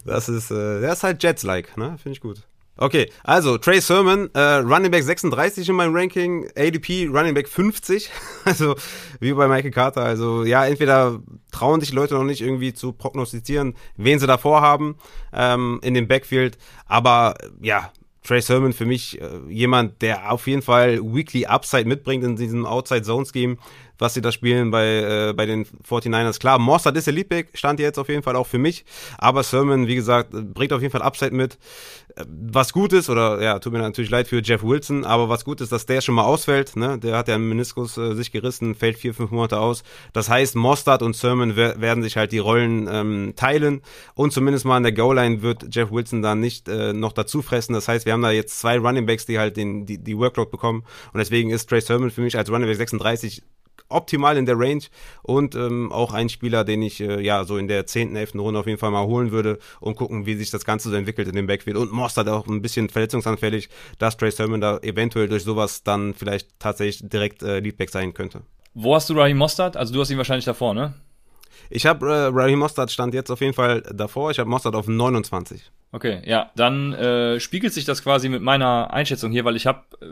[0.04, 1.96] Das ist, äh, der ist halt Jets-like, ne?
[2.00, 2.42] Finde ich gut.
[2.76, 8.10] Okay, also Trey Sermon, äh, Running Back 36 in meinem Ranking, ADP Running Back 50,
[8.44, 8.74] also
[9.20, 10.02] wie bei Michael Carter.
[10.02, 11.20] Also ja, entweder
[11.52, 14.96] trauen sich Leute noch nicht irgendwie zu prognostizieren, wen sie davor haben
[15.32, 17.92] ähm, in dem Backfield, aber ja,
[18.24, 22.66] Trey Sermon für mich äh, jemand, der auf jeden Fall Weekly Upside mitbringt in diesem
[22.66, 23.58] Outside Zone Scheme
[23.98, 26.38] was sie da spielen bei, äh, bei den 49ers.
[26.38, 28.84] Klar, Mossad ist der Leadback, stand jetzt auf jeden Fall auch für mich.
[29.18, 31.58] Aber Sermon, wie gesagt, bringt auf jeden Fall Upside mit.
[32.16, 35.60] Was gut ist, oder ja, tut mir natürlich leid für Jeff Wilson, aber was gut
[35.60, 36.76] ist, dass der schon mal ausfällt.
[36.76, 36.98] Ne?
[36.98, 39.82] Der hat ja einen Meniskus äh, sich gerissen, fällt vier, fünf Monate aus.
[40.12, 43.82] Das heißt, Mostard und Sermon werden sich halt die Rollen ähm, teilen
[44.14, 47.72] und zumindest mal an der Goal-Line wird Jeff Wilson da nicht äh, noch dazu fressen.
[47.72, 50.50] Das heißt, wir haben da jetzt zwei Running Backs, die halt den, die, die Workload
[50.50, 53.42] bekommen und deswegen ist Trey Sermon für mich als Running Back 36
[53.88, 54.82] optimal in der Range
[55.22, 58.34] und ähm, auch ein Spieler, den ich äh, ja so in der 10., 11.
[58.34, 61.28] Runde auf jeden Fall mal holen würde und gucken, wie sich das Ganze so entwickelt
[61.28, 61.76] in dem Backfield.
[61.76, 63.68] Und Mostert auch ein bisschen verletzungsanfällig,
[63.98, 68.42] dass Trey Sermon da eventuell durch sowas dann vielleicht tatsächlich direkt äh, Leadback sein könnte.
[68.74, 69.76] Wo hast du Raheem Mostert?
[69.76, 70.94] Also du hast ihn wahrscheinlich davor, ne?
[71.70, 74.30] Ich habe äh, Raheem Mostert stand jetzt auf jeden Fall davor.
[74.30, 75.70] Ich habe Mostert auf 29.
[75.92, 79.84] Okay, ja, dann äh, spiegelt sich das quasi mit meiner Einschätzung hier, weil ich habe
[80.02, 80.06] äh,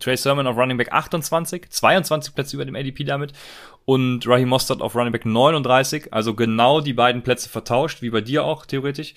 [0.00, 3.32] Trey Sermon auf Running Back 28, 22 Plätze über dem ADP damit
[3.84, 8.20] und Raheem Mostert auf Running Back 39, also genau die beiden Plätze vertauscht, wie bei
[8.20, 9.14] dir auch theoretisch.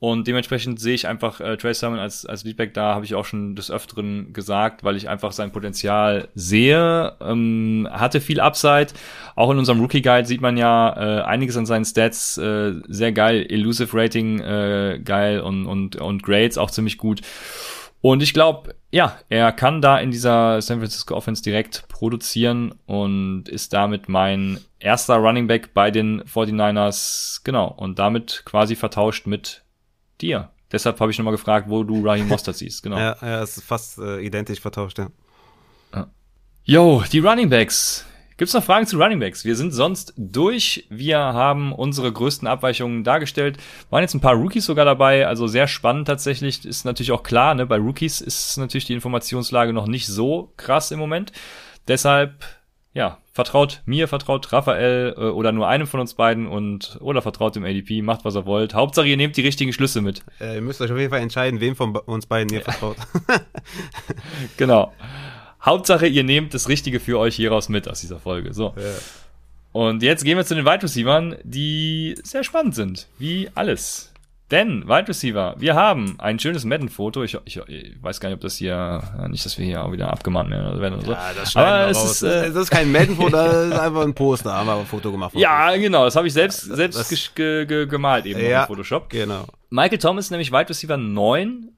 [0.00, 3.24] Und dementsprechend sehe ich einfach äh, Trey Sermon als, als Leadback da, habe ich auch
[3.24, 7.14] schon des Öfteren gesagt, weil ich einfach sein Potenzial sehe.
[7.20, 8.88] Ähm, hatte viel Upside.
[9.34, 12.38] Auch in unserem Rookie Guide sieht man ja äh, einiges an seinen Stats.
[12.38, 13.44] Äh, sehr geil.
[13.48, 17.20] Elusive Rating äh, geil und, und, und Grades auch ziemlich gut.
[18.00, 23.48] Und ich glaube, ja, er kann da in dieser San Francisco Offense direkt produzieren und
[23.48, 27.40] ist damit mein erster Running Back bei den 49ers.
[27.44, 27.68] Genau.
[27.76, 29.64] Und damit quasi vertauscht mit
[30.20, 30.50] dir.
[30.70, 32.82] Deshalb habe ich nochmal gefragt, wo du Raheem Mostert siehst.
[32.82, 32.98] Genau.
[32.98, 35.08] Ja, ja, es ist fast äh, identisch vertauscht, ja.
[36.70, 38.04] Yo, die Running Backs.
[38.38, 39.44] Gibt's noch Fragen zu Running Backs?
[39.44, 40.86] Wir sind sonst durch.
[40.90, 43.58] Wir haben unsere größten Abweichungen dargestellt.
[43.90, 46.64] Waren jetzt ein paar Rookies sogar dabei, also sehr spannend tatsächlich.
[46.64, 47.66] Ist natürlich auch klar, ne?
[47.66, 51.32] Bei Rookies ist natürlich die Informationslage noch nicht so krass im Moment.
[51.88, 52.44] Deshalb,
[52.94, 57.56] ja, vertraut mir, vertraut Raphael äh, oder nur einem von uns beiden und oder vertraut
[57.56, 58.72] dem ADP, macht was ihr wollt.
[58.72, 60.22] Hauptsache ihr nehmt die richtigen Schlüsse mit.
[60.40, 62.98] Äh, ihr müsst euch auf jeden Fall entscheiden, wem von uns beiden ihr vertraut.
[64.56, 64.92] genau.
[65.62, 68.54] Hauptsache, ihr nehmt das Richtige für euch hieraus mit aus dieser Folge.
[68.54, 68.74] So.
[68.76, 68.82] Ja.
[69.72, 74.12] Und jetzt gehen wir zu den Wide Receivers, die sehr spannend sind, wie alles.
[74.50, 77.22] Denn, Wide Receiver, wir haben ein schönes Madden-Foto.
[77.22, 80.10] Ich, ich, ich, weiß gar nicht, ob das hier, nicht, dass wir hier auch wieder
[80.10, 81.12] abgemahnt werden oder so.
[81.12, 84.54] Ja, das aber es ist, äh, das ist kein Madden-Foto, das ist einfach ein Poster,
[84.54, 85.34] haben wir ein Foto gemacht.
[85.34, 89.10] Ja, genau, das habe ich selbst, selbst das, ge, ge, gemalt eben ja, im Photoshop.
[89.10, 89.44] Genau.
[89.68, 91.68] Michael Thomas nämlich Wide Receiver 9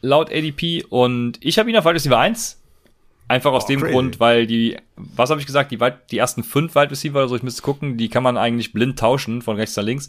[0.00, 2.61] laut ADP und ich habe ihn auf Wide Receiver 1
[3.28, 3.92] Einfach aus oh, dem crazy.
[3.92, 5.78] Grund, weil die, was habe ich gesagt, die,
[6.10, 8.98] die ersten fünf Wide Receiver oder so, ich müsste gucken, die kann man eigentlich blind
[8.98, 10.08] tauschen von rechts nach links.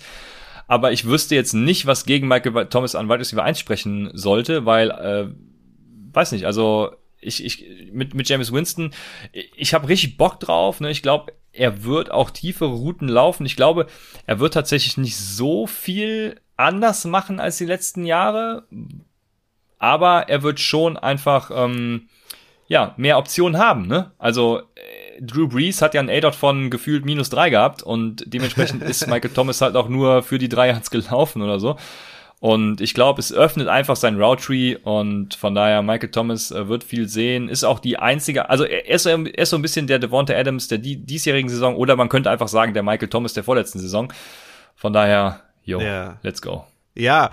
[0.68, 4.66] Aber ich wüsste jetzt nicht, was gegen Michael Thomas an Wide Receiver 1 sprechen sollte,
[4.66, 5.28] weil, äh,
[6.14, 8.92] weiß nicht, also ich, ich mit, mit James Winston,
[9.32, 10.80] ich habe richtig Bock drauf.
[10.80, 10.92] Ne?
[10.92, 13.46] Ich glaube, er wird auch tiefere Routen laufen.
[13.46, 13.88] Ich glaube,
[14.26, 18.68] er wird tatsächlich nicht so viel anders machen als die letzten Jahre,
[19.80, 22.10] aber er wird schon einfach ähm,
[22.74, 24.10] ja, mehr Optionen haben, ne?
[24.18, 28.82] Also äh, Drew Brees hat ja ein A-Dot von gefühlt minus drei gehabt und dementsprechend
[28.90, 31.78] ist Michael Thomas halt auch nur für die drei Yards gelaufen oder so.
[32.40, 36.68] Und ich glaube, es öffnet einfach sein Route Tree und von daher Michael Thomas äh,
[36.68, 39.86] wird viel sehen, ist auch die einzige, also er ist, er ist so ein bisschen
[39.86, 43.34] der Devonta Adams der die, diesjährigen Saison oder man könnte einfach sagen der Michael Thomas
[43.34, 44.12] der vorletzten Saison.
[44.76, 46.18] Von daher, yo, yeah.
[46.24, 46.66] let's go.
[46.96, 47.30] Ja,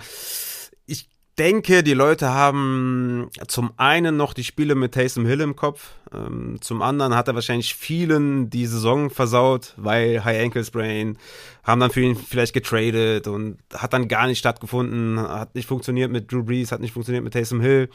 [1.41, 6.57] denke, die Leute haben zum einen noch die Spiele mit Taysom Hill im Kopf, ähm,
[6.61, 11.17] zum anderen hat er wahrscheinlich vielen die Saison versaut, weil High Ankle Sprain,
[11.63, 16.11] haben dann für ihn vielleicht getradet und hat dann gar nicht stattgefunden, hat nicht funktioniert
[16.11, 17.89] mit Drew Brees, hat nicht funktioniert mit Taysom Hill.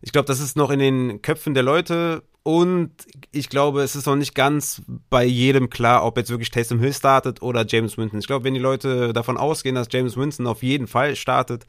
[0.00, 2.90] Ich glaube, das ist noch in den Köpfen der Leute Und
[3.32, 6.94] ich glaube, es ist noch nicht ganz bei jedem klar, ob jetzt wirklich Taysom Hill
[6.94, 8.20] startet oder James Winston.
[8.20, 11.66] Ich glaube, wenn die Leute davon ausgehen, dass James Winston auf jeden Fall startet,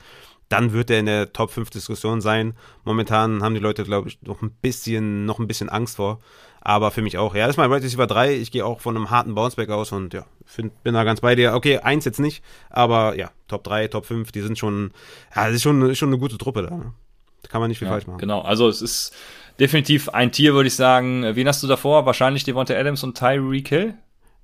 [0.52, 2.54] dann wird er in der Top 5 Diskussion sein.
[2.84, 6.20] Momentan haben die Leute, glaube ich, noch ein bisschen, noch ein bisschen Angst vor.
[6.60, 7.34] Aber für mich auch.
[7.34, 8.36] Ja, das ist mein Right Receiver 3.
[8.36, 11.36] Ich gehe auch von einem harten Bounceback aus und ja, find, bin da ganz bei
[11.36, 11.54] dir.
[11.54, 14.92] Okay, eins jetzt nicht, aber ja, Top 3, Top 5, die sind schon,
[15.36, 16.76] ja, das ist schon, schon eine gute Truppe da.
[16.76, 16.94] Ne?
[17.42, 18.20] Da kann man nicht viel ja, falsch machen.
[18.20, 19.16] Genau, also es ist
[19.60, 21.24] definitiv ein Tier, würde ich sagen.
[21.36, 22.06] Wen hast du davor?
[22.06, 23.94] Wahrscheinlich Devonta Adams und Tyreek Hill?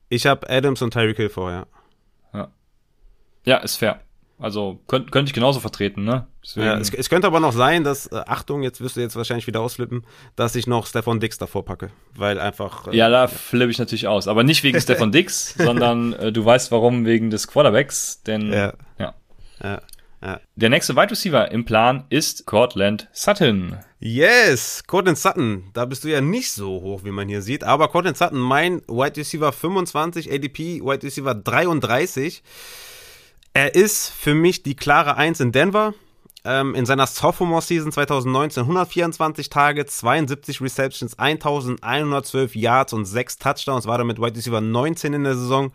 [0.10, 1.68] Ich habe Adams und Tyreek Hill vorher.
[2.34, 2.48] Ja.
[3.46, 4.00] ja, ist fair.
[4.40, 6.28] Also könnte könnt ich genauso vertreten, ne?
[6.56, 9.48] Ja, es, es, könnte aber noch sein, dass, äh, Achtung, jetzt wirst du jetzt wahrscheinlich
[9.48, 11.90] wieder ausflippen, dass ich noch Stefan Dix davor packe.
[12.16, 12.88] Weil einfach.
[12.88, 14.28] Äh, ja, da flippe ich natürlich aus.
[14.28, 18.22] Aber nicht wegen Stefan Dix, sondern äh, du weißt warum, wegen des Quarterbacks.
[18.24, 18.74] Denn ja.
[19.00, 19.14] ja.
[19.62, 19.82] ja.
[20.22, 20.40] Ja.
[20.56, 23.78] Der nächste Wide Receiver im Plan ist Cortland Sutton.
[24.00, 25.70] Yes, Cortland Sutton.
[25.74, 27.64] Da bist du ja nicht so hoch, wie man hier sieht.
[27.64, 32.42] Aber Cortland Sutton, mein Wide Receiver 25, ADP, Wide Receiver 33.
[33.58, 35.96] Er ist für mich die klare Eins in Denver.
[36.46, 43.98] Ähm, in seiner Sophomore-Season 2019 124 Tage, 72 Receptions, 1112 Yards und 6 Touchdowns, war
[43.98, 45.72] damit Wide Receiver 19 in der Saison.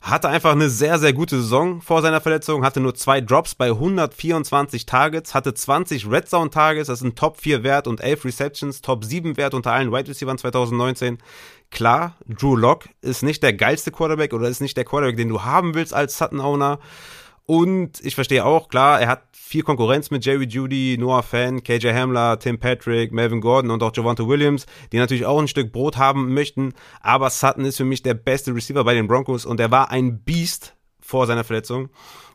[0.00, 3.70] Hatte einfach eine sehr, sehr gute Saison vor seiner Verletzung, hatte nur zwei Drops bei
[3.70, 8.26] 124 Targets, hatte 20 Red Zone Targets, das ist ein Top 4 Wert und 11
[8.26, 11.18] Receptions, Top 7 Wert unter allen Wide Receivers 2019.
[11.70, 15.42] Klar, Drew Lock ist nicht der geilste Quarterback oder ist nicht der Quarterback, den du
[15.42, 16.78] haben willst als Sutton-Owner.
[17.44, 21.94] Und ich verstehe auch, klar, er hat viel Konkurrenz mit Jerry Judy, Noah Fan, KJ
[21.94, 25.96] Hamler, Tim Patrick, Melvin Gordon und auch Javante Williams, die natürlich auch ein Stück Brot
[25.96, 26.74] haben möchten.
[27.00, 30.22] Aber Sutton ist für mich der beste Receiver bei den Broncos und er war ein
[30.22, 31.88] Beast vor seiner Verletzung.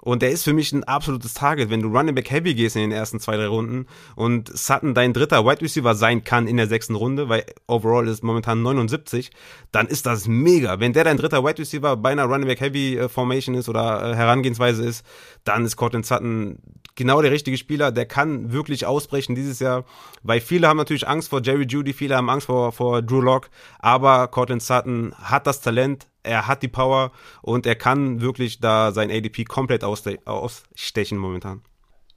[0.03, 2.81] Und der ist für mich ein absolutes Target, wenn du Running Back Heavy gehst in
[2.81, 3.87] den ersten zwei, drei Runden
[4.17, 8.21] und Sutton dein dritter Wide Receiver sein kann in der sechsten Runde, weil overall ist
[8.21, 9.31] momentan 79,
[9.71, 10.81] dann ist das mega.
[10.81, 14.11] Wenn der dein dritter Wide Receiver bei einer Running Back Heavy äh, Formation ist oder
[14.11, 15.05] äh, Herangehensweise ist,
[15.45, 16.57] dann ist Cortland Sutton
[16.95, 17.91] genau der richtige Spieler.
[17.91, 19.85] Der kann wirklich ausbrechen dieses Jahr,
[20.21, 23.49] weil viele haben natürlich Angst vor Jerry Judy, viele haben Angst vor, vor Drew Lock,
[23.79, 28.91] aber Cortland Sutton hat das Talent, er hat die Power und er kann wirklich da
[28.91, 29.83] sein ADP komplett
[30.25, 31.61] ausstechen momentan.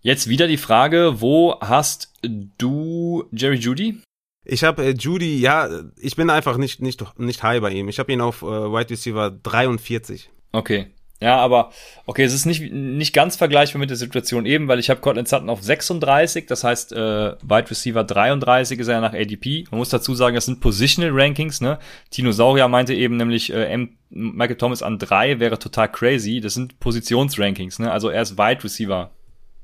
[0.00, 4.00] Jetzt wieder die Frage, wo hast du Jerry Judy?
[4.44, 7.88] Ich habe äh, Judy, ja, ich bin einfach nicht nicht nicht high bei ihm.
[7.88, 10.30] Ich habe ihn auf äh, Wide Receiver 43.
[10.52, 10.94] Okay.
[11.20, 11.72] Ja, aber
[12.04, 15.28] okay, es ist nicht, nicht ganz vergleichbar mit der Situation eben, weil ich habe Cortland
[15.28, 19.64] Sutton auf 36, das heißt äh, Wide Receiver 33 ist er nach ADP.
[19.70, 21.78] Man muss dazu sagen, das sind Positional Rankings, ne?
[22.10, 26.40] Tino Sauria meinte eben nämlich äh, M Michael Thomas an 3 wäre total crazy.
[26.40, 27.90] Das sind Positionsrankings, ne?
[27.90, 29.10] Also er ist Wide Receiver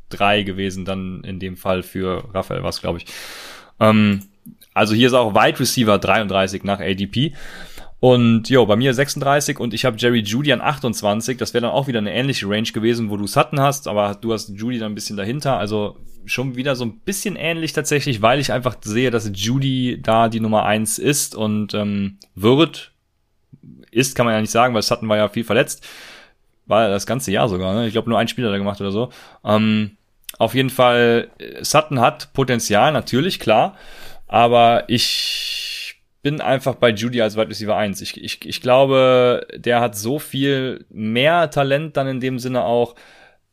[0.09, 3.07] 3 gewesen, dann in dem Fall für Raphael was, glaube ich.
[3.79, 4.23] Ähm,
[4.75, 7.35] also hier ist auch Wide Receiver 33 nach ADP.
[8.03, 11.39] Und jo, bei mir 36 und ich habe Jerry Judy an 28.
[11.39, 14.33] Das wäre dann auch wieder eine ähnliche Range gewesen, wo du Sutton hast, aber du
[14.33, 15.57] hast Judy dann ein bisschen dahinter.
[15.57, 20.29] Also schon wieder so ein bisschen ähnlich tatsächlich, weil ich einfach sehe, dass Judy da
[20.29, 22.91] die Nummer eins ist und ähm, wird.
[23.93, 25.87] Ist, kann man ja nicht sagen, weil Sutton war ja viel verletzt.
[26.67, 27.87] War das ganze Jahr sogar, ne?
[27.87, 29.11] Ich glaube, nur ein Spieler da gemacht oder so.
[29.45, 29.93] Ähm,
[30.39, 33.77] auf jeden Fall, äh, Sutton hat Potenzial, natürlich, klar.
[34.27, 35.62] Aber ich
[36.23, 38.01] bin einfach bei Judy als Wide Receiver 1.
[38.01, 42.95] Ich, ich, ich glaube, der hat so viel mehr Talent dann in dem Sinne auch,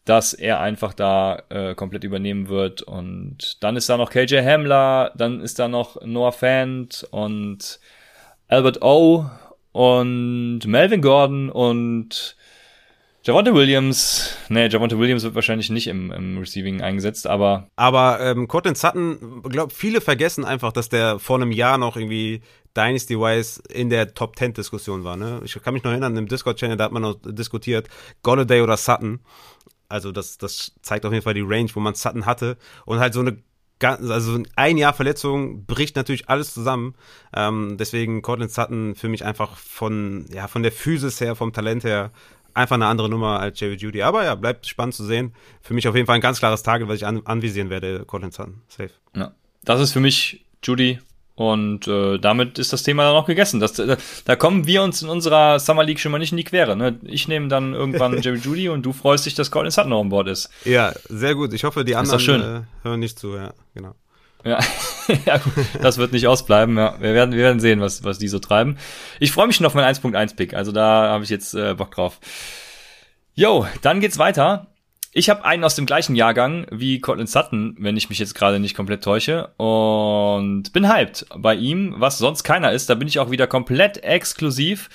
[0.06, 2.82] dass er einfach da äh, komplett übernehmen wird.
[2.82, 7.80] Und dann ist da noch KJ Hamler, dann ist da noch Noah Fant und
[8.48, 9.30] Albert O
[9.72, 12.36] und Melvin Gordon und
[13.24, 17.68] Javonte Williams, nee, Javonte Williams wird wahrscheinlich nicht im, im Receiving eingesetzt, aber.
[17.76, 22.42] Aber ähm, Cortland Sutton, glaube viele vergessen einfach, dass der vor einem Jahr noch irgendwie
[22.78, 25.18] Dynasty-wise in der Top 10 Diskussion war.
[25.18, 25.42] Ne?
[25.44, 27.90] Ich kann mich noch erinnern, im Discord-Channel, da hat man noch diskutiert,
[28.24, 29.20] Golladay oder Sutton.
[29.90, 32.58] Also das, das zeigt auf jeden Fall die Range, wo man Sutton hatte.
[32.86, 33.38] Und halt so eine
[33.82, 36.96] also ein Jahr Verletzung bricht natürlich alles zusammen.
[37.34, 41.86] Ähm, deswegen Cortland Sutton für mich einfach von, ja, von der Physis her, vom Talent
[41.86, 42.12] her,
[42.54, 44.02] einfach eine andere Nummer als Jerry Judy.
[44.02, 45.34] Aber ja, bleibt spannend zu sehen.
[45.62, 48.34] Für mich auf jeden Fall ein ganz klares Target, was ich an, anvisieren werde, Cortland
[48.34, 48.62] Sutton.
[48.68, 48.92] Safe.
[49.16, 49.34] Ja.
[49.64, 51.00] Das ist für mich Judy
[51.40, 53.62] und äh, damit ist das Thema dann auch gegessen.
[53.62, 53.96] Das, da,
[54.26, 56.76] da kommen wir uns in unserer Summer League schon mal nicht in die Quere.
[56.76, 57.00] Ne?
[57.04, 60.10] Ich nehme dann irgendwann Jerry Judy und du freust dich, dass Colin Sutton noch an
[60.10, 60.50] Bord ist.
[60.66, 61.54] Ja, sehr gut.
[61.54, 63.36] Ich hoffe, die anderen äh, hören nicht zu.
[63.36, 63.96] Ja, genau.
[64.44, 64.60] Ja,
[65.26, 66.78] ja gut, das wird nicht ausbleiben.
[66.78, 66.96] Ja.
[67.00, 68.78] Wir, werden, wir werden sehen, was, was die so treiben.
[69.20, 70.54] Ich freue mich schon auf meinen 1.1-Pick.
[70.54, 72.20] Also da habe ich jetzt äh, Bock drauf.
[73.36, 74.68] Jo, dann geht's weiter
[75.12, 78.60] ich habe einen aus dem gleichen Jahrgang wie Cortland Sutton, wenn ich mich jetzt gerade
[78.60, 79.50] nicht komplett täusche.
[79.58, 82.90] Und bin hyped bei ihm, was sonst keiner ist.
[82.90, 84.90] Da bin ich auch wieder komplett exklusiv.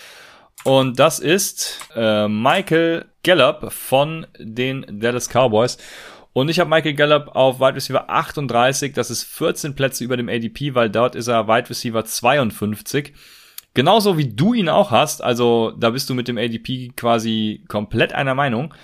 [0.62, 5.78] Und das ist äh, Michael Gallup von den Dallas Cowboys.
[6.34, 8.92] Und ich habe Michael Gallup auf Wide Receiver 38.
[8.92, 13.14] Das ist 14 Plätze über dem ADP, weil dort ist er Wide Receiver 52.
[13.72, 15.22] Genauso wie du ihn auch hast.
[15.22, 18.74] Also da bist du mit dem ADP quasi komplett einer Meinung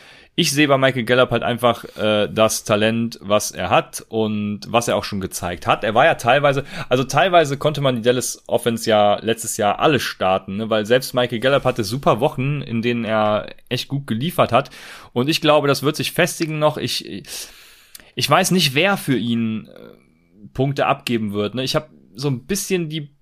[0.41, 4.89] ich sehe bei Michael Gallup halt einfach äh, das Talent, was er hat und was
[4.89, 5.85] er auch schon gezeigt hat.
[5.85, 10.03] Er war ja teilweise, also teilweise konnte man die Dallas Offense ja letztes Jahr alles
[10.03, 10.71] starten, ne?
[10.71, 14.71] weil selbst Michael Gallup hatte super Wochen, in denen er echt gut geliefert hat.
[15.13, 16.79] Und ich glaube, das wird sich festigen noch.
[16.79, 17.23] Ich,
[18.15, 21.55] ich weiß nicht, wer für ihn äh, Punkte abgeben wird.
[21.55, 21.65] Ne?
[21.65, 23.15] Ich habe so ein bisschen die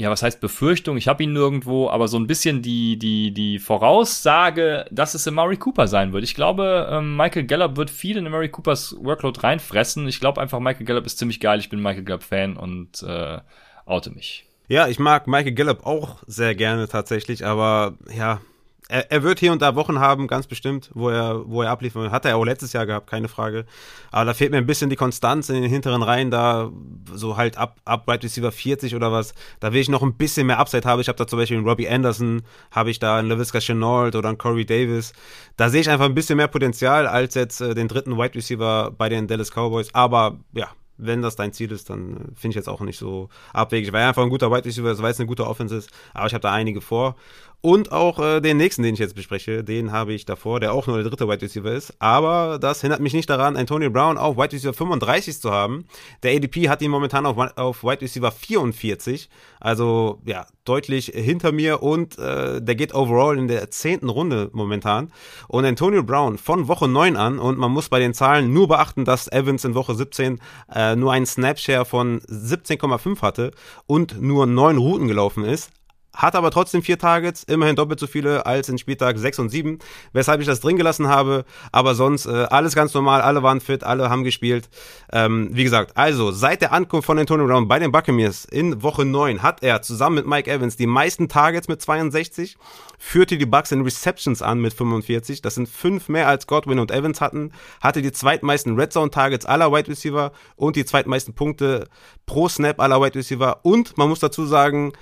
[0.00, 0.96] ja, was heißt Befürchtung?
[0.96, 5.56] Ich habe ihn nirgendwo, aber so ein bisschen die, die, die Voraussage, dass es Murray
[5.56, 6.22] Cooper sein wird.
[6.22, 10.06] Ich glaube, ähm, Michael Gallup wird viel in Murray Coopers Workload reinfressen.
[10.06, 11.58] Ich glaube einfach, Michael Gallup ist ziemlich geil.
[11.58, 13.38] Ich bin Michael Gallup-Fan und äh,
[13.86, 14.46] oute mich.
[14.68, 18.40] Ja, ich mag Michael Gallup auch sehr gerne tatsächlich, aber ja,
[18.88, 22.02] er, er wird hier und da Wochen haben, ganz bestimmt, wo er, wo er abliefern
[22.02, 22.10] will.
[22.10, 23.66] Hat er auch letztes Jahr gehabt, keine Frage.
[24.10, 26.72] Aber da fehlt mir ein bisschen die Konstanz in den hinteren Reihen, da
[27.12, 29.34] so halt ab, ab Wide Receiver 40 oder was.
[29.60, 31.00] Da will ich noch ein bisschen mehr Upside haben.
[31.00, 34.30] Ich habe da zum Beispiel einen Robbie Anderson, habe ich da einen LaVisca Chenault oder
[34.30, 35.12] einen Corey Davis.
[35.56, 38.90] Da sehe ich einfach ein bisschen mehr Potenzial als jetzt äh, den dritten Wide Receiver
[38.96, 39.94] bei den Dallas Cowboys.
[39.94, 43.28] Aber ja, wenn das dein Ziel ist, dann äh, finde ich jetzt auch nicht so
[43.52, 43.92] abwegig.
[43.92, 45.90] Weil er einfach ein guter Wide Receiver ist, weil es eine gute Offense ist.
[46.12, 47.16] Aber ich habe da einige vor.
[47.60, 50.86] Und auch äh, den nächsten, den ich jetzt bespreche, den habe ich davor, der auch
[50.86, 51.92] nur der dritte Wide Receiver ist.
[51.98, 55.84] Aber das hindert mich nicht daran, Antonio Brown auf Wide Receiver 35 zu haben.
[56.22, 59.28] Der ADP hat ihn momentan auf, auf Wide Receiver 44.
[59.58, 65.10] Also ja, deutlich hinter mir und äh, der geht overall in der zehnten Runde momentan.
[65.48, 69.04] Und Antonio Brown von Woche 9 an und man muss bei den Zahlen nur beachten,
[69.04, 70.38] dass Evans in Woche 17
[70.72, 73.50] äh, nur einen Snapshare von 17,5 hatte
[73.88, 75.72] und nur neun Routen gelaufen ist
[76.18, 79.78] hat aber trotzdem vier Targets, immerhin doppelt so viele als in Spieltag 6 und 7,
[80.12, 81.44] weshalb ich das drin gelassen habe.
[81.70, 84.68] Aber sonst äh, alles ganz normal, alle waren fit, alle haben gespielt.
[85.12, 89.04] Ähm, wie gesagt, also seit der Ankunft von Antonio Brown bei den Buccaneers in Woche
[89.04, 92.56] 9 hat er zusammen mit Mike Evans die meisten Targets mit 62,
[92.98, 96.90] führte die Bucks in Receptions an mit 45, das sind fünf mehr als Godwin und
[96.90, 101.86] Evans hatten, hatte die zweitmeisten Red Zone Targets aller Wide Receiver und die zweitmeisten Punkte
[102.26, 104.92] pro Snap aller Wide Receiver und man muss dazu sagen,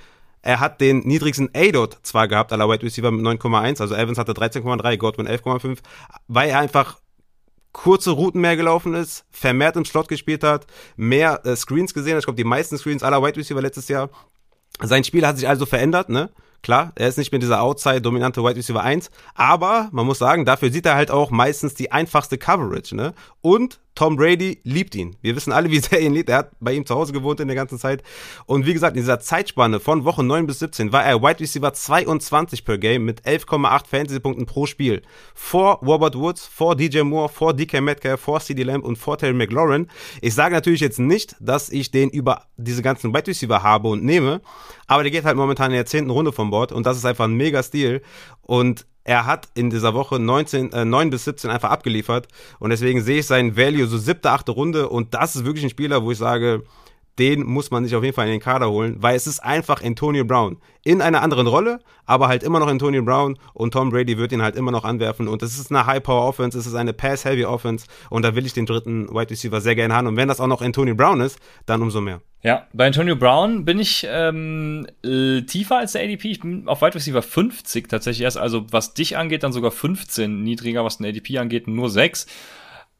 [0.47, 4.31] er hat den niedrigsten A-Dot zwar gehabt, aller Wide Receiver mit 9,1, also Evans hatte
[4.31, 5.79] 13,3, Godwin 11,5,
[6.29, 6.99] weil er einfach
[7.73, 10.65] kurze Routen mehr gelaufen ist, vermehrt im Slot gespielt hat,
[10.95, 12.19] mehr äh, Screens gesehen hat.
[12.19, 14.09] Ich glaube, die meisten Screens aller Wide Receiver letztes Jahr.
[14.79, 16.29] Sein Spiel hat sich also verändert, ne?
[16.63, 20.45] Klar, er ist nicht mehr dieser Outside dominante Wide Receiver 1, aber man muss sagen,
[20.45, 23.13] dafür sieht er halt auch meistens die einfachste Coverage, ne?
[23.41, 25.15] Und Tom Brady liebt ihn.
[25.23, 26.29] Wir wissen alle, wie sehr er ihn liebt.
[26.29, 28.03] Er hat bei ihm zu Hause gewohnt in der ganzen Zeit.
[28.45, 31.73] Und wie gesagt, in dieser Zeitspanne von Woche 9 bis 17 war er Wide Receiver
[31.73, 35.01] 22 per Game mit 11,8 Fantasy-Punkten pro Spiel.
[35.33, 39.33] Vor Robert Woods, vor DJ Moore, vor DK Metcalf, vor CD Lamb und vor Terry
[39.33, 39.87] McLaurin.
[40.21, 44.03] Ich sage natürlich jetzt nicht, dass ich den über diese ganzen Wide Receiver habe und
[44.03, 44.41] nehme,
[44.85, 47.25] aber der geht halt momentan in der zehnten Runde vom Bord und das ist einfach
[47.25, 48.03] ein mega Stil.
[48.41, 52.27] Und er hat in dieser Woche 19, äh, 9 bis 17 einfach abgeliefert.
[52.59, 54.89] Und deswegen sehe ich seinen Value so siebte, achte Runde.
[54.89, 56.63] Und das ist wirklich ein Spieler, wo ich sage,
[57.17, 59.81] den muss man sich auf jeden Fall in den Kader holen, weil es ist einfach
[59.81, 60.57] Antonio Brown.
[60.83, 63.39] In einer anderen Rolle, aber halt immer noch Antonio Brown.
[63.53, 65.29] Und Tom Brady wird ihn halt immer noch anwerfen.
[65.29, 67.87] Und es ist eine High-Power-Offense, es ist eine Pass-Heavy-Offense.
[68.09, 70.07] Und da will ich den dritten Wide Receiver sehr gerne haben.
[70.07, 72.21] Und wenn das auch noch Antonio Brown ist, dann umso mehr.
[72.47, 76.31] Ja, bei Antonio Brown bin ich ähm, äh, tiefer als der ADP.
[76.31, 80.43] Ich bin auf Wide Receiver 50 tatsächlich erst, also was dich angeht, dann sogar 15
[80.43, 82.25] niedriger, was den ADP angeht, nur 6.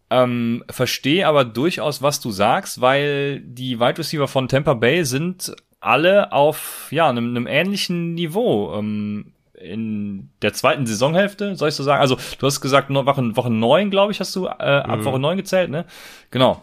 [0.09, 5.55] Ähm, verstehe aber durchaus, was du sagst, weil die Wide Receiver von Tampa Bay sind
[5.79, 8.75] alle auf ja einem, einem ähnlichen Niveau.
[8.77, 12.01] Ähm, in der zweiten Saisonhälfte, soll ich so sagen?
[12.01, 15.05] Also, du hast gesagt, Woche, Woche 9, glaube ich, hast du äh, ab mhm.
[15.05, 15.85] Woche 9 gezählt, ne?
[16.31, 16.61] Genau.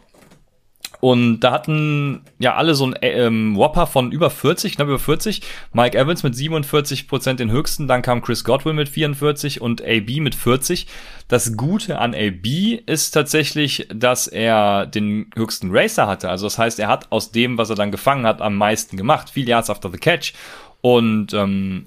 [1.00, 5.42] Und da hatten ja alle so ein ähm, Whopper von über 40, knapp über 40.
[5.72, 10.20] Mike Evans mit 47 Prozent den höchsten, dann kam Chris Godwin mit 44 und AB
[10.20, 10.86] mit 40.
[11.28, 12.46] Das Gute an AB
[12.86, 16.28] ist tatsächlich, dass er den höchsten Racer hatte.
[16.28, 19.30] Also das heißt, er hat aus dem, was er dann gefangen hat, am meisten gemacht.
[19.30, 20.32] Viel Yards after the catch.
[20.80, 21.86] Und ähm,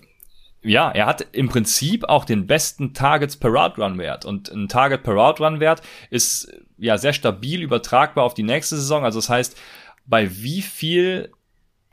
[0.68, 4.26] ja, er hat im Prinzip auch den besten Targets per Route Run Wert.
[4.26, 8.76] Und ein Target per Route Run Wert ist ja sehr stabil übertragbar auf die nächste
[8.76, 9.04] Saison.
[9.04, 9.58] Also das heißt,
[10.06, 11.32] bei wie viel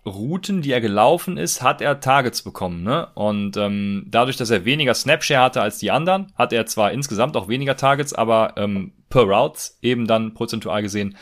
[0.07, 2.83] Routen, die er gelaufen ist, hat er Targets bekommen.
[2.83, 3.09] Ne?
[3.15, 7.37] Und ähm, dadurch, dass er weniger Snapshare hatte als die anderen, hat er zwar insgesamt
[7.37, 11.17] auch weniger Targets, aber ähm, per Routes eben dann prozentual gesehen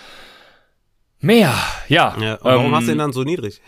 [1.21, 1.55] mehr.
[1.89, 2.17] Ja.
[2.21, 3.63] ja warum ähm, hast du ihn dann so niedrig?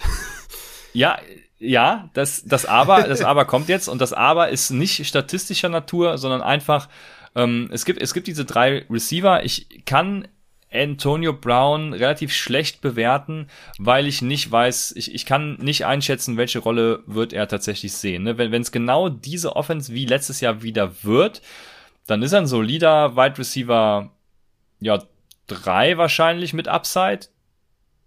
[0.92, 1.18] ja,
[1.64, 6.18] ja, das, das Aber, das Aber kommt jetzt und das Aber ist nicht statistischer Natur,
[6.18, 6.88] sondern einfach,
[7.34, 9.44] ähm, es gibt, es gibt diese drei Receiver.
[9.44, 10.28] Ich kann
[10.72, 16.58] Antonio Brown relativ schlecht bewerten, weil ich nicht weiß, ich, ich kann nicht einschätzen, welche
[16.58, 18.24] Rolle wird er tatsächlich sehen.
[18.24, 18.38] Ne?
[18.38, 21.42] Wenn es genau diese Offense wie letztes Jahr wieder wird,
[22.06, 24.10] dann ist er ein solider Wide Receiver,
[24.80, 25.02] ja,
[25.46, 27.28] drei wahrscheinlich mit Upside.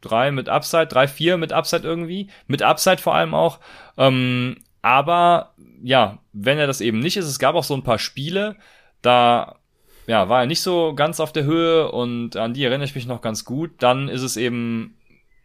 [0.08, 2.30] Drei mit Upside, drei, vier mit Upside irgendwie.
[2.48, 3.60] Mit Upside vor allem auch.
[3.98, 5.54] Ähm, aber
[5.84, 8.56] ja, wenn er das eben nicht ist, es gab auch so ein paar Spiele,
[9.02, 9.58] da
[10.08, 13.06] ja, war er nicht so ganz auf der Höhe und an die erinnere ich mich
[13.06, 13.72] noch ganz gut.
[13.80, 14.96] Dann ist es eben,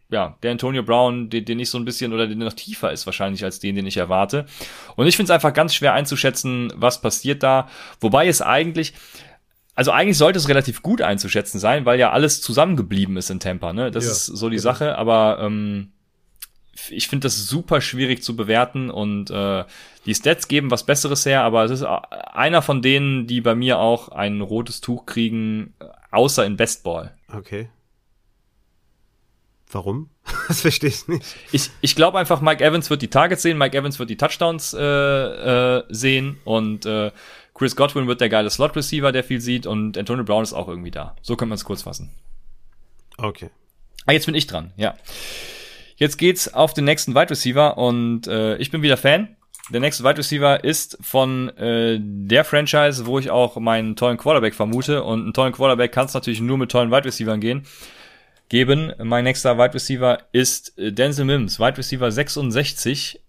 [0.09, 3.05] ja, der Antonio Brown, den, den ich so ein bisschen oder den noch tiefer ist
[3.05, 4.45] wahrscheinlich als den, den ich erwarte.
[4.95, 7.67] Und ich finde es einfach ganz schwer einzuschätzen, was passiert da.
[7.99, 8.93] Wobei es eigentlich,
[9.75, 13.73] also eigentlich sollte es relativ gut einzuschätzen sein, weil ja alles zusammengeblieben ist in Tampa,
[13.73, 13.91] ne?
[13.91, 14.63] Das ja, ist so die genau.
[14.63, 15.91] Sache, aber ähm,
[16.89, 19.63] ich finde das super schwierig zu bewerten und äh,
[20.05, 23.79] die Stats geben was Besseres her, aber es ist einer von denen, die bei mir
[23.79, 25.73] auch ein rotes Tuch kriegen,
[26.11, 27.15] außer in Bestball.
[27.31, 27.69] Okay.
[29.71, 30.09] Warum?
[30.47, 31.25] Das verstehe ich nicht.
[31.51, 34.73] Ich, ich glaube einfach, Mike Evans wird die Targets sehen, Mike Evans wird die Touchdowns
[34.73, 37.11] äh, äh, sehen und äh,
[37.53, 40.91] Chris Godwin wird der geile Slot-Receiver, der viel sieht und Antonio Brown ist auch irgendwie
[40.91, 41.15] da.
[41.21, 42.11] So kann man es kurz fassen.
[43.17, 43.49] Okay.
[44.05, 44.95] Ah, jetzt bin ich dran, ja.
[45.95, 49.35] Jetzt geht's auf den nächsten Wide Receiver und äh, ich bin wieder Fan.
[49.69, 54.55] Der nächste Wide Receiver ist von äh, der Franchise, wo ich auch meinen tollen Quarterback
[54.55, 55.03] vermute.
[55.03, 57.65] Und einen tollen Quarterback kann es natürlich nur mit tollen Wide Receivern gehen.
[58.49, 58.91] Geben.
[59.01, 63.21] Mein nächster Wide Receiver ist äh, Denzel Mims, Wide Receiver 66.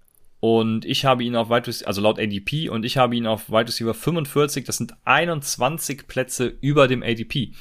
[0.45, 3.49] Und ich habe ihn auf Wide Receiver, also laut ADP, und ich habe ihn auf
[3.49, 4.67] Wide Receiver 45.
[4.67, 7.53] Das sind 21 Plätze über dem ADP.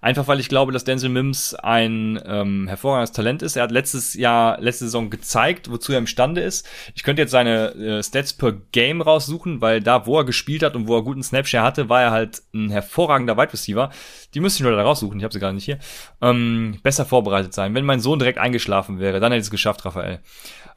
[0.00, 3.56] Einfach weil ich glaube, dass Denzel Mims ein ähm, hervorragendes Talent ist.
[3.56, 6.68] Er hat letztes Jahr, letzte Saison gezeigt, wozu er imstande ist.
[6.94, 10.76] Ich könnte jetzt seine äh, Stats per Game raussuchen, weil da, wo er gespielt hat
[10.76, 13.90] und wo er guten Snapshare hatte, war er halt ein hervorragender Wide Receiver.
[14.34, 15.80] Die müsste ich nur da raussuchen, ich habe sie gar nicht hier.
[16.22, 17.74] Ähm, besser vorbereitet sein.
[17.74, 20.20] Wenn mein Sohn direkt eingeschlafen wäre, dann hätte ich es geschafft, Raphael.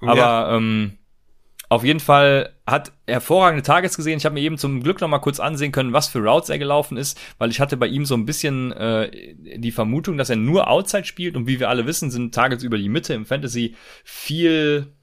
[0.01, 0.57] Aber ja.
[0.57, 0.97] ähm,
[1.73, 4.17] auf jeden Fall hat hervorragende Targets gesehen.
[4.17, 6.59] Ich habe mir eben zum Glück noch mal kurz ansehen können, was für Routes er
[6.59, 10.35] gelaufen ist, weil ich hatte bei ihm so ein bisschen äh, die Vermutung, dass er
[10.35, 13.75] nur Outside spielt und wie wir alle wissen, sind Targets über die Mitte im Fantasy
[14.03, 14.93] viel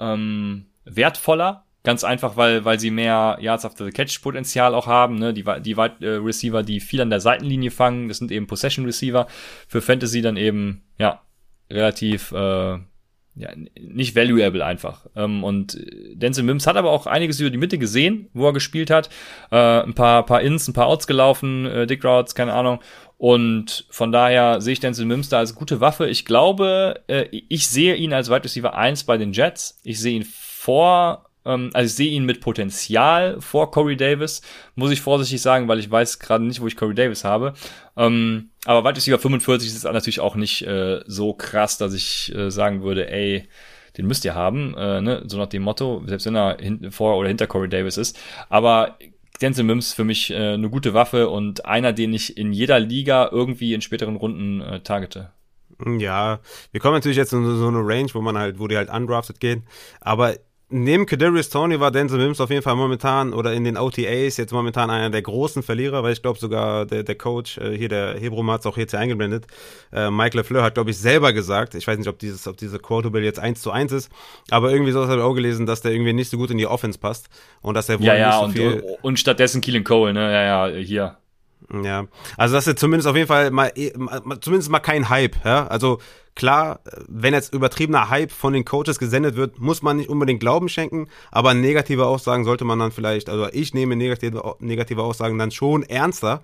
[0.00, 1.64] ähm, wertvoller.
[1.82, 5.16] Ganz einfach, weil, weil sie mehr Yards after the Catch Potenzial auch haben.
[5.16, 5.32] Ne?
[5.32, 8.84] Die, die Wide äh, Receiver, die viel an der Seitenlinie fangen, das sind eben Possession
[8.84, 9.28] Receiver.
[9.68, 11.22] Für Fantasy dann eben, ja,
[11.70, 12.78] relativ äh,
[13.36, 15.06] ja, nicht valuable einfach.
[15.14, 15.78] Ähm, und
[16.14, 19.10] Denzel Mims hat aber auch einiges über die Mitte gesehen, wo er gespielt hat.
[19.50, 22.80] Äh, ein paar, paar Ins, ein paar Outs gelaufen, äh, Dick Routes, keine Ahnung.
[23.18, 26.08] Und von daher sehe ich Denzel Mims da als gute Waffe.
[26.08, 29.80] Ich glaube, äh, ich sehe ihn als Wide Receiver 1 bei den Jets.
[29.84, 34.42] Ich sehe ihn vor ähm, also ich sehe ihn mit Potenzial vor Corey Davis,
[34.74, 37.54] muss ich vorsichtig sagen, weil ich weiß gerade nicht, wo ich Corey Davis habe.
[37.96, 42.50] Ähm, aber Wide Receiver 45 ist natürlich auch nicht äh, so krass, dass ich äh,
[42.50, 43.48] sagen würde, ey,
[43.96, 45.22] den müsst ihr haben, äh, ne?
[45.26, 48.18] so nach dem Motto, selbst wenn er hinten vor oder hinter Corey Davis ist.
[48.48, 48.98] Aber
[49.40, 53.74] Denzel Mims für mich eine gute Waffe und einer, den ich in jeder Liga irgendwie
[53.74, 55.30] in späteren Runden targete.
[55.84, 56.40] Ja,
[56.72, 59.40] wir kommen natürlich jetzt in so eine Range, wo man halt, wo die halt undrafted
[59.40, 59.64] gehen.
[60.00, 60.34] Aber
[60.68, 64.52] Neben Kadarius Tony war Denzel Mims auf jeden Fall momentan oder in den OTAs jetzt
[64.52, 68.18] momentan einer der großen Verlierer, weil ich glaube sogar der, der Coach, äh, hier der
[68.18, 69.46] Hebron hat es auch jetzt hier eingeblendet,
[69.92, 72.80] äh, Mike LeFleur hat glaube ich selber gesagt, ich weiß nicht, ob dieses, ob diese
[72.80, 74.10] Quarterbill jetzt eins zu eins ist,
[74.50, 76.66] aber irgendwie so habe ich auch gelesen, dass der irgendwie nicht so gut in die
[76.66, 77.28] Offense passt
[77.62, 78.96] und dass er wohl ja, ja, nicht so und, viel...
[79.02, 81.16] Und stattdessen Keelan Cole, ne, ja, ja, hier.
[81.84, 82.06] Ja,
[82.36, 83.72] also dass er zumindest auf jeden Fall mal,
[84.40, 86.00] zumindest mal kein Hype, ja, also
[86.36, 90.68] Klar, wenn jetzt übertriebener Hype von den Coaches gesendet wird, muss man nicht unbedingt Glauben
[90.68, 95.50] schenken, aber negative Aussagen sollte man dann vielleicht, also ich nehme negative, negative Aussagen dann
[95.50, 96.42] schon ernster.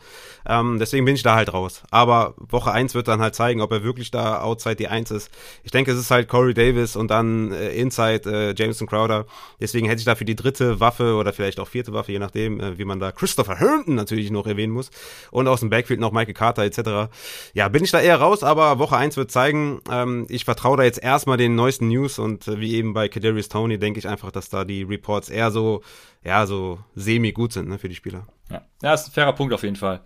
[0.49, 1.83] Ähm, deswegen bin ich da halt raus.
[1.91, 5.31] Aber Woche 1 wird dann halt zeigen, ob er wirklich da outside die 1 ist.
[5.63, 9.27] Ich denke, es ist halt Corey Davis und dann äh, inside äh, Jameson Crowder.
[9.61, 12.61] Deswegen hätte ich da für die dritte Waffe oder vielleicht auch vierte Waffe, je nachdem,
[12.61, 14.91] äh, wie man da Christopher Herndon natürlich noch erwähnen muss.
[15.31, 17.13] Und aus dem Backfield noch Michael Carter etc.
[17.53, 20.83] Ja, bin ich da eher raus, aber Woche 1 wird zeigen, ähm, ich vertraue da
[20.85, 24.31] jetzt erstmal den neuesten News und äh, wie eben bei Kadarius Tony denke ich einfach,
[24.31, 25.83] dass da die Reports eher so,
[26.25, 28.27] ja, so semi gut sind ne, für die Spieler.
[28.51, 28.63] Ja.
[28.83, 30.01] ja, ist ein fairer Punkt auf jeden Fall.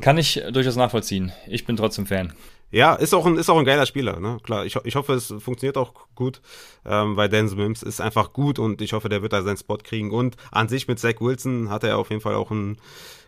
[0.00, 1.32] Kann ich durchaus nachvollziehen.
[1.46, 2.32] Ich bin trotzdem Fan.
[2.70, 4.38] Ja, ist auch ein, ist auch ein geiler Spieler, ne?
[4.42, 6.40] Klar, ich, ich hoffe, es funktioniert auch gut,
[6.84, 9.76] ähm, weil Dan Mims ist einfach gut und ich hoffe, der wird da seinen Spot
[9.76, 10.10] kriegen.
[10.10, 12.78] Und an sich mit Zach Wilson hat er auf jeden Fall auch einen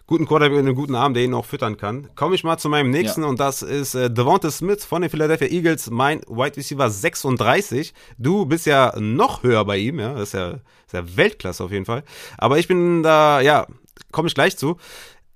[0.07, 2.09] guten Quarterback mit einem guten Arm, der ihn auch füttern kann.
[2.15, 3.29] Komme ich mal zu meinem nächsten ja.
[3.29, 7.93] und das ist äh, Devonta Smith von den Philadelphia Eagles, mein Wide Receiver 36.
[8.19, 11.65] Du bist ja noch höher bei ihm, ja, das ist ja, das ist ja Weltklasse
[11.65, 12.05] auf jeden Fall.
[12.39, 13.67] Aber ich bin da, ja,
[14.13, 14.77] komme ich gleich zu.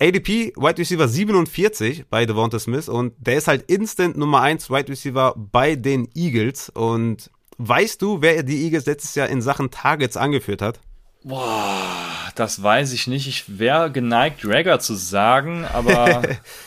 [0.00, 4.88] ADP Wide Receiver 47 bei Devonta Smith und der ist halt instant Nummer 1 Wide
[4.88, 10.16] Receiver bei den Eagles und weißt du, wer die Eagles letztes Jahr in Sachen Targets
[10.16, 10.80] angeführt hat?
[11.22, 13.26] Boah, das weiß ich nicht.
[13.26, 16.22] Ich wäre geneigt, Dragger zu sagen, aber.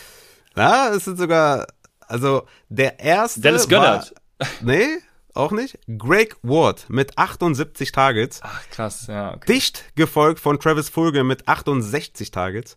[0.54, 1.66] Na, es sind sogar,
[2.00, 3.40] also der erste.
[3.40, 4.14] Dennis Gönnert.
[4.38, 4.98] War, nee,
[5.34, 5.78] auch nicht.
[5.98, 8.40] Greg Ward mit 78 Targets.
[8.42, 9.34] Ach, krass, ja.
[9.34, 9.52] Okay.
[9.52, 12.76] Dicht gefolgt von Travis Fulger mit 68 Targets.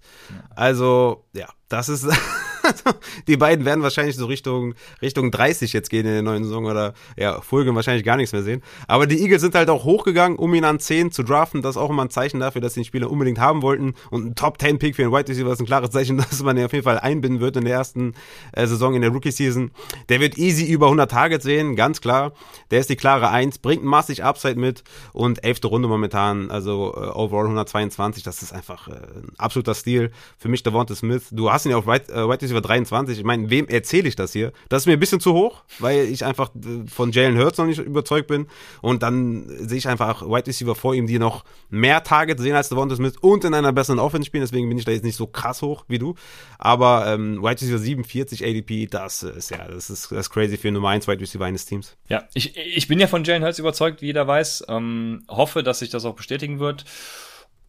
[0.56, 2.08] Also, ja, das ist.
[3.28, 6.94] die beiden werden wahrscheinlich so Richtung, Richtung 30 jetzt gehen in der neuen Saison oder
[7.16, 8.62] ja, Fulgen wahrscheinlich gar nichts mehr sehen.
[8.88, 11.62] Aber die Eagles sind halt auch hochgegangen, um ihn an 10 zu draften.
[11.62, 13.94] Das ist auch immer ein Zeichen dafür, dass sie den Spieler unbedingt haben wollten.
[14.10, 16.58] Und ein Top 10 Pick für einen White Receiver ist ein klares Zeichen, dass man
[16.58, 18.14] ihn auf jeden Fall einbinden wird in der ersten
[18.54, 19.72] äh, Saison in der Rookie Season.
[20.10, 22.34] Der wird easy über 100 Targets sehen, ganz klar.
[22.72, 24.84] Der ist die klare 1, bringt massig Upside mit
[25.14, 25.60] und 11.
[25.66, 28.24] Runde momentan, also äh, overall 122.
[28.24, 30.12] Das ist einfach äh, ein absoluter Stil.
[30.38, 31.28] Für mich Devonta Smith.
[31.32, 33.18] Du hast ihn ja auf White, äh, White Receiver 23.
[33.18, 34.52] Ich meine, wem erzähle ich das hier?
[34.70, 37.66] Das ist mir ein bisschen zu hoch, weil ich einfach äh, von Jalen Hurts noch
[37.66, 38.48] nicht überzeugt bin.
[38.82, 42.70] Und dann sehe ich einfach White Receiver vor ihm, die noch mehr Targets sehen als
[42.70, 44.44] Devonta Smith und in einer besseren Offense spielen.
[44.44, 46.16] Deswegen bin ich da jetzt nicht so krass hoch wie du.
[46.58, 50.72] Aber ähm, White Receiver 47 ADP, das ist ja, das ist, das ist crazy für
[50.72, 51.96] Nummer 1 White Receiver eines Teams.
[52.10, 54.66] Ja, ich, ich bin ja von Jalen Hurts überzeugt, wie jeder weiß.
[54.70, 56.86] Ähm, hoffe, dass sich das auch bestätigen wird.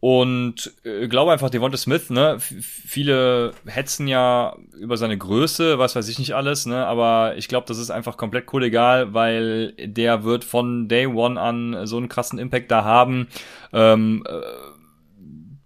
[0.01, 6.07] Und äh, glaube einfach, Devonta Smith, ne, viele hetzen ja über seine Größe, was weiß
[6.07, 10.23] ich nicht alles, ne, aber ich glaube, das ist einfach komplett cool egal, weil der
[10.23, 13.27] wird von Day One an so einen krassen Impact da haben.
[13.73, 14.31] Ähm, äh,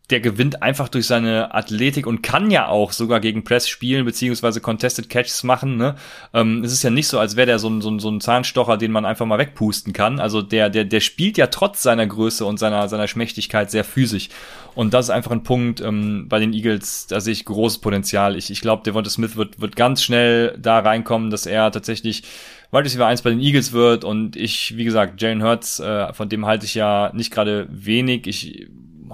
[0.09, 4.59] der gewinnt einfach durch seine Athletik und kann ja auch sogar gegen Press spielen, beziehungsweise
[4.59, 5.77] Contested Catches machen.
[5.77, 5.95] Ne?
[6.33, 8.19] Ähm, es ist ja nicht so, als wäre der so ein, so, ein, so ein
[8.19, 10.19] Zahnstocher, den man einfach mal wegpusten kann.
[10.19, 14.27] Also der, der, der spielt ja trotz seiner Größe und seiner, seiner Schmächtigkeit sehr physisch.
[14.75, 18.35] Und das ist einfach ein Punkt ähm, bei den Eagles, da sehe ich großes Potenzial.
[18.35, 22.23] Ich, ich glaube, Devonta Smith wird, wird ganz schnell da reinkommen, dass er tatsächlich
[22.71, 26.27] Wide Receiver 1 bei den Eagles wird und ich, wie gesagt, Jalen Hurts, äh, von
[26.27, 28.27] dem halte ich ja nicht gerade wenig.
[28.27, 28.67] Ich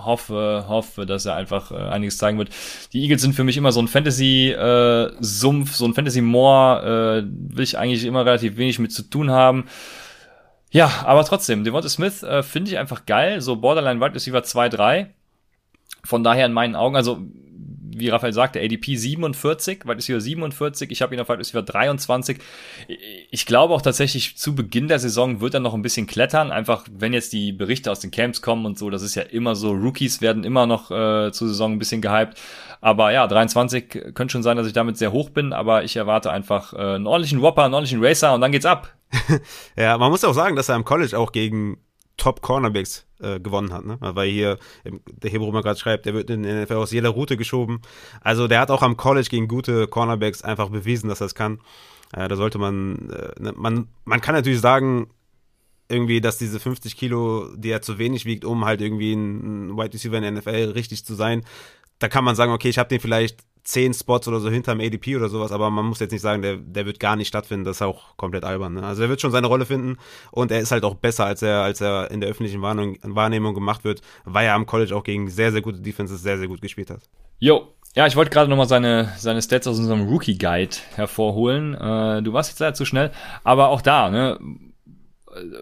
[0.05, 2.49] hoffe, hoffe, dass er einfach äh, einiges zeigen wird.
[2.93, 7.63] Die Eagles sind für mich immer so ein Fantasy-Sumpf, äh, so ein Fantasy-Moor, äh, will
[7.63, 9.65] ich eigentlich immer relativ wenig mit zu tun haben.
[10.71, 14.69] Ja, aber trotzdem, Devonta Smith äh, finde ich einfach geil, so Borderline Wide Receiver 2,
[14.69, 15.13] 3.
[16.03, 17.19] Von daher in meinen Augen, also
[17.99, 22.38] wie Raphael sagte, ADP 47, Wide Receiver 47, ich habe ihn auf Wide Receiver 23.
[23.31, 26.85] Ich glaube auch tatsächlich, zu Beginn der Saison wird er noch ein bisschen klettern, einfach
[26.91, 29.71] wenn jetzt die Berichte aus den Camps kommen und so, das ist ja immer so,
[29.71, 32.39] Rookies werden immer noch äh, zur Saison ein bisschen gehypt.
[32.81, 36.31] Aber ja, 23 könnte schon sein, dass ich damit sehr hoch bin, aber ich erwarte
[36.31, 38.93] einfach äh, einen ordentlichen Whopper, einen ordentlichen Racer und dann geht's ab.
[39.76, 41.77] ja, man muss auch sagen, dass er im College auch gegen
[42.19, 43.97] Top-Cornerbacks äh, gewonnen hat, ne?
[43.99, 47.37] Weil hier der Hebrew mal gerade schreibt, der wird in der NFL aus jeder Route
[47.37, 47.81] geschoben.
[48.21, 51.59] Also der hat auch am College gegen gute Cornerbacks einfach bewiesen, dass er es kann.
[52.13, 55.07] Äh, da sollte man, äh, ne, man, man kann natürlich sagen,
[55.89, 59.93] irgendwie, dass diese 50 Kilo, die er zu wenig wiegt, um halt irgendwie ein, Wide
[59.93, 61.43] Receiver in der NFL richtig zu sein.
[61.97, 65.15] Da kann man sagen, okay, ich habe den vielleicht zehn Spots oder so hinterm ADP
[65.15, 67.77] oder sowas, aber man muss jetzt nicht sagen, der, der wird gar nicht stattfinden, das
[67.77, 68.73] ist auch komplett albern.
[68.73, 68.84] Ne?
[68.84, 69.98] Also er wird schon seine Rolle finden
[70.31, 73.53] und er ist halt auch besser, als er, als er in der öffentlichen Wahrnehmung, Wahrnehmung
[73.53, 76.61] gemacht wird, weil er am College auch gegen sehr, sehr gute Defenses sehr, sehr gut
[76.61, 77.02] gespielt hat.
[77.40, 81.73] Jo, ja, ich wollte gerade nochmal seine, seine Stats aus unserem Rookie-Guide hervorholen.
[81.73, 83.11] Äh, du warst jetzt leider zu schnell,
[83.44, 84.40] aber auch da, ne,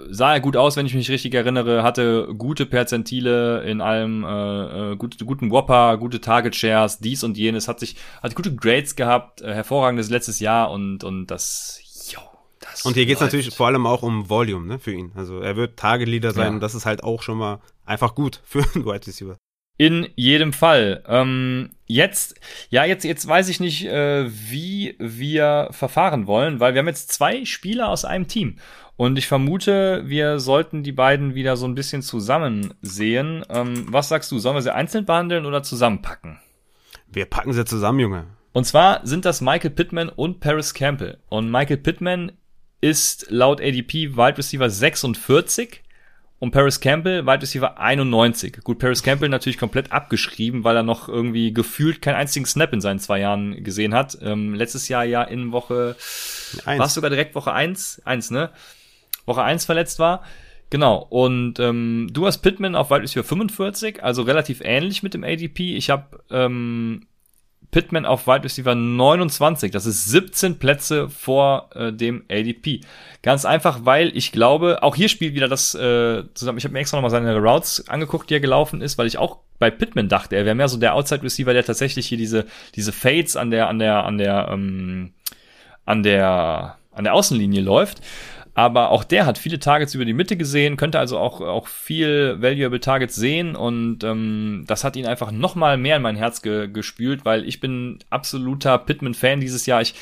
[0.09, 4.91] sah er gut aus, wenn ich mich richtig erinnere, hatte gute Perzentile in allem, äh,
[4.91, 8.95] äh, gute, guten Whopper, gute Target Shares, dies und jenes, hat sich, hat gute Grades
[8.95, 11.79] gehabt, äh, hervorragendes letztes Jahr und, und das,
[12.11, 12.21] yo,
[12.59, 15.11] das Und hier geht es natürlich vor allem auch um Volume, ne, für ihn.
[15.15, 16.49] Also er wird Target Leader sein ja.
[16.51, 19.37] und das ist halt auch schon mal einfach gut für einen Wide Receiver.
[19.79, 21.03] In jedem Fall.
[21.07, 22.39] Ähm, jetzt,
[22.69, 27.11] ja, jetzt, jetzt weiß ich nicht, äh, wie wir verfahren wollen, weil wir haben jetzt
[27.11, 28.57] zwei Spieler aus einem Team.
[28.97, 33.45] Und ich vermute, wir sollten die beiden wieder so ein bisschen zusammen sehen.
[33.47, 34.39] Ähm, was sagst du?
[34.39, 36.39] Sollen wir sie einzeln behandeln oder zusammenpacken?
[37.07, 38.25] Wir packen sie zusammen, Junge.
[38.53, 41.19] Und zwar sind das Michael Pittman und Paris Campbell.
[41.29, 42.31] Und Michael Pittman
[42.81, 45.83] ist laut ADP Wide Receiver 46
[46.39, 48.63] und Paris Campbell, Wide Receiver 91.
[48.63, 52.81] Gut, Paris Campbell natürlich komplett abgeschrieben, weil er noch irgendwie gefühlt keinen einzigen Snap in
[52.81, 54.17] seinen zwei Jahren gesehen hat.
[54.21, 55.95] Ähm, letztes Jahr ja in Woche,
[56.65, 58.51] war es sogar direkt Woche 1, 1, ne?
[59.27, 60.23] Woche 1 verletzt war.
[60.69, 65.23] Genau, und ähm, du hast Pittman auf Wide Receiver 45, also relativ ähnlich mit dem
[65.23, 65.77] ADP.
[65.77, 67.07] Ich habe ähm,
[67.71, 69.71] Pittman auf Wide Receiver 29.
[69.71, 72.81] Das ist 17 Plätze vor äh, dem ADP.
[73.21, 76.57] Ganz einfach, weil ich glaube, auch hier spielt wieder das äh, zusammen.
[76.57, 79.39] Ich habe mir extra nochmal seine Routes angeguckt, die er gelaufen ist, weil ich auch
[79.59, 82.45] bei Pittman dachte, er wäre mehr so der Outside Receiver, der tatsächlich hier diese
[82.75, 85.13] diese Fades an der an der an der ähm,
[85.85, 88.01] an der an der Außenlinie läuft.
[88.57, 92.37] Aber auch der hat viele Targets über die Mitte gesehen, könnte also auch, auch viel
[92.41, 96.41] Valuable Targets sehen und ähm, das hat ihn einfach noch mal mehr in mein Herz
[96.41, 99.83] ge gespült, weil ich bin absoluter Pittman-Fan dieses Jahr.
[99.83, 99.93] Ich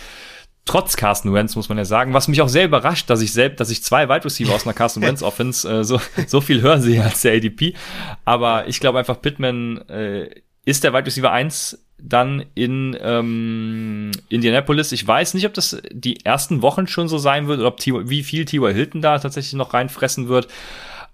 [0.63, 3.59] trotz Carsten Wentz, muss man ja sagen, was mich auch sehr überrascht, dass ich selbst,
[3.59, 6.79] dass ich zwei Wide Receiver aus einer Carsten Wentz Offense äh, so, so viel höher
[6.79, 7.73] sehe als der ADP.
[8.23, 10.29] Aber ich glaube einfach, Pittman äh,
[10.63, 14.91] ist der Wide Receiver 1 dann in ähm, Indianapolis.
[14.91, 17.91] Ich weiß nicht, ob das die ersten Wochen schon so sein wird oder ob T
[18.09, 18.73] wie viel T.Y.
[18.73, 20.47] Hilton da tatsächlich noch reinfressen wird.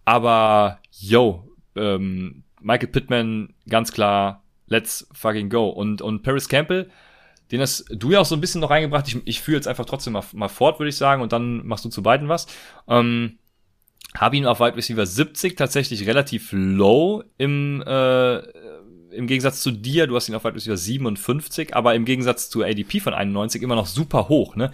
[0.05, 5.69] Aber yo, ähm, Michael Pittman ganz klar, let's fucking go.
[5.69, 6.89] Und, und Paris Campbell,
[7.51, 9.07] den hast du ja auch so ein bisschen noch reingebracht.
[9.07, 11.85] Ich, ich führe jetzt einfach trotzdem mal, mal fort, würde ich sagen, und dann machst
[11.85, 12.47] du zu beiden was.
[12.87, 13.37] Ähm,
[14.15, 18.37] habe ihn auf Wide Receiver 70 tatsächlich relativ low im äh,
[19.11, 22.63] im Gegensatz zu dir, du hast ihn auf Wide Receiver 57, aber im Gegensatz zu
[22.63, 24.55] ADP von 91 immer noch super hoch.
[24.55, 24.71] Ne?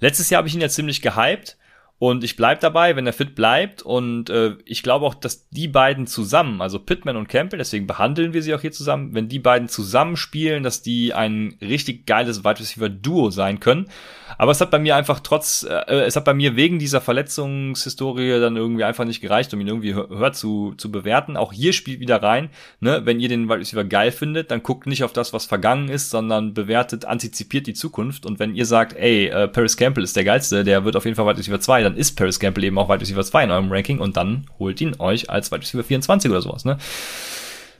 [0.00, 1.56] Letztes Jahr habe ich ihn ja ziemlich gehypt
[2.00, 3.82] und ich bleib dabei, wenn er fit bleibt.
[3.82, 8.32] Und äh, ich glaube auch, dass die beiden zusammen, also Pittman und Campbell, deswegen behandeln
[8.32, 12.44] wir sie auch hier zusammen, wenn die beiden zusammen spielen, dass die ein richtig geiles
[12.44, 13.88] Wide Receiver Duo sein können.
[14.36, 18.38] Aber es hat bei mir einfach trotz, äh, es hat bei mir wegen dieser Verletzungshistorie
[18.38, 21.36] dann irgendwie einfach nicht gereicht, um ihn irgendwie höher zu, zu bewerten.
[21.36, 24.86] Auch hier spielt wieder rein, ne, wenn ihr den Wide Receiver geil findet, dann guckt
[24.86, 28.24] nicht auf das, was vergangen ist, sondern bewertet, antizipiert die Zukunft.
[28.24, 31.16] Und wenn ihr sagt, ey, äh, Paris Campbell ist der geilste, der wird auf jeden
[31.16, 33.72] Fall Wide Receiver 2, dann ist Paris Campbell eben auch Wide Receiver 2 in eurem
[33.72, 36.78] Ranking und dann holt ihn euch als Wide Receiver 24 oder sowas, ne?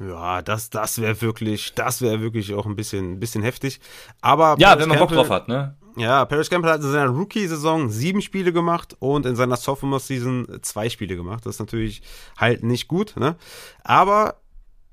[0.00, 3.80] Ja, das, das wäre wirklich, das wäre wirklich auch ein bisschen, ein bisschen heftig.
[4.20, 5.76] Aber ja, Paris wenn man Campbell, Bock drauf hat, ne?
[5.96, 10.88] Ja, Paris Campbell hat in seiner Rookie-Saison sieben Spiele gemacht und in seiner Sophomore-Season zwei
[10.88, 11.44] Spiele gemacht.
[11.44, 12.02] Das ist natürlich
[12.36, 13.34] halt nicht gut, ne?
[13.82, 14.36] Aber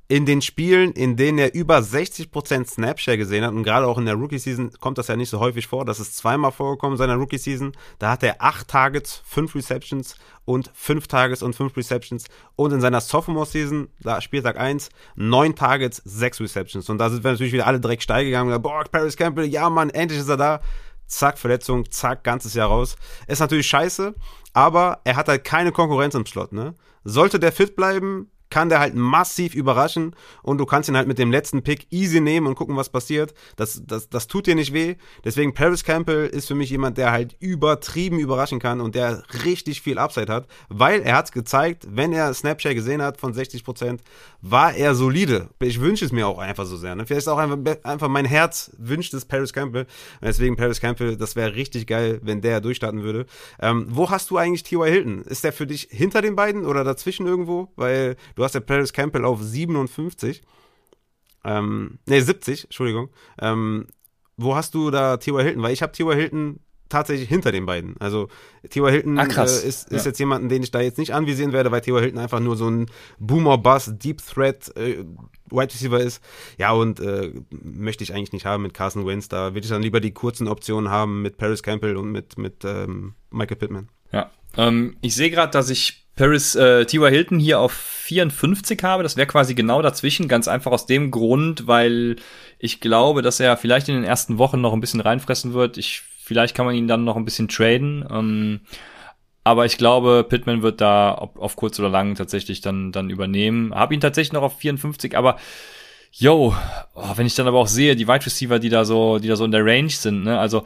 [0.08, 4.06] in den Spielen, in denen er über 60% Snapshare gesehen hat, und gerade auch in
[4.06, 7.16] der Rookie-Season kommt das ja nicht so häufig vor, das ist zweimal vorgekommen in seiner
[7.16, 10.16] Rookie-Season, da hat er acht Targets, fünf Receptions
[10.46, 12.26] und fünf Targets und fünf Receptions.
[12.56, 16.88] Und in seiner Sophomore-Season, da Spieltag eins neun Targets, sechs Receptions.
[16.90, 18.52] Und da sind wir natürlich wieder alle direkt steil gegangen.
[18.54, 20.62] Und gesagt, boah, Paris Campbell, ja Mann, endlich ist er da,
[21.08, 22.96] zack, Verletzung, zack, ganzes Jahr raus.
[23.28, 24.14] Ist natürlich scheiße,
[24.54, 26.76] aber er hat halt keine Konkurrenz im Slot, ne?
[27.04, 31.18] Sollte der fit bleiben, kann der halt massiv überraschen und du kannst ihn halt mit
[31.20, 33.34] dem letzten Pick easy nehmen und gucken, was passiert.
[33.56, 34.96] Das, das, das tut dir nicht weh.
[35.24, 39.82] Deswegen Paris Campbell ist für mich jemand, der halt übertrieben überraschen kann und der richtig
[39.82, 44.00] viel Upside hat, weil er hat gezeigt, wenn er Snapchat gesehen hat von 60%,
[44.42, 45.50] war er solide.
[45.60, 46.96] Ich wünsche es mir auch einfach so sehr.
[46.96, 47.06] Ne?
[47.06, 49.88] Vielleicht auch einfach, einfach mein Herz wünscht es Paris Campbell.
[50.22, 53.26] Deswegen Paris Campbell, das wäre richtig geil, wenn der durchstarten würde.
[53.60, 54.88] Ähm, wo hast du eigentlich T.Y.
[54.88, 55.22] Hilton?
[55.24, 57.70] Ist der für dich hinter den beiden oder dazwischen irgendwo?
[57.76, 60.42] Weil du hast ja Paris Campbell auf 57.
[61.44, 63.10] Ähm, ne, 70, Entschuldigung.
[63.40, 63.88] Ähm,
[64.38, 65.44] wo hast du da T.Y.
[65.44, 65.64] Hilton?
[65.64, 66.16] Weil ich habe T.Y.
[66.16, 66.60] Hilton
[66.90, 67.96] tatsächlich hinter den beiden.
[68.00, 68.30] Also
[68.70, 68.92] T.Y.
[68.92, 69.98] Hilton ah, äh, ist, ist ja.
[70.06, 72.02] jetzt jemanden, den ich da jetzt nicht anvisieren werde, weil T.Y.
[72.02, 72.88] Hilton einfach nur so ein
[73.20, 75.04] Boomer-Bass, Deep Threat äh,
[75.50, 76.24] Wide Receiver ist.
[76.58, 79.30] Ja, und äh, möchte ich eigentlich nicht haben mit Carson Wentz.
[79.30, 82.64] Da würde ich dann lieber die kurzen Optionen haben mit Paris Campbell und mit, mit
[82.66, 83.90] ähm, Michael Pittman.
[84.12, 87.10] Ja, ähm, ich sehe gerade, dass ich Paris äh, T.Y.
[87.10, 89.04] Hilton hier auf 54 habe.
[89.04, 92.16] Das wäre quasi genau dazwischen, ganz einfach aus dem Grund, weil
[92.58, 95.78] ich glaube, dass er vielleicht in den ersten Wochen noch ein bisschen reinfressen wird.
[95.78, 98.06] Ich, vielleicht kann man ihn dann noch ein bisschen traden.
[98.10, 98.62] Ähm,
[99.44, 103.76] aber ich glaube, Pittman wird da ob, auf kurz oder lang tatsächlich dann, dann übernehmen.
[103.76, 105.38] Hab ihn tatsächlich noch auf 54, aber
[106.12, 106.56] yo,
[106.94, 109.36] oh, wenn ich dann aber auch sehe, die Wide Receiver, die da so, die da
[109.36, 110.64] so in der Range sind, ne, also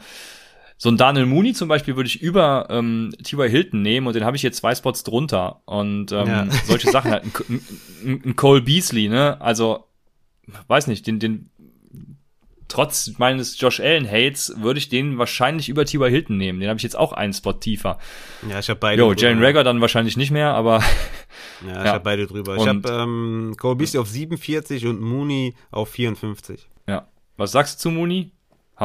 [0.82, 3.50] so ein Daniel Mooney zum Beispiel würde ich über ähm, T.Y.
[3.50, 5.60] Hilton nehmen und den habe ich jetzt zwei Spots drunter.
[5.66, 6.46] Und ähm, ja.
[6.64, 7.24] solche Sachen halt.
[7.24, 7.60] Ein,
[8.02, 9.38] ein, ein Cole Beasley, ne?
[9.42, 9.84] Also,
[10.68, 11.50] weiß nicht, den, den
[12.68, 16.08] trotz meines Josh Allen Hates würde ich den wahrscheinlich über T.Y.
[16.08, 16.60] Hilton nehmen.
[16.60, 17.98] Den habe ich jetzt auch einen Spot tiefer.
[18.48, 19.02] Ja, ich habe beide.
[19.02, 20.82] Jo, Jalen Rager dann wahrscheinlich nicht mehr, aber.
[21.62, 21.92] Ja, ich ja.
[21.92, 22.56] habe beide drüber.
[22.56, 26.70] Ich habe ähm, Cole Beasley auf 47 und Mooney auf 54.
[26.88, 27.06] Ja.
[27.36, 28.32] Was sagst du zu Mooney?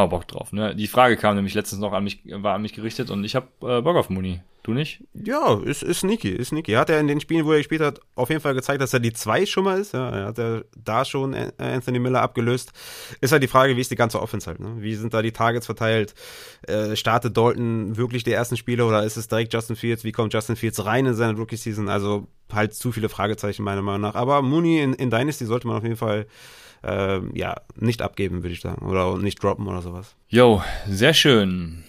[0.03, 0.51] Wir Bock drauf.
[0.51, 0.75] Ne?
[0.75, 3.47] Die Frage kam nämlich letztens noch an mich, war an mich gerichtet und ich habe
[3.61, 4.41] äh, Bock auf Muni.
[4.65, 5.03] Du nicht?
[5.13, 6.71] Ja, ist, ist sneaky, ist sneaky.
[6.71, 8.99] Hat er in den Spielen, wo er gespielt hat, auf jeden Fall gezeigt, dass er
[8.99, 9.93] die zwei schon mal ist.
[9.93, 12.73] Ja, er hat ja da schon Anthony Miller abgelöst.
[13.21, 14.59] Ist halt die Frage, wie ist die ganze Offense halt?
[14.59, 14.77] Ne?
[14.79, 16.15] Wie sind da die Targets verteilt?
[16.63, 20.03] Äh, startet Dalton wirklich die ersten Spiele oder ist es direkt Justin Fields?
[20.03, 21.87] Wie kommt Justin Fields rein in seine Rookie-Season?
[21.87, 24.15] Also halt zu viele Fragezeichen meiner Meinung nach.
[24.15, 26.25] Aber Mooney in, in Dynasty sollte man auf jeden Fall
[26.85, 28.85] äh, ja, nicht abgeben, würde ich sagen.
[28.85, 30.15] Oder nicht droppen oder sowas.
[30.27, 31.83] Jo, sehr schön.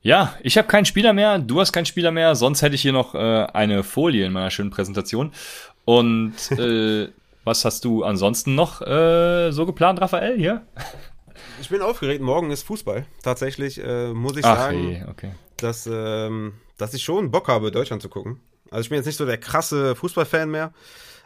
[0.00, 2.92] Ja, ich habe keinen Spieler mehr, du hast keinen Spieler mehr, sonst hätte ich hier
[2.92, 5.32] noch äh, eine Folie in meiner schönen Präsentation.
[5.84, 7.08] Und äh,
[7.44, 10.66] was hast du ansonsten noch äh, so geplant, Raphael, hier?
[11.60, 13.06] Ich bin aufgeregt, morgen ist Fußball.
[13.22, 15.30] Tatsächlich äh, muss ich Ach, sagen, hey, okay.
[15.56, 18.40] dass, ähm, dass ich schon Bock habe, Deutschland zu gucken.
[18.70, 20.72] Also ich bin jetzt nicht so der krasse Fußballfan mehr,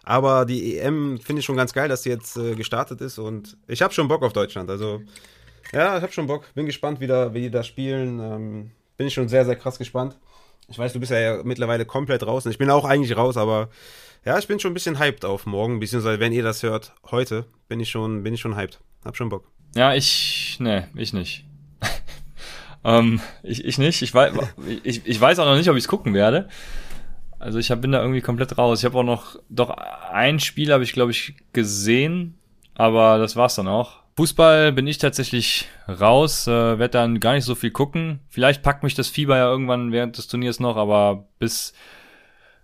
[0.04, 3.56] aber die EM finde ich schon ganz geil, dass sie jetzt äh, gestartet ist und
[3.68, 4.70] ich habe schon Bock auf Deutschland.
[4.70, 5.02] Also
[5.72, 6.52] ja, ich habe schon Bock.
[6.54, 8.20] Bin gespannt, wie, da, wie die da spielen.
[8.20, 10.18] Ähm, bin ich schon sehr, sehr krass gespannt.
[10.68, 12.50] Ich weiß, du bist ja mittlerweile komplett draußen.
[12.50, 13.68] Ich bin auch eigentlich raus, aber
[14.24, 17.46] ja, ich bin schon ein bisschen hyped auf morgen, beziehungsweise wenn ihr das hört, heute,
[17.68, 18.80] bin ich schon, bin ich schon hyped.
[19.04, 19.50] Hab schon Bock.
[19.74, 21.44] Ja, ich, ne, ich nicht.
[22.84, 24.02] ähm, ich, ich nicht.
[24.02, 24.34] Ich weiß,
[24.84, 26.48] ich, ich weiß auch noch nicht, ob ich es gucken werde.
[27.42, 28.78] Also ich hab, bin da irgendwie komplett raus.
[28.78, 32.38] Ich habe auch noch, doch ein Spiel habe ich, glaube ich, gesehen,
[32.74, 34.02] aber das war's dann auch.
[34.16, 38.20] Fußball bin ich tatsächlich raus, äh, werde dann gar nicht so viel gucken.
[38.28, 41.72] Vielleicht packt mich das Fieber ja irgendwann während des Turniers noch, aber bis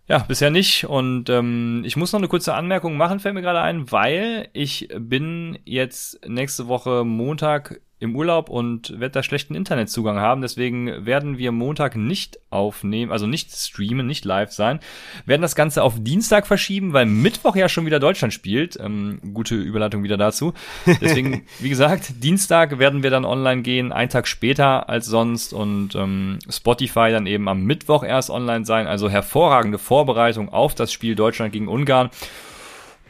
[0.07, 0.85] ja, bisher nicht.
[0.85, 4.89] Und ähm, ich muss noch eine kurze Anmerkung machen, fällt mir gerade ein, weil ich
[4.97, 10.41] bin jetzt nächste Woche Montag im Urlaub und werde da schlechten Internetzugang haben.
[10.41, 14.79] Deswegen werden wir Montag nicht aufnehmen, also nicht streamen, nicht live sein.
[15.27, 18.79] Werden das Ganze auf Dienstag verschieben, weil Mittwoch ja schon wieder Deutschland spielt.
[18.81, 20.55] Ähm, gute Überleitung wieder dazu.
[21.01, 25.95] Deswegen, wie gesagt, Dienstag werden wir dann online gehen, einen Tag später als sonst und
[25.97, 28.87] ähm, Spotify dann eben am Mittwoch erst online sein.
[28.87, 32.11] Also hervorragende Vorbereitung auf das Spiel Deutschland gegen Ungarn.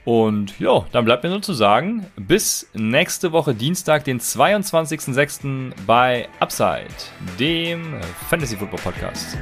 [0.09, 5.73] Und ja, dann bleibt mir nur zu sagen, bis nächste Woche Dienstag, den 22.06.
[5.87, 6.87] bei Upside,
[7.39, 9.37] dem Fantasy Football Podcast.